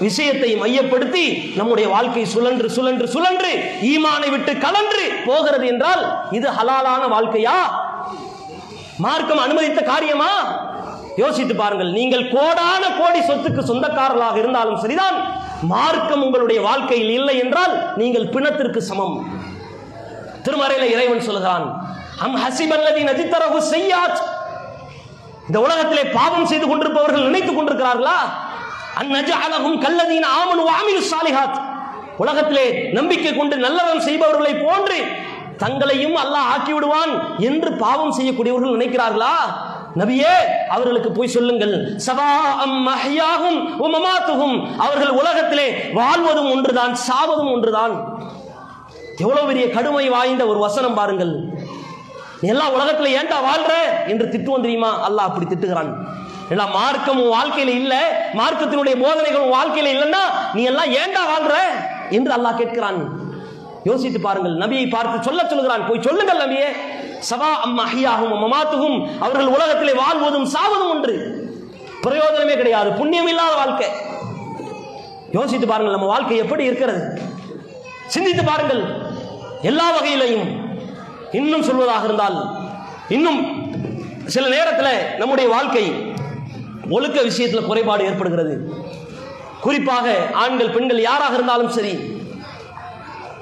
விஷயத்தை 0.01 0.57
மையப்படுத்தி 0.57 1.53
நம்முடைய 1.57 1.89
வாழ்க்கை 1.89 2.24
சுழன்று 2.24 2.70
சுழன்று 2.70 3.07
சுழன்று 3.09 3.53
ஈமானை 3.82 4.30
விட்டு 4.30 4.53
கலன்று 4.59 5.05
போகிறது 5.26 5.66
என்றால் 5.66 6.03
இது 6.30 6.49
ஹலாலான 6.49 7.05
வாழ்க்கையா? 7.14 7.59
மார்க்கம் 8.99 9.39
அனுமதித்த 9.39 9.80
காரியமா? 9.80 10.32
யோசித்து 11.16 11.54
பாருங்கள் 11.56 11.90
நீங்கள் 11.92 12.30
கோடான 12.30 12.82
கோடி 12.98 13.20
சொத்துக்கு 13.20 13.62
சொந்தக்காரர்களாக 13.62 14.36
இருந்தாலும் 14.38 14.80
சரிதான் 14.80 15.16
மார்க்கம் 15.68 16.22
உங்களுடைய 16.22 16.60
வாழ்க்கையில் 16.60 17.10
இல்லை 17.10 17.36
என்றால் 17.38 17.74
நீங்கள் 17.96 18.26
பிணத்திற்கு 18.26 18.80
சமம். 18.82 19.14
திருமறையில 20.44 20.86
இறைவன் 20.94 21.20
சொல்கிறான் 21.20 21.64
அம் 22.20 22.36
ஹசிபல்லதி 22.42 23.02
நதித்தரகு 23.02 23.60
செய்யாத் 23.70 24.20
இந்த 25.48 25.58
உலகத்திலே 25.60 26.04
பாவம் 26.14 26.46
செய்து 26.46 26.66
கொண்டிருப்பவர்கள் 26.66 27.26
நினைத்துக் 27.26 27.56
கொண்டிருக்கிறார்களா? 27.58 28.18
அந்நஜஅலஹும் 29.00 29.78
கல்லதியின் 29.84 30.28
ஆமனு 30.36 30.62
ஆமிரு 30.76 31.02
சாலிஹாத் 31.10 31.58
உலகத்திலே 32.18 32.66
நம்பிக்கை 32.92 33.32
கொண்டு 33.34 33.56
நல்லவன் 33.56 34.00
செய்பவர்களை 34.00 34.52
போன்று 34.58 34.98
தங்களையும் 35.58 36.16
அல்லாஹ் 36.16 36.48
ஆக்கி 36.54 36.72
விடுவான் 36.72 37.12
என்று 37.40 37.70
பாவம் 37.76 38.16
செய்யக்கூடியவர்கள் 38.18 38.76
நினைக்கிறார்களா? 38.76 39.34
நபியே 39.97 40.32
அவர்களுக்கு 40.68 41.12
போய் 41.12 41.34
சொல்லுங்கள். 41.36 41.97
சவா 42.07 42.30
அம் 42.64 42.88
மஹ்யாஹும் 42.88 44.76
அவர்கள் 44.76 45.09
உலகத்திலே 45.09 45.90
வாழ்வதும் 45.92 46.51
ஒன்றுதான் 46.51 46.94
சாவதும் 46.94 47.53
ஒன்றுதான். 47.53 47.94
எவ்வளவு 49.18 49.47
பெரிய 49.47 49.70
கடுமை 49.70 50.09
வாய்ந்த 50.09 50.47
ஒரு 50.47 50.59
வசனம் 50.59 50.94
பாருங்கள். 50.94 51.32
நீ 52.40 52.49
எல்லாம் 52.49 52.74
உலகத்துல 52.74 53.11
ஏன்டா 53.18 53.38
வாழ்ற? 53.49 53.72
என்று 54.07 54.26
திட்டுவோம் 54.26 54.61
தெரியுமா? 54.61 55.09
அல்லாஹ் 55.09 55.28
அப்படி 55.28 55.47
திட்டுகிறான். 55.47 55.90
எல்லாம் 56.49 56.74
மார்க்கமும் 56.74 57.32
வாழ்க்கையில 57.34 57.68
இல்ல. 57.82 57.94
மார்க்கத்தினுடைய 58.32 58.97
போதனைகளும் 59.05 59.55
வாழ்க்கையில 59.55 59.92
இல்லைன்னா 59.97 60.22
நீ 60.55 60.62
எல்லாம் 60.62 60.86
ஏன்டா 60.86 61.22
வாழ்ற? 61.32 61.55
என்று 62.11 62.32
அல்லாஹ் 62.32 62.61
கேட்கிறான். 62.61 63.01
யோசித்து 63.84 64.20
பாருங்கள். 64.20 64.55
நபியை 64.57 64.90
பார்த்து 64.90 65.22
சொல்ல 65.22 65.47
சொல்லுகிறான். 65.49 65.86
போய் 65.88 66.03
சொல்லுங்கள் 66.03 66.42
நபியே. 66.47 66.68
சவா 67.30 67.50
அம் 67.64 67.78
அஹியாகும் 67.78 68.34
மமாத்துகும் 68.44 68.96
அவர்கள் 69.18 69.46
உலகத்திலே 69.46 69.92
வாழ்வதும் 69.92 70.48
சாவதும் 70.48 70.90
ஒன்று. 70.90 71.14
பிரயோஜனமே 72.02 72.56
கிடையாது 72.56 72.90
புண்ணியம் 72.92 73.26
இல்லாத 73.26 73.54
வாழ்க்கை. 73.54 73.88
யோசித்து 75.32 75.66
பாருங்கள் 75.66 75.94
நம்ம 75.94 76.10
வாழ்க்கை 76.12 76.36
எப்படி 76.36 76.64
இருக்கிறது? 76.64 77.22
சிந்தித்து 78.06 78.44
பாருங்கள் 78.44 78.82
எல்லா 79.62 79.86
வகையிலையும். 79.96 80.46
இன்னும் 81.32 81.62
சொல்வதாக 81.62 82.04
இருந்தால் 82.04 82.38
இன்னும் 83.08 83.40
சில 84.26 84.48
நேரத்தில் 84.48 85.16
நம்முடைய 85.18 85.50
வாழ்க்கை 85.50 86.14
ஒழுக்க 86.90 87.22
விஷயத்தில் 87.22 87.66
குறைபாடு 87.66 88.04
ஏற்படுகிறது. 88.04 88.54
குறிப்பாக 89.60 90.16
ஆண்கள் 90.32 90.70
பெண்கள் 90.70 91.00
யாராக 91.00 91.34
இருந்தாலும் 91.34 91.70
சரி 91.70 91.94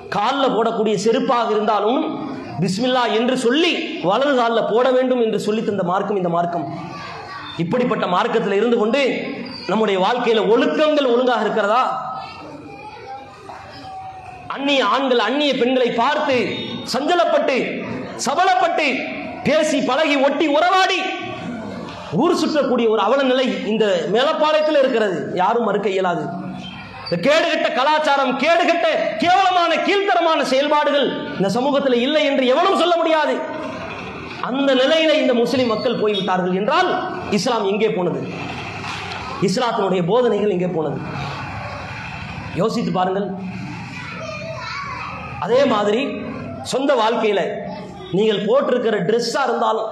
காலில் 0.08 0.54
போடக்கூடிய 0.56 0.96
செருப்பாக 1.04 1.50
இருந்தாலும் 1.50 2.02
பிஸ்மில்லா 2.60 3.02
என்று 3.18 3.36
சொல்லி 3.44 3.72
வலது 4.02 4.34
காலில் 4.36 4.70
போட 4.72 4.90
வேண்டும் 4.90 5.22
என்று 5.22 5.40
சொல்லி 5.46 5.64
தந்த 5.64 5.82
மார்க்கம் 5.82 6.16
இந்த 6.16 6.28
மார்க்கம். 6.28 6.66
இப்படிப்பட்ட 7.62 8.06
மார்க்கத்தில் 8.06 8.58
இருந்து 8.60 8.76
கொண்டு 8.78 9.02
நம்முடைய 9.68 10.00
வாழ்க்கையில் 10.00 10.48
ஒழுக்கங்கள் 10.52 11.12
ஒழுங்காக 11.12 11.40
இருக்கிறதா? 11.40 11.82
அந்நிய 14.54 14.86
ஆண்கள் 14.86 15.18
அந்நிய 15.18 15.52
பெண்களை 15.60 15.90
பார்த்து 15.90 16.36
சஞ்சலப்பட்டு 16.94 17.56
சபலப்பட்டு 18.26 18.86
பேசி 19.44 19.78
பழகி 19.80 20.16
ஒட்டி 20.16 20.46
உறவாடி 20.46 20.98
ஊர் 22.22 22.38
சுற்றக்கூடிய 22.40 22.88
ஒரு 22.88 23.00
அவல 23.00 23.22
நிலை 23.22 23.46
இந்த 23.66 23.84
மேலப்பாளையத்தில் 24.12 24.78
இருக்கிறது. 24.78 25.18
யாரும் 25.34 25.64
மறுக்க 25.64 25.88
இயலாது. 25.88 26.24
இந்த 27.14 27.24
கேடுகட்ட 27.26 27.68
கலாச்சாரம் 27.76 28.30
கேடுகட்ட 28.42 28.86
கேவலமான 29.22 29.72
கீழ்த்தரமான 29.86 30.40
செயல்பாடுகள் 30.52 31.04
இந்த 31.36 31.48
சமூகத்தில் 31.56 31.96
இல்லை 32.06 32.22
என்று 32.30 32.44
எவனும் 32.52 32.80
சொல்ல 32.80 32.94
முடியாது. 33.00 33.34
அந்த 34.48 34.70
நிலையில 34.80 35.12
இந்த 35.20 35.34
முஸ்லிம் 35.40 35.70
மக்கள் 35.72 36.00
போய்விட்டார்கள் 36.00 36.56
என்றால் 36.60 36.90
இஸ்லாம் 37.38 37.68
எங்கே 37.72 37.90
போனது? 37.98 38.20
இஸ்லாத்தினுடைய 39.48 40.02
போதனைகள் 40.10 40.54
எங்கே 40.56 40.70
போனது? 40.76 40.98
யோசித்து 42.60 42.92
பாருங்கள். 42.98 43.28
அதே 45.46 45.62
மாதிரி 45.74 46.02
சொந்த 46.74 46.90
வாழ்க்கையில் 47.02 47.44
நீங்கள் 48.18 48.44
போட்டிருக்கிற 48.48 48.98
ட்ரெஸ்ஸாக 49.10 49.48
இருந்தாலும் 49.48 49.90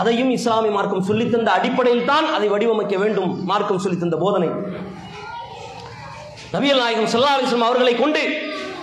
அதையும் 0.00 0.34
இஸ்லாமிய 0.38 0.74
மார்க்கம் 0.78 1.08
சொல்லித்தந்த 1.10 1.50
அடிப்படையில் 1.58 2.08
தான் 2.14 2.28
அதை 2.36 2.46
வடிவமைக்க 2.54 2.96
வேண்டும் 3.04 3.32
மார்க்கம் 3.52 3.84
சொல்லித்தந்த 3.86 4.18
போதனை. 4.26 4.50
நபியல் 6.54 6.80
நாயகம் 6.82 7.10
சல்லா 7.12 7.32
அலைஹி 7.36 7.56
அவர்களை 7.68 7.94
கொண்டு 8.02 8.22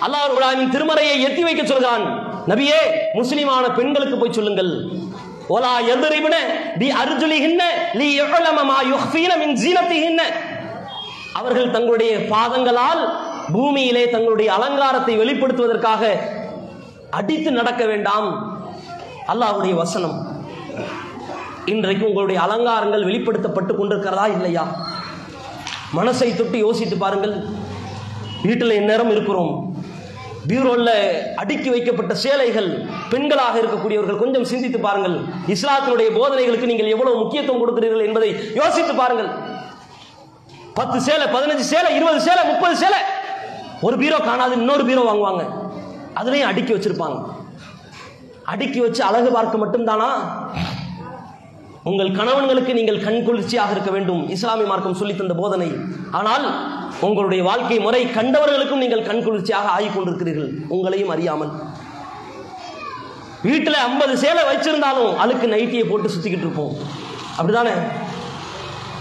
அல்லாஹ் 0.04 0.24
இப்ராஹிமின் 0.30 0.72
திருமறையை 0.74 1.16
எத்தி 1.26 1.42
வைக்க 1.46 1.62
சொல்கிறான். 1.72 2.04
நபியே 2.50 2.80
முஸ்லிமான 3.18 3.64
பெண்களுக்கு 3.78 4.16
போய் 4.20 4.36
சொல்லுங்கள். 4.38 4.72
ஒலா 5.54 5.74
எதிரிபின 5.92 6.36
தி 6.80 6.88
அர்ஜுலிஹின்ன 7.02 7.62
லி 8.00 8.08
எவ்வளமமா 8.24 8.78
யுஹ்ஃபீன 8.92 9.32
மின் 9.42 9.54
ஜீனத்திஹின்ன. 9.62 10.22
அவர்கள் 11.40 11.72
தங்களுடைய 11.76 12.12
பாதங்களால் 12.32 13.02
பூமியிலே 13.54 14.04
தங்களுடைய 14.14 14.48
அலங்காரத்தை 14.56 15.14
வெளிப்படுத்துவதற்காக 15.22 16.02
அடித்து 17.20 17.50
நடக்க 17.60 17.82
வேண்டாம். 17.92 18.28
அல்லாஹ்வுடைய 19.32 19.74
வசனம். 19.82 20.16
இன்றைக்கு 21.72 22.04
உங்களுடைய 22.10 22.38
அலங்காரங்கள் 22.46 23.08
வெளிப்படுத்தப்பட்டு 23.08 23.72
கொண்டிருக்கிறதா 23.78 24.26
இல்லையா? 24.36 24.64
மனசை 25.98 26.28
தொட்டு 26.36 26.58
யோசித்து 26.66 26.96
பாருங்கள். 27.02 27.34
வீட்டில் 28.46 28.78
இந்நேரம் 28.80 29.12
இருக்கிறோம். 29.14 29.52
பீரோவில் 30.50 30.94
அடுக்கி 31.40 31.68
வைக்கப்பட்ட 31.72 32.12
சேலைகள் 32.22 32.68
பெண்களாக 33.12 33.54
இருக்கக்கூடியவர்கள் 33.62 34.22
கொஞ்சம் 34.22 34.46
சிந்தித்து 34.52 34.78
பாருங்கள். 34.86 35.16
இஸ்லாத்தினுடைய 35.54 36.08
போதனைகளுக்கு 36.18 36.70
நீங்கள் 36.70 36.92
எவ்வளவு 36.94 37.20
முக்கியத்துவம் 37.22 37.62
கொடுக்கிறீர்கள் 37.62 38.06
என்பதை 38.08 38.30
யோசித்து 38.60 38.94
பாருங்கள். 39.02 39.30
பத்து 40.78 40.98
சேலை 41.06 41.26
பதினஞ்சு 41.36 41.66
சேலை 41.72 41.90
இருபது 41.98 42.20
சேலை 42.26 42.42
முப்பது 42.50 42.76
சேலை. 42.82 43.00
ஒரு 43.86 43.96
பீரோ 44.02 44.18
காணாது 44.28 44.54
இன்னொரு 44.60 44.84
பீரோ 44.88 45.04
வாங்குவாங்க. 45.10 45.44
அதுலேயும் 46.20 46.50
அடுக்கி 46.50 46.72
வச்சிருப்பாங்க. 46.74 47.18
அடுக்கி 48.52 48.80
வச்சு 48.84 49.00
அழகு 49.08 49.30
பார்க்க 49.36 49.64
மட்டும்தானா? 49.64 50.10
உங்கள் 51.90 52.10
கணவன்களுக்கு 52.18 52.72
நீங்கள் 52.78 53.04
கண் 53.06 53.24
குளிர்ச்சியாக 53.26 53.74
இருக்க 53.74 53.90
வேண்டும். 53.96 54.22
இஸ்லாமிய 54.34 54.66
மார்க்கம் 54.72 55.00
சொல்லி 55.00 55.14
தந்த 55.20 55.34
போதனை. 55.42 55.68
ஆனால் 56.18 56.46
உங்களுடைய 57.06 57.42
வாழ்க்கை 57.48 57.78
முறை 57.84 58.00
கண்டவர்களுக்கும் 58.18 58.82
நீங்கள் 58.84 59.06
கண்குளிர்ச்சியாக 59.10 59.66
ஆகிக்கொண்டிருக்கிறீர்கள். 59.76 60.50
உங்களையும் 60.74 61.12
அறியாமல். 61.14 61.52
வீட்டில் 63.46 63.78
ஐம்பது 63.86 64.14
சேலை 64.22 64.42
வச்சிருந்தாலும் 64.50 65.14
அழுக்கு 65.22 65.46
நைட்டியை 65.54 65.84
போட்டு 65.88 66.08
சுத்திக்கிட்டு 66.14 66.46
இருப்போம். 66.46 66.74
அப்படிதானே 67.38 67.74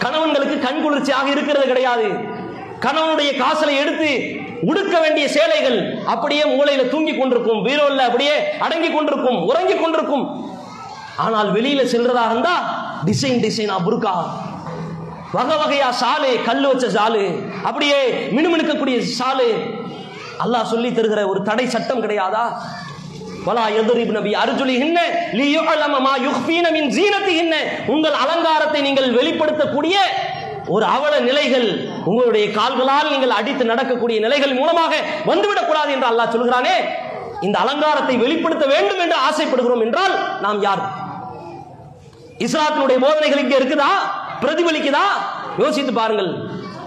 கணவன்களுக்கு 0.04 0.56
கண் 0.68 0.82
குளிர்ச்சியாக 0.84 1.28
இருக்கிறது 1.30 1.66
கிடையாது. 1.72 2.08
கணவனுடைய 2.86 3.32
காசலை 3.42 3.74
எடுத்து 3.82 4.12
உடுக்க 4.70 4.96
வேண்டிய 5.00 5.26
சேலைகள் 5.36 5.80
அப்படியே 6.14 6.44
மூளையில 6.54 6.84
தூங்கி 6.94 7.14
கொண்டிருக்கும். 7.18 7.62
பீரோல்ல 7.66 8.06
அப்படியே 8.10 8.36
அடங்கி 8.66 8.90
கொண்டிருக்கும் 8.94 9.40
உறங்கிக் 9.50 9.82
கொண்டிருக்கும். 9.82 10.26
ஆனால் 11.26 11.50
வெளியில 11.54 11.82
செல்றதா 11.94 12.24
இருந்தா 12.32 12.56
டிசைன் 13.06 13.42
டிசைனா 13.46 13.78
புருக்கா. 13.88 14.16
வகை 15.36 15.56
வகையா 15.62 15.90
சாலு 16.02 16.30
கல் 16.48 16.66
வச்ச 16.70 16.86
சாலு. 16.96 17.24
அப்படியே 17.68 18.00
மினுமினுக்கக்கூடிய 18.36 18.96
சாலு. 19.20 19.50
அல்லாஹ் 20.44 20.70
சொல்லி 20.74 20.90
தருகிற 20.98 21.22
ஒரு 21.32 21.40
தடை 21.50 21.66
சட்டம் 21.76 22.02
கிடையாதா? 22.04 22.46
வலா 23.46 23.64
எதிரிப் 23.80 24.14
நபி 24.18 24.32
அர்ஜுலிஹின்ன 24.44 25.00
லியுஅலம 25.40 25.72
அலமமா 25.76 26.14
யுக்ஃபீன 26.28 26.66
மின் 26.76 26.90
ஜீனத்திஹின்ன 26.98 27.56
உங்கள் 27.94 28.18
அலங்காரத்தை 28.24 28.82
நீங்கள் 28.88 29.10
வெளிப்படுத்தக்கூடிய 29.18 29.96
ஒரு 30.76 30.86
அவல 30.96 31.14
நிலைகள் 31.20 31.68
உங்களுடைய 32.10 32.46
கால்களால் 32.58 33.12
நீங்கள் 33.14 33.38
அடித்து 33.40 33.66
நடக்கக்கூடிய 33.72 34.18
நிலைகள் 34.26 34.54
மூலமாக 34.60 34.94
வந்துவிடக்கூடாது 35.30 35.92
என்று 35.96 36.08
அல்லாஹ் 36.12 36.34
சொல்கிறானே. 36.36 36.76
இந்த 37.48 37.58
அலங்காரத்தை 37.64 38.18
வெளிப்படுத்த 38.24 38.66
வேண்டும் 38.66 39.02
என்று 39.06 39.18
ஆசைப்படுகிறோம் 39.30 39.84
என்றால் 39.86 40.16
நாம் 40.46 40.62
யார்? 40.68 40.84
இஸ்லாத்தினுடைய 42.46 42.98
போதனைகள் 43.06 43.42
இங்கே 43.44 43.58
இருக்குதா? 43.58 43.90
பிரதிபலிக்குதா? 44.42 45.06
யோசித்து 45.64 45.94
பாருங்கள். 45.94 46.32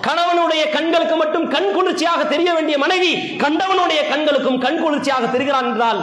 கணவனுடைய 0.06 0.62
கண்களுக்கு 0.76 1.16
மட்டும் 1.16 1.46
கண் 1.54 1.70
குளிர்ச்சியாக 1.74 2.22
தெரிய 2.32 2.48
வேண்டிய 2.54 2.76
மனைவி 2.84 3.12
கண்டவனுடைய 3.42 4.00
கண்களுக்கும் 4.10 4.58
கண் 4.64 4.80
குளிர்ச்சியாக 4.82 5.26
தெரிகிறான் 5.26 5.68
என்றால் 5.70 6.00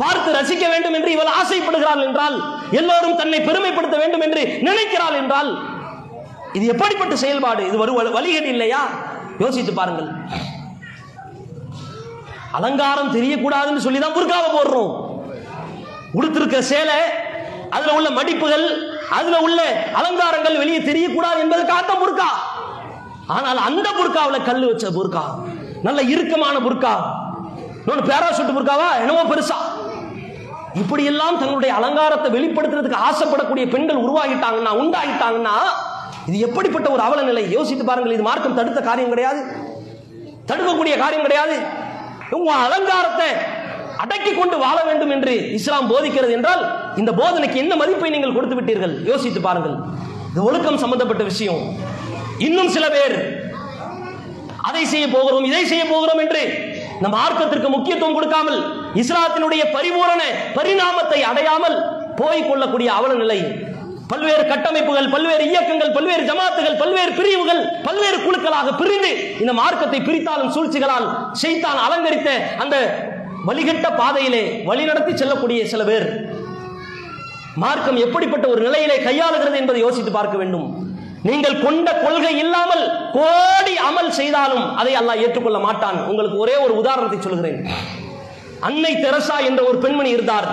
பார்த்து 0.00 0.30
ரசிக்க 0.36 0.64
வேண்டும் 0.72 0.94
என்று 0.98 1.10
இவள் 1.16 1.32
ஆசைப்படுகிறாள் 1.40 2.02
என்றால் 2.06 2.36
எல்லோரும் 2.80 3.18
தன்னை 3.20 3.40
பெருமைப்படுத்த 3.40 3.96
வேண்டும் 4.02 4.24
என்று 4.26 4.42
நினைக்கிறாள் 4.68 5.18
என்றால் 5.20 5.50
இது 6.58 6.64
எப்படிப்பட்ட 6.72 7.14
செயல்பாடு? 7.16 7.62
இது 7.68 7.76
ஒரு 7.84 7.92
வழிகள் 7.92 8.16
வழிகேடு 8.16 8.48
இல்லையா? 8.54 8.80
யோசித்து 9.38 9.72
பாருங்கள். 9.72 10.08
அலங்காரம் 12.58 13.14
தெரியக்கூடாதுன்னு 13.14 13.84
சொல்லி 13.86 14.00
தான் 14.00 14.16
புர்காவை 14.18 14.48
போடுறோம். 14.56 14.92
உடுத்திருக்கிற 16.18 16.60
சேலை 16.72 16.98
அதுல 17.76 17.94
உள்ள 17.98 18.10
மடிப்புகள் 18.18 18.66
அதுல 19.10 19.38
உள்ள 19.40 19.86
அலங்காரங்கள் 19.94 20.56
வெளியே 20.56 20.78
தெரியக்கூடாது 20.78 21.38
என்பதற்காகத்தான் 21.42 22.02
புர்கா. 22.04 22.28
ஆனால் 23.26 23.56
அந்த 23.56 23.90
புர்காவில் 23.90 24.44
கல் 24.44 24.66
வச்ச 24.66 24.90
புர்கா. 24.90 25.22
நல்ல 25.82 26.02
இறுக்கமான 26.02 26.58
புர்கா. 26.58 26.94
இன்னொன்று 27.78 28.12
பேராசூட் 28.12 28.56
புர்காவா? 28.56 28.98
என்னவோ 28.98 29.22
பெருசா. 29.22 29.58
இப்படி 30.74 31.04
எல்லாம் 31.04 31.38
தங்களுடைய 31.38 31.74
அலங்காரத்தை 31.74 32.32
வெளிப்படுத்துறதுக்கு 32.32 32.96
ஆசைப்படக்கூடிய 33.08 33.70
பெண்கள் 33.70 34.02
உருவாகிட்டாங்கன்னா 34.02 34.72
உண்டாகிட்டாங்கன்னா 34.82 35.56
இது 36.26 36.38
எப்படிப்பட்ட 36.38 36.90
ஒரு 36.90 37.02
அவல 37.02 37.22
நிலை 37.22 37.50
யோசித்து 37.50 37.84
பாருங்கள் 37.84 38.12
இது 38.12 38.22
மார்க்கம் 38.22 38.54
தடுத்த 38.54 38.80
காரியம் 38.80 39.08
கிடையாது. 39.08 39.42
தடுக்கக்கூடிய 40.46 40.98
காரியம் 40.98 41.22
கிடையாது. 41.22 41.58
உங்க 42.30 42.52
அலங்காரத்தை 42.52 43.28
அடக்கி 44.04 44.32
கொண்டு 44.32 44.56
வாழ 44.64 44.78
வேண்டும் 44.88 45.12
என்று 45.16 45.34
இஸ்லாம் 45.58 45.90
போதிக்கிறது 45.92 46.32
என்றால் 46.38 46.62
இந்த 47.00 47.10
போதனைக்கு 47.20 47.58
எந்த 47.64 47.74
மதிப்பை 47.82 48.10
நீங்கள் 48.14 48.36
கொடுத்து 48.36 48.56
விட்டீர்கள்? 48.58 48.94
யோசித்து 49.10 49.40
பாருங்கள். 49.48 49.76
இது 50.30 50.42
ஒழுக்கம் 50.48 50.82
சம்பந்தப்பட்ட 50.84 51.24
விஷயம். 51.30 51.62
இன்னும் 52.46 52.72
சில 52.76 52.86
பேர் 52.96 53.16
அதை 54.68 54.82
செய்ய 54.92 55.06
போகிறோம் 55.14 55.46
இதை 55.50 55.64
செய்ய 55.72 55.84
போகிறோம் 55.90 56.20
என்று 56.24 56.42
நம் 57.02 57.14
மார்க்கத்திற்கு 57.18 57.68
முக்கியத்துவம் 57.74 58.16
கொடுக்காமல் 58.16 58.58
இஸ்லாத்தினுடைய 59.02 59.62
பரிபூரண 59.76 60.22
பரிணாமத்தை 60.58 61.20
அடையாமல் 61.30 61.76
போய் 62.20 62.48
கொள்ளக்கூடிய 62.48 62.88
அவல 62.98 63.14
நிலை 63.22 63.38
பல்வேறு 64.12 64.44
கட்டமைப்புகள் 64.50 65.08
பல்வேறு 65.14 65.44
இயக்கங்கள் 65.50 65.94
பல்வேறு 65.96 66.24
ஜமாத்துகள் 66.30 66.76
பல்வேறு 66.82 67.12
பிரிவுகள் 67.18 67.62
பல்வேறு 67.86 68.18
குழுக்களாக 68.24 68.74
பிரிந்து 68.80 69.12
இந்த 69.42 69.52
மார்க்கத்தை 69.60 70.00
பிரித்தாலும் 70.08 70.52
சூழ்ச்சிகளால் 70.56 71.08
செய்தான் 71.42 71.80
அலங்கரித்த 71.86 72.30
அந்த 72.64 72.76
வழிகட்ட 73.48 73.86
பாதையிலே 74.00 74.42
வழிநடத்தி 74.68 75.12
செல்லக்கூடிய 75.20 75.60
சில 75.72 75.84
பேர். 75.90 76.06
மார்க்கம் 77.62 77.98
எப்படிப்பட்ட 78.04 78.46
ஒரு 78.52 78.60
நிலையிலே 78.66 78.96
கையாளுகிறது 79.06 79.56
என்பதை 79.62 79.80
யோசித்து 79.86 80.12
பார்க்க 80.16 80.36
வேண்டும். 80.42 80.66
நீங்கள் 81.28 81.60
கொண்ட 81.64 81.88
கொள்கை 82.04 82.32
இல்லாமல் 82.44 82.84
கோடி 83.16 83.74
அமல் 83.88 84.10
செய்தாலும் 84.20 84.64
அதை 84.80 84.92
அல்லாஹ் 85.00 85.22
ஏற்றுக்கொள்ள 85.24 85.58
மாட்டான். 85.58 85.98
உங்களுக்கு 86.10 86.36
ஒரே 86.44 86.56
ஒரு 86.64 86.74
உதாரணத்தை 86.80 87.18
சொல்கிறேன். 87.20 87.58
அன்னை 88.68 88.92
தெரசா 89.04 89.36
என்ற 89.48 89.60
ஒரு 89.70 89.78
பெண்மணி 89.84 90.10
இருந்தார். 90.16 90.48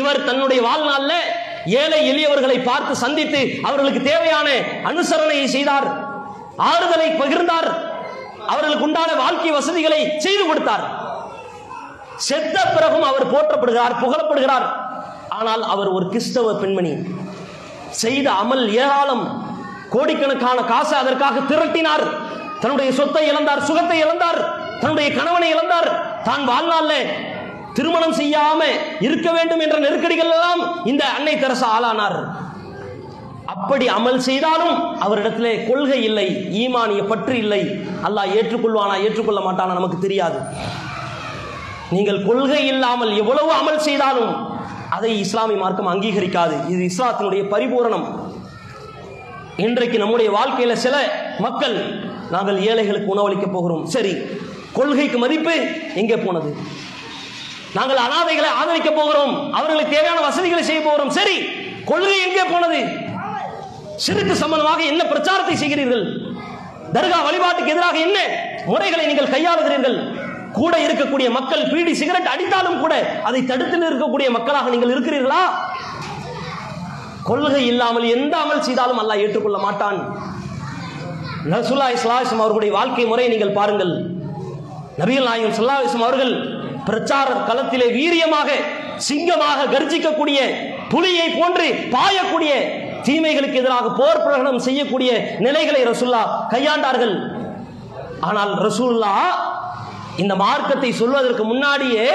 இவர் 0.00 0.20
தன்னுடைய 0.28 0.60
வாழ்நாளில் 0.68 1.18
ஏழை 1.82 2.00
எளியவர்களை 2.10 2.58
பார்த்து 2.70 2.92
சந்தித்து 3.04 3.40
அவர்களுக்கு 3.68 4.02
தேவையான 4.10 4.48
அனுசரணையை 4.90 5.46
செய்தார். 5.56 5.86
ஆறுதலை 6.70 7.08
பகிர்ந்தார். 7.22 7.70
அவர்களுக்கு 8.52 8.86
உண்டான 8.88 9.10
வாழ்க்கை 9.22 9.50
வசதிகளை 9.58 10.00
செய்து 10.26 10.44
கொடுத்தார். 10.46 10.84
செத்த 12.28 12.56
பிறகும் 12.74 13.06
அவர் 13.10 13.30
போற்றப்படுகிறார் 13.32 13.94
புகழப்படுகிறார். 14.02 14.66
ஆனால் 15.38 15.62
அவர் 15.72 15.90
ஒரு 15.96 16.06
கிறிஸ்தவ 16.12 16.52
பெண்மணி. 16.62 16.92
செய்த 18.02 18.26
அமல் 18.42 18.64
ஏராளம். 18.82 19.24
கோடிக்கணக்கான 19.94 20.58
காசு 20.72 20.94
அதற்காக 21.02 21.42
திரட்டினார். 21.50 22.04
தன்னுடைய 22.60 22.90
சொத்தை 22.98 23.24
இழந்தார் 23.30 23.66
சுகத்தை 23.68 23.98
இழந்தார். 24.04 24.40
தன்னுடைய 24.80 25.08
கணவனை 25.18 25.48
இழந்தார். 25.54 25.90
தான் 26.28 26.44
வாழ்நாள்ல 26.50 26.94
திருமணம் 27.76 28.16
செய்யாம 28.20 28.60
இருக்க 29.06 29.28
வேண்டும் 29.36 29.62
என்ற 29.64 29.76
நெருக்கடிகள் 29.84 30.32
எல்லாம் 30.36 30.62
இந்த 30.90 31.04
அன்னை 31.16 31.34
தெரசா 31.42 31.68
ஆளானார். 31.76 32.18
அப்படி 33.54 33.86
அமல் 33.96 34.18
செய்தாலும் 34.28 34.76
அவரிடத்திலே 35.04 35.52
கொள்கை 35.68 36.00
இல்லை 36.08 36.26
ஈமானிய 36.62 37.02
பற்று 37.10 37.34
இல்லை. 37.44 37.62
அல்லாஹ் 38.08 38.32
ஏற்றுக்கொள்வானா 38.38 38.96
ஏற்றுக்கொள்ள 39.06 39.40
மாட்டானா 39.46 39.78
நமக்கு 39.80 39.98
தெரியாது. 39.98 40.38
நீங்கள் 41.94 42.24
கொள்கை 42.28 42.62
இல்லாமல் 42.72 43.12
எவ்வளவு 43.22 43.50
அமல் 43.60 43.84
செய்தாலும் 43.88 44.32
அதை 44.96 45.10
இஸ்லாமிய 45.24 45.58
மார்க்கம் 45.62 45.90
அங்கீகரிக்காது. 45.92 46.56
இது 46.72 46.82
இஸ்லாத்தினுடைய 46.90 47.42
பரிபூரணம். 47.52 48.06
இன்றைக்கு 49.64 49.96
நம்முடைய 50.02 50.28
வாழ்க்கையில் 50.36 50.82
சில 50.84 50.96
மக்கள் 51.44 51.76
நாங்கள் 52.34 52.58
ஏழைகளுக்கு 52.70 53.12
உணவளிக்க 53.14 53.46
போகிறோம். 53.54 53.84
சரி 53.94 54.12
கொள்கைக்கு 54.78 55.18
மதிப்பு 55.24 55.54
எங்கே 56.00 56.18
போனது? 56.26 56.50
நாங்கள் 57.78 58.02
அனாதைகளை 58.06 58.50
ஆதரிக்க 58.60 58.90
போகிறோம். 58.98 59.34
அவர்களுக்கு 59.58 59.94
தேவையான 59.96 60.20
வசதிகளை 60.28 60.62
செய்ய 60.70 60.80
போகிறோம். 60.88 61.14
சரி 61.18 61.36
கொள்கை 61.90 62.18
எங்கே 62.26 62.44
போனது? 62.52 62.80
சிறுக்கு 64.04 64.34
சம்பந்தமாக 64.42 64.80
என்ன 64.92 65.02
பிரச்சாரத்தை 65.12 65.56
செய்கிறீர்கள்? 65.62 66.04
தர்கா 66.96 67.18
வழிபாட்டுக்கு 67.26 67.72
எதிராக 67.74 67.98
என்ன 68.06 68.18
முறைகளை 68.70 69.04
நீங்கள் 69.10 69.32
கையாளுகிறீர்கள்? 69.34 69.98
கூட 70.58 70.74
இருக்கக்கூடிய 70.86 71.28
மக்கள் 71.36 71.68
பீடி 71.72 71.92
சிகரெட் 72.00 72.32
அடித்தாலும் 72.34 72.80
கூட 72.84 72.94
அதை 73.28 73.40
தடுத்து 73.50 73.76
நிற்கக்கூடிய 73.82 74.28
மக்களாக 74.36 74.70
நீங்கள் 74.74 74.92
இருக்கிறீர்களா? 74.94 75.42
கொள்கை 77.28 77.62
இல்லாமல் 77.72 78.06
எந்த 78.16 78.34
அமல் 78.44 78.64
செய்தாலும் 78.66 79.00
அல்லாஹ் 79.02 79.22
ஏற்றுக்கொள்ள 79.24 79.58
மாட்டான். 79.66 79.98
நசுல்லா 81.52 81.88
இஸ்லாஸ்லம் 81.96 82.42
அவர்களுடைய 82.42 82.72
வாழ்க்கை 82.78 83.04
முறையை 83.10 83.30
நீங்கள் 83.32 83.56
பாருங்கள். 83.58 83.92
நபிகள் 85.00 85.28
நாயகம் 85.30 85.56
சல்லாஹம் 85.58 86.06
அவர்கள் 86.08 86.34
பிரச்சார 86.88 87.28
களத்திலே 87.48 87.88
வீரியமாக 87.98 88.48
சிங்கமாக 89.08 89.66
கர்ஜிக்கக்கூடிய 89.74 90.38
புலியை 90.92 91.26
போன்று 91.38 91.66
பாயக்கூடிய 91.94 92.52
தீமைகளுக்கு 93.06 93.60
எதிராக 93.62 93.88
போர் 93.98 94.22
பிரகடனம் 94.24 94.64
செய்யக்கூடிய 94.66 95.10
நிலைகளை 95.46 95.82
ரசுல்லா 95.90 96.22
கையாண்டார்கள். 96.52 97.14
ஆனால் 98.28 98.52
ரசூல்லா 98.66 99.12
இந்த 100.22 100.34
மார்க்கத்தை 100.44 100.90
சொல்வதற்கு 101.00 101.44
முன்னாடியே 101.52 102.06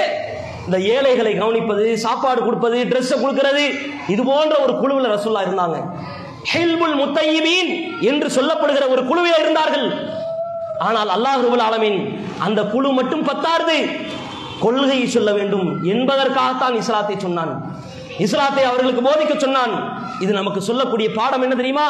இந்த 0.66 0.78
ஏழைகளை 0.94 1.32
கவனிப்பது 1.40 1.84
சாப்பாடு 2.04 2.40
கொடுப்பது 2.46 2.78
ட்ரெஸ் 2.90 3.12
கொடுக்கிறது 3.22 3.64
இது 4.14 4.22
போன்ற 4.30 4.54
ஒரு 4.64 4.74
குழுவில் 4.82 5.12
ரசுல்லா 5.14 5.42
இருந்தாங்க. 5.46 5.78
ஹில்புல் 6.52 6.96
முத்தையிபீன் 7.00 7.70
என்று 8.10 8.28
சொல்லப்படுகிற 8.36 8.84
ஒரு 8.94 9.02
குழுவில் 9.10 9.40
இருந்தார்கள். 9.42 9.86
ஆனால் 10.86 11.10
அல்லாஹ் 11.16 11.42
ரபுல் 11.46 11.64
ஆலமீன் 11.68 11.98
அந்த 12.46 12.60
குழு 12.74 12.90
மட்டும் 12.98 13.26
பத்தாறுது 13.30 13.78
கொள்கையை 14.64 15.06
சொல்ல 15.16 15.30
வேண்டும் 15.38 15.68
என்பதற்காகத்தான் 15.92 16.74
இஸ்லாத்தை 16.82 17.16
சொன்னான். 17.26 17.52
இஸ்லாத்தை 18.24 18.64
அவர்களுக்கு 18.70 19.02
போதிக்க 19.08 19.34
சொன்னான். 19.44 19.74
இது 20.24 20.32
நமக்கு 20.40 20.60
சொல்லக்கூடிய 20.68 21.08
பாடம் 21.18 21.44
என்ன 21.46 21.54
தெரியுமா? 21.60 21.86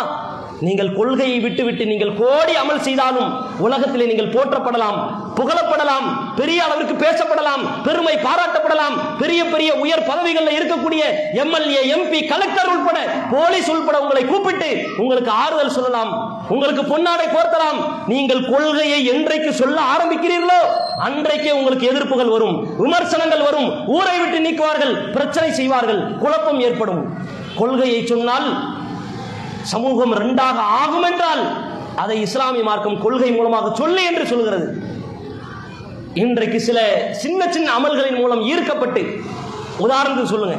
நீங்கள் 0.66 0.90
கொள்கையை 0.96 1.38
விட்டுவிட்டு 1.44 1.84
நீங்கள் 1.90 2.16
கோடி 2.20 2.54
அமல் 2.62 2.84
செய்தாலும் 2.86 3.30
உலகத்திலே 3.66 4.06
நீங்கள் 4.10 4.32
போற்றப்படலாம் 4.34 4.98
புகழப்படலாம் 5.38 6.06
பெரிய 6.38 6.58
அளவிற்கு 6.66 6.94
பேசப்படலாம் 7.04 7.62
பெருமை 7.86 8.14
பாராட்டப்படலாம். 8.26 8.96
பெரிய 9.20 9.40
பெரிய 9.52 9.70
உயர் 9.84 10.04
பதவிகளில் 10.10 10.56
இருக்கக்கூடிய 10.58 11.02
எம்எல்ஏ 11.42 11.82
எம்பி 11.94 12.20
கலெக்டர் 12.32 12.70
உட்பட 12.74 12.98
போலீஸ் 13.32 13.70
உள்பட 13.74 13.96
உங்களை 14.04 14.22
கூப்பிட்டு 14.30 14.70
உங்களுக்கு 15.02 15.32
ஆறுதல் 15.42 15.74
சொல்லலாம் 15.78 16.12
உங்களுக்கு 16.54 16.82
பொன்னாடை 16.92 17.26
போர்த்தலாம். 17.34 17.78
நீங்கள் 18.12 18.42
கொள்கையை 18.52 19.00
என்றைக்கு 19.14 19.50
சொல்ல 19.62 19.78
ஆரம்பிக்கிறீர்களோ 19.94 20.60
அன்றைக்கே 21.08 21.52
உங்களுக்கு 21.58 21.88
எதிர்ப்புகள் 21.92 22.34
வரும் 22.36 22.56
விமர்சனங்கள் 22.82 23.46
வரும். 23.48 23.68
ஊரை 23.96 24.16
விட்டு 24.20 24.38
நீக்குவார்கள் 24.46 24.94
பிரச்சனை 25.16 25.50
செய்வார்கள் 25.60 26.02
குழப்பம் 26.22 26.62
ஏற்படும். 26.68 27.02
கொள்கையை 27.60 28.00
சொன்னால் 28.12 28.48
சமூகம் 29.70 30.12
ரெண்டாக 30.22 30.58
ஆகும் 30.80 31.06
என்றால் 31.10 31.42
அதை 32.02 32.16
இஸ்லாமிய 32.26 32.64
மார்க்கம் 32.68 33.00
கொள்கை 33.04 33.30
மூலமாக 33.36 33.70
சொல்லு 33.80 34.02
என்று 34.10 34.24
சொல்கிறது 34.32 34.66
இன்றைக்கு 36.22 36.58
சில 36.68 36.78
சின்ன 37.22 37.40
சின்ன 37.54 37.68
அமல்களின் 37.78 38.18
மூலம் 38.22 38.42
ஈர்க்கப்பட்டு 38.50 39.02
உதாரணத்துக்கு 39.84 40.32
சொல்லுங்க. 40.34 40.56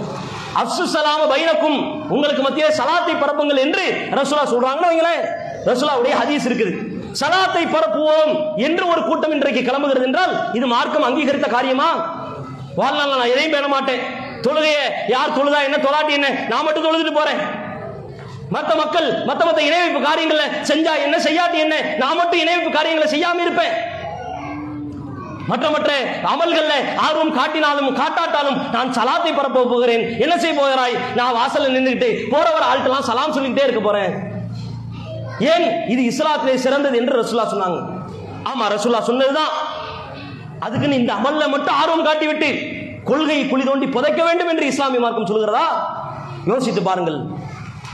அப்சு 0.62 0.84
சலாம 0.94 1.22
பைனக்கும் 1.32 1.78
உங்களுக்கு 2.14 2.42
மத்திய 2.46 2.66
சலாத்தை 2.80 3.16
பரப்புங்கள் 3.22 3.62
என்று 3.66 3.84
ரசுலா 4.20 4.44
சொல்றாங்கன்னு 4.54 4.90
வைங்களேன். 4.92 5.24
ரசுலாவுடைய 5.70 6.14
ஹதீஸ் 6.22 6.48
இருக்குது. 6.50 6.74
சலாத்தை 7.22 7.64
பரப்புவோம் 7.76 8.34
என்று 8.68 8.84
ஒரு 8.94 9.02
கூட்டம் 9.10 9.36
இன்றைக்கு 9.38 9.62
கிளம்புகிறது 9.70 10.08
என்றால் 10.10 10.34
இது 10.58 10.68
மார்க்கம் 10.76 11.08
அங்கீகரித்த 11.10 11.50
காரியமா? 11.56 11.90
வாழ்நாள் 12.76 13.12
நான் 13.22 13.34
எதையும் 13.34 13.56
பேண 13.56 13.68
மாட்டேன். 13.68 14.04
தொழுகைய 14.46 14.78
யார் 15.16 15.36
தொழுதா 15.38 15.60
என்ன? 15.68 15.78
தொலாட்டி 15.88 16.14
என்ன? 16.20 16.30
நான் 16.52 16.66
மட்டும் 16.66 16.86
தொழுதுட்டு 16.88 17.14
போறேன். 17.20 17.42
மத்த 18.54 18.72
மக்கள் 18.76 19.08
மத்த 19.28 19.42
மத்த 19.48 19.60
இணைப்பு 19.70 20.00
காரியங்களை 20.02 20.46
செஞ்சா 20.70 20.94
என்ன 21.06 21.18
செய்யாட்டி 21.18 21.58
என்ன? 21.66 21.76
நான் 22.02 22.16
மட்டும் 22.16 22.40
இணைப்பு 22.40 22.70
காரியங்களை 22.72 23.08
செய்யாம 23.14 23.42
இருப்பேன். 23.46 23.76
மற்ற 25.48 25.70
மற்ற 25.70 25.92
அமல்கள்ல 26.34 26.74
ஆர்வம் 27.06 27.34
காட்டினாலும் 27.38 27.90
காட்டாட்டாலும் 28.02 28.60
நான் 28.76 28.94
சலாத்தை 28.98 29.32
பரப்ப 29.36 29.64
போகிறேன். 29.64 30.04
என்ன 30.20 30.38
செய்ய 30.38 30.60
போகிறாய்? 30.60 30.96
நான் 31.16 31.36
வாசல்ல 31.40 31.74
நின்றுகிட்டு 31.76 32.10
போறவர் 32.34 32.68
ஆள்கிட்டலாம் 32.70 33.08
சலாம் 33.10 33.34
சொல்லிக்கிட்டே 33.38 33.66
இருக்க 33.68 33.82
போறேன். 33.88 34.14
ஏன்? 35.54 35.66
இது 35.94 36.02
இஸ்லாத்திலே 36.12 36.56
சிறந்தது 36.66 36.98
என்று 36.98 37.16
ரசுல்லா 37.22 37.46
சொன்னாங்க. 37.54 37.80
ஆமா 38.52 38.66
ரசுல்லா 38.76 39.02
சொன்னதுதான். 39.10 39.54
அதுக்குன்னு 40.60 41.00
இந்த 41.02 41.14
அமல்ல 41.14 41.50
மட்டும் 41.50 41.76
ஆர்வம் 41.82 42.06
காட்டிவிட்டு 42.06 42.50
கொள்கையை 43.04 43.48
குழி 43.48 43.64
தோண்டி 43.64 43.88
புதைக்க 43.88 44.24
வேண்டும் 44.24 44.48
என்று 44.48 44.66
இஸ்லாமிய 44.66 45.00
மார்க்கம் 45.00 45.32
சொல்கிறதா 45.34 45.66
யோசித்து 46.46 46.82
பாருங்கள். 46.84 47.20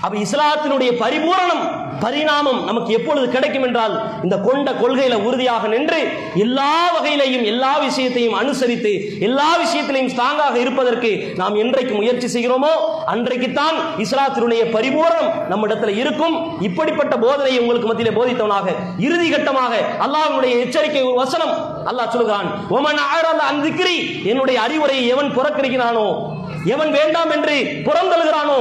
அப்ப 0.02 0.18
இஸ்லாத்தினுடைய 0.18 0.98
பரிபூரணம் 0.98 1.64
பரிணாமம் 2.00 2.66
நமக்கு 2.66 2.94
எப்பொழுது 2.94 3.30
கிடைக்கும் 3.30 3.64
என்றால் 3.64 4.24
இந்த 4.24 4.38
கொண்ட 4.38 4.72
கொள்கையில 4.72 5.24
உறுதியாக 5.24 5.68
நின்று 5.68 6.00
எல்லா 6.36 6.98
வகையிலையும் 6.98 7.44
எல்லா 7.44 7.78
விஷயத்தையும் 7.78 8.34
அனுசரித்து 8.34 9.20
எல்லா 9.20 9.58
விஷயத்திலையும் 9.58 10.12
ஸ்ட்ராங்காக 10.16 10.56
இருப்பதற்கு 10.56 11.34
நாம் 11.36 11.56
என்றைக்கு 11.56 11.94
முயற்சி 11.94 12.28
செய்கிறோமோ 12.28 12.72
அன்றைக்குத்தான் 13.06 13.76
இஸ்லாத்தினுடைய 13.98 14.72
பரிபூரணம் 14.72 15.48
நம்மிடத்தில் 15.48 15.96
இருக்கும். 15.96 16.62
இப்படிப்பட்ட 16.62 17.16
போதனையை 17.16 17.60
உங்களுக்கு 17.60 17.88
மத்தியிலே 17.88 18.18
போதித்தவனாக 18.18 18.76
இறுதி 18.98 19.30
கட்டமாக 19.30 19.74
அல்லாஹனுடைய 20.00 20.60
எச்சரிக்கை 20.60 21.04
ஒரு 21.04 21.16
வசனம் 21.16 21.54
அல்லாஹ் 21.86 22.10
சொல்கிறான் 22.10 22.48
என்னுடைய 24.24 24.62
அறிவுரையை 24.62 25.08
எவன் 25.08 25.36
புறக்கணிக்கிறானோ 25.36 26.39
எவன் 26.74 26.92
வேண்டாம் 26.92 27.32
என்று 27.32 27.56
புறந்தழுகிறானோ 27.86 28.60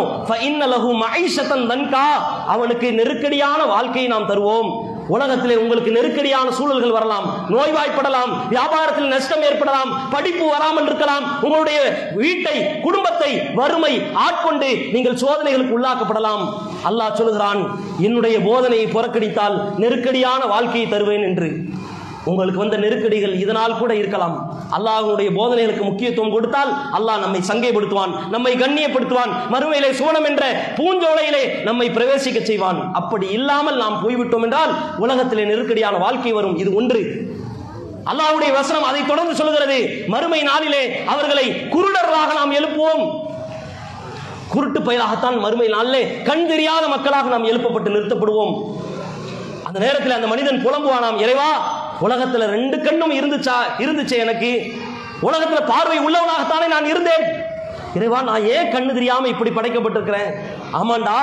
இன்னலகு 0.49 0.91
மகிஷத்தன் 1.05 1.69
தன்கா. 1.71 2.07
அவனுக்கு 2.47 2.93
நெருக்கடியான 2.93 3.61
வாழ்க்கையை 3.65 4.07
நாம் 4.11 4.29
தருவோம். 4.29 4.71
உலகத்திலே 5.09 5.57
உங்களுக்கு 5.57 5.91
நெருக்கடியான 5.91 6.51
சூழல்கள் 6.51 6.97
வரலாம். 6.97 7.27
நோய்வாய்ப்படலாம். 7.51 8.33
வியாபாரத்தில் 8.51 9.13
நஷ்டம் 9.15 9.43
ஏற்படலாம். 9.43 9.91
படிப்பு 10.11 10.45
வராமல் 10.49 10.87
இருக்கலாம். 10.87 11.43
உங்களுடைய 11.43 11.81
வீட்டை 12.15 12.81
குடும்பத்தை 12.81 13.33
வறுமை 13.55 13.95
ஆட்கொண்டு 14.27 14.71
நீங்கள் 14.93 15.21
சோதனைகளுக்கு 15.25 15.75
உள்ளாக்கப்படலாம். 15.79 16.45
அல்லாஹ் 16.89 17.19
சொல்கிறான் 17.21 17.63
என்னுடைய 17.99 18.39
போதனையை 18.39 18.87
புறக்கணித்தால் 18.91 19.59
நெருக்கடியான 19.77 20.45
வாழ்க்கையை 20.55 20.91
தருவேன் 20.91 21.23
என்று. 21.23 21.51
உங்களுக்கு 22.31 22.63
வந்த 22.63 22.77
நெருக்கடிகள் 22.85 23.35
இதனால் 23.43 23.79
கூட 23.81 23.93
இருக்கலாம். 24.01 24.37
அல்லாஹனுடைய 24.77 25.29
போதனைகளுக்கு 25.39 25.85
முக்கியத்துவம் 25.89 26.35
கொடுத்தால் 26.37 26.71
அல்லாஹ் 26.99 27.23
நம்மை 27.25 27.41
சங்கைப்படுத்துவான் 27.51 28.13
நம்மை 28.35 28.53
கண்ணியப்படுத்துவான் 28.63 29.33
மறுமையிலே 29.55 29.91
சுவனம் 30.01 30.29
என்ற 30.31 30.45
பூஞ்சோலையிலே 30.79 31.43
நம்மை 31.69 31.87
பிரவேசிக்க 31.97 32.41
செய்வான். 32.43 32.81
அப்படி 33.01 33.29
இல்லாமல் 33.39 33.81
நாம் 33.83 34.01
போய்விட்டோம் 34.05 34.47
என்றால் 34.49 34.75
உலகத்திலே 35.05 35.45
நெருக்கடியான 35.45 35.99
வாழ்க்கை 36.07 36.33
வரும். 36.33 36.57
இது 36.65 36.73
ஒன்று. 36.81 37.03
அல்லாஹ்வுடைய 38.11 38.51
வசனம் 38.59 38.87
அதை 38.91 39.01
தொடர்ந்து 39.07 39.35
சொல்கிறது 39.41 39.79
மறுமை 40.09 40.43
நாளிலே 40.51 40.83
அவர்களை 41.15 41.47
குருடர்களாக 41.75 42.31
நாம் 42.41 42.55
எழுப்புவோம். 42.59 43.03
குருட்டு 44.53 44.81
பயலாகத்தான் 44.81 45.37
மறுமை 45.45 45.67
நாளிலே 45.69 46.03
கண் 46.29 46.47
தெரியாத 46.53 46.85
மக்களாக 46.89 47.29
நாம் 47.29 47.49
எழுப்பப்பட்டு 47.51 47.95
நிறுத்தப்படுவோம். 47.97 48.55
அந்த 49.69 49.79
நேரத்தில் 49.85 50.17
அந்த 50.17 50.29
மனிதன் 50.31 50.63
புலம்புவானாம் 50.67 51.19
இறைவா 51.25 51.51
உலகத்துல 52.01 52.47
ரெண்டு 52.47 52.81
கண்ணும் 52.81 53.11
இருந்துச்சா? 53.11 53.57
இருந்துச்சு 53.79 54.17
எனக்கு. 54.19 54.73
உலகத்துல 55.23 55.67
பார்வை 55.67 55.99
உள்ளவனாகத்தானே 55.99 56.67
நான் 56.69 56.85
இருந்தேன். 56.85 57.25
இறைவா 57.95 58.23
நான் 58.23 58.45
ஏன் 58.45 58.73
கண்ணு 58.75 58.93
தெரியாம 58.93 59.29
இப்படி 59.29 59.51
படைக்கப்பட்டிருக்கிறேன்? 59.51 60.31
ஆமாண்டா 60.73 61.19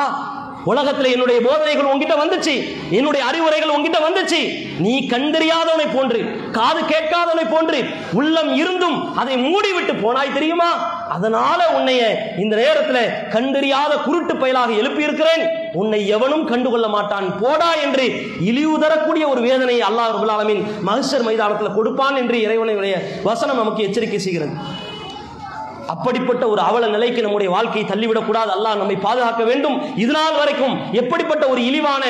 உலகத்துல 0.66 1.12
என்னுடைய 1.12 1.42
போதனைகள் 1.42 1.86
உங்ககிட்ட 1.86 2.16
வந்துச்சு. 2.26 2.76
என்னுடைய 2.92 3.26
அறிவுரைகள் 3.26 3.70
உங்ககிட்ட 3.70 4.00
வந்துச்சு. 4.10 4.42
நீ 4.80 5.08
கண்டறியாதவனை 5.08 5.88
போன்று 5.94 6.50
காது 6.52 6.82
கேட்காதவனை 6.82 7.50
போன்று 7.50 7.84
உள்ளம் 8.14 8.56
இருந்தும் 8.56 9.16
அதை 9.16 9.36
மூடிவிட்டு 9.36 9.94
போனாய் 10.02 10.34
தெரியுமா? 10.34 10.72
அதனால 11.10 11.66
உன்னைய 11.78 12.02
இந்த 12.40 12.56
நேரத்துல 12.56 12.98
கண்டறியாத 13.30 14.04
குருட்டு 14.06 14.36
பயலாக 14.36 14.72
எழுப்பியிருக்கிறேன். 14.72 15.44
உன்னை 15.74 16.08
எவனும் 16.08 16.48
கண்டுகொள்ள 16.48 16.88
மாட்டான். 16.88 17.40
போடா 17.40 17.76
என்று 17.76 18.08
இழிவுதரக்கூடிய 18.46 19.28
ஒரு 19.28 19.42
வேதனை 19.42 19.80
அல்லாஹ் 19.80 20.14
ரபுல் 20.16 20.64
மகசர் 20.86 21.24
மைதானத்தில் 21.24 21.74
கொடுப்பான் 21.74 22.16
என்று 22.16 22.42
இறைவனுடைய 22.42 23.02
வசனம் 23.24 23.56
நமக்கு 23.56 23.84
எச்சரிக்கை 23.84 24.20
செய்கிறது. 24.20 24.52
அப்படிப்பட்ட 25.94 26.44
ஒரு 26.54 26.62
அவல 26.70 26.88
நிலைக்கு 26.96 27.26
நம்முடைய 27.26 27.50
வாழ்க்கையை 27.56 27.86
தள்ளிவிடக்கூடாது. 27.90 28.52
அல்லாஹ் 28.56 28.82
நம்மை 28.82 28.98
பாதுகாக்க 29.06 29.44
வேண்டும். 29.52 29.78
இதுநாள் 30.04 30.40
வரைக்கும் 30.42 30.76
எப்படிப்பட்ட 31.02 31.44
ஒரு 31.54 31.62
இழிவான 31.70 32.04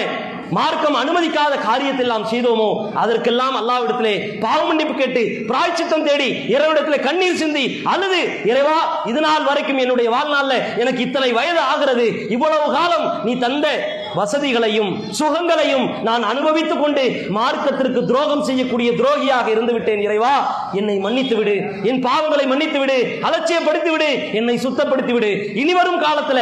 மார்க்கம் 0.57 0.97
அனுமதிக்காத 1.01 1.53
காரியத்தை 1.67 2.05
நாம் 2.11 2.27
செய்தோமோ 2.31 2.67
அதற்கெல்லாம் 3.01 3.55
அல்லாவிடத்திலே 3.59 4.13
பாவமன்னிப்பு 4.43 4.95
கேட்டு 4.99 5.21
பிராய்ச்சித்தம் 5.49 6.05
தேடி 6.07 6.29
இறைவிடத்திலே 6.53 6.97
கண்ணீர் 7.07 7.39
சிந்தி 7.41 7.65
அல்லது 7.93 8.19
இறைவா 8.51 8.77
இதனால் 9.11 9.47
வரைக்கும் 9.49 9.81
என்னுடைய 9.83 10.09
வாழ்நாளில் 10.15 10.65
எனக்கு 10.83 11.01
இத்தனை 11.07 11.31
வயது 11.39 11.61
ஆகிறது 11.71 12.07
இவ்வளவு 12.35 12.67
காலம் 12.77 13.07
நீ 13.27 13.33
தந்த 13.45 13.67
வசதிகளையும் 14.15 14.91
சுகங்களையும் 15.11 16.03
நான் 16.03 16.23
அனுபவித்துக் 16.23 16.81
கொண்டு 16.81 17.03
மார்க்கத்திற்கு 17.29 18.05
துரோகம் 18.05 18.43
செய்யக்கூடிய 18.43 18.91
துரோகியாக 18.91 19.47
இருந்து 19.47 19.73
விட்டேன் 19.73 20.01
இறைவா. 20.01 20.35
என்னை 20.73 20.97
மன்னித்து 20.97 21.35
விடு 21.35 21.55
என் 21.83 22.03
பாவங்களை 22.03 22.47
மன்னித்து 22.47 22.79
விடு 22.79 22.97
அலட்சியப்படுத்தி 23.21 23.91
விடு 23.91 24.09
என்னை 24.31 24.57
சுத்தப்படுத்தி 24.57 25.13
விடு 25.13 25.31
இனி 25.53 25.73
வரும் 25.73 26.01
காலத்துல 26.01 26.39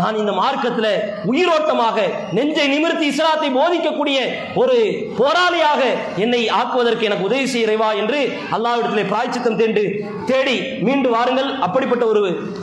நான் 0.00 0.18
இந்த 0.20 0.32
மார்க்கத்தில் 0.40 0.92
உயிரோட்டமாக 1.30 1.98
நெஞ்சை 2.36 2.66
நிமிர்த்தி 2.74 3.06
இஸ்லாத்தை 3.12 3.48
போதிக்கக்கூடிய 3.56 4.18
ஒரு 4.60 4.76
போராளியாக 5.18 5.80
என்னை 6.24 6.40
ஆக்குவதற்கு 6.60 7.06
எனக்கு 7.08 7.28
உதவி 7.28 7.46
செய்கிறவா 7.54 7.90
என்று 8.02 8.20
அல்லாஹ்விடத்திலே 8.56 9.04
பிராய்ச்சித்தம் 9.10 9.58
தேண்டு 9.60 9.84
தேடி 10.30 10.56
மீண்டு 10.86 11.08
வாருங்கள். 11.14 11.50
அப்படிப்பட்ட 11.66 12.04
ஒரு 12.12 12.22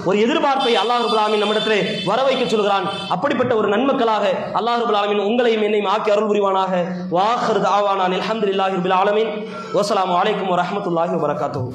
ஒரு 0.09 0.17
எதிர்பார்ப்பை 0.25 0.73
அல்லாஹ் 0.81 1.03
ரபுல் 1.05 1.21
ஆலமீன் 1.23 1.43
நம்மிடத்திலே 1.43 1.79
வர 2.09 2.19
வைக்க 2.27 2.43
சொல்கிறான். 2.55 2.87
அப்படிப்பட்ட 3.15 3.55
ஒரு 3.61 3.69
நன்மக்களாக 3.75 4.25
அல்லாஹ் 4.61 4.81
ரபுல் 4.83 5.25
உங்களையும் 5.29 5.65
என்னையும் 5.69 5.91
ஆக்கி 5.93 6.11
அருள் 6.15 6.29
புரிவானாக. 6.31 6.83
வாஹர் 7.17 7.63
தாவானான் 7.69 8.17
அலமது 8.19 8.53
இல்லாஹிபில் 8.55 8.97
ஆலமின். 9.01 9.33
வசலாம் 9.77 10.13
வலைக்கம் 10.17 10.53
வரமத்துல்லாஹி 10.55 11.13
வபரகாத்துஹு. 11.17 11.67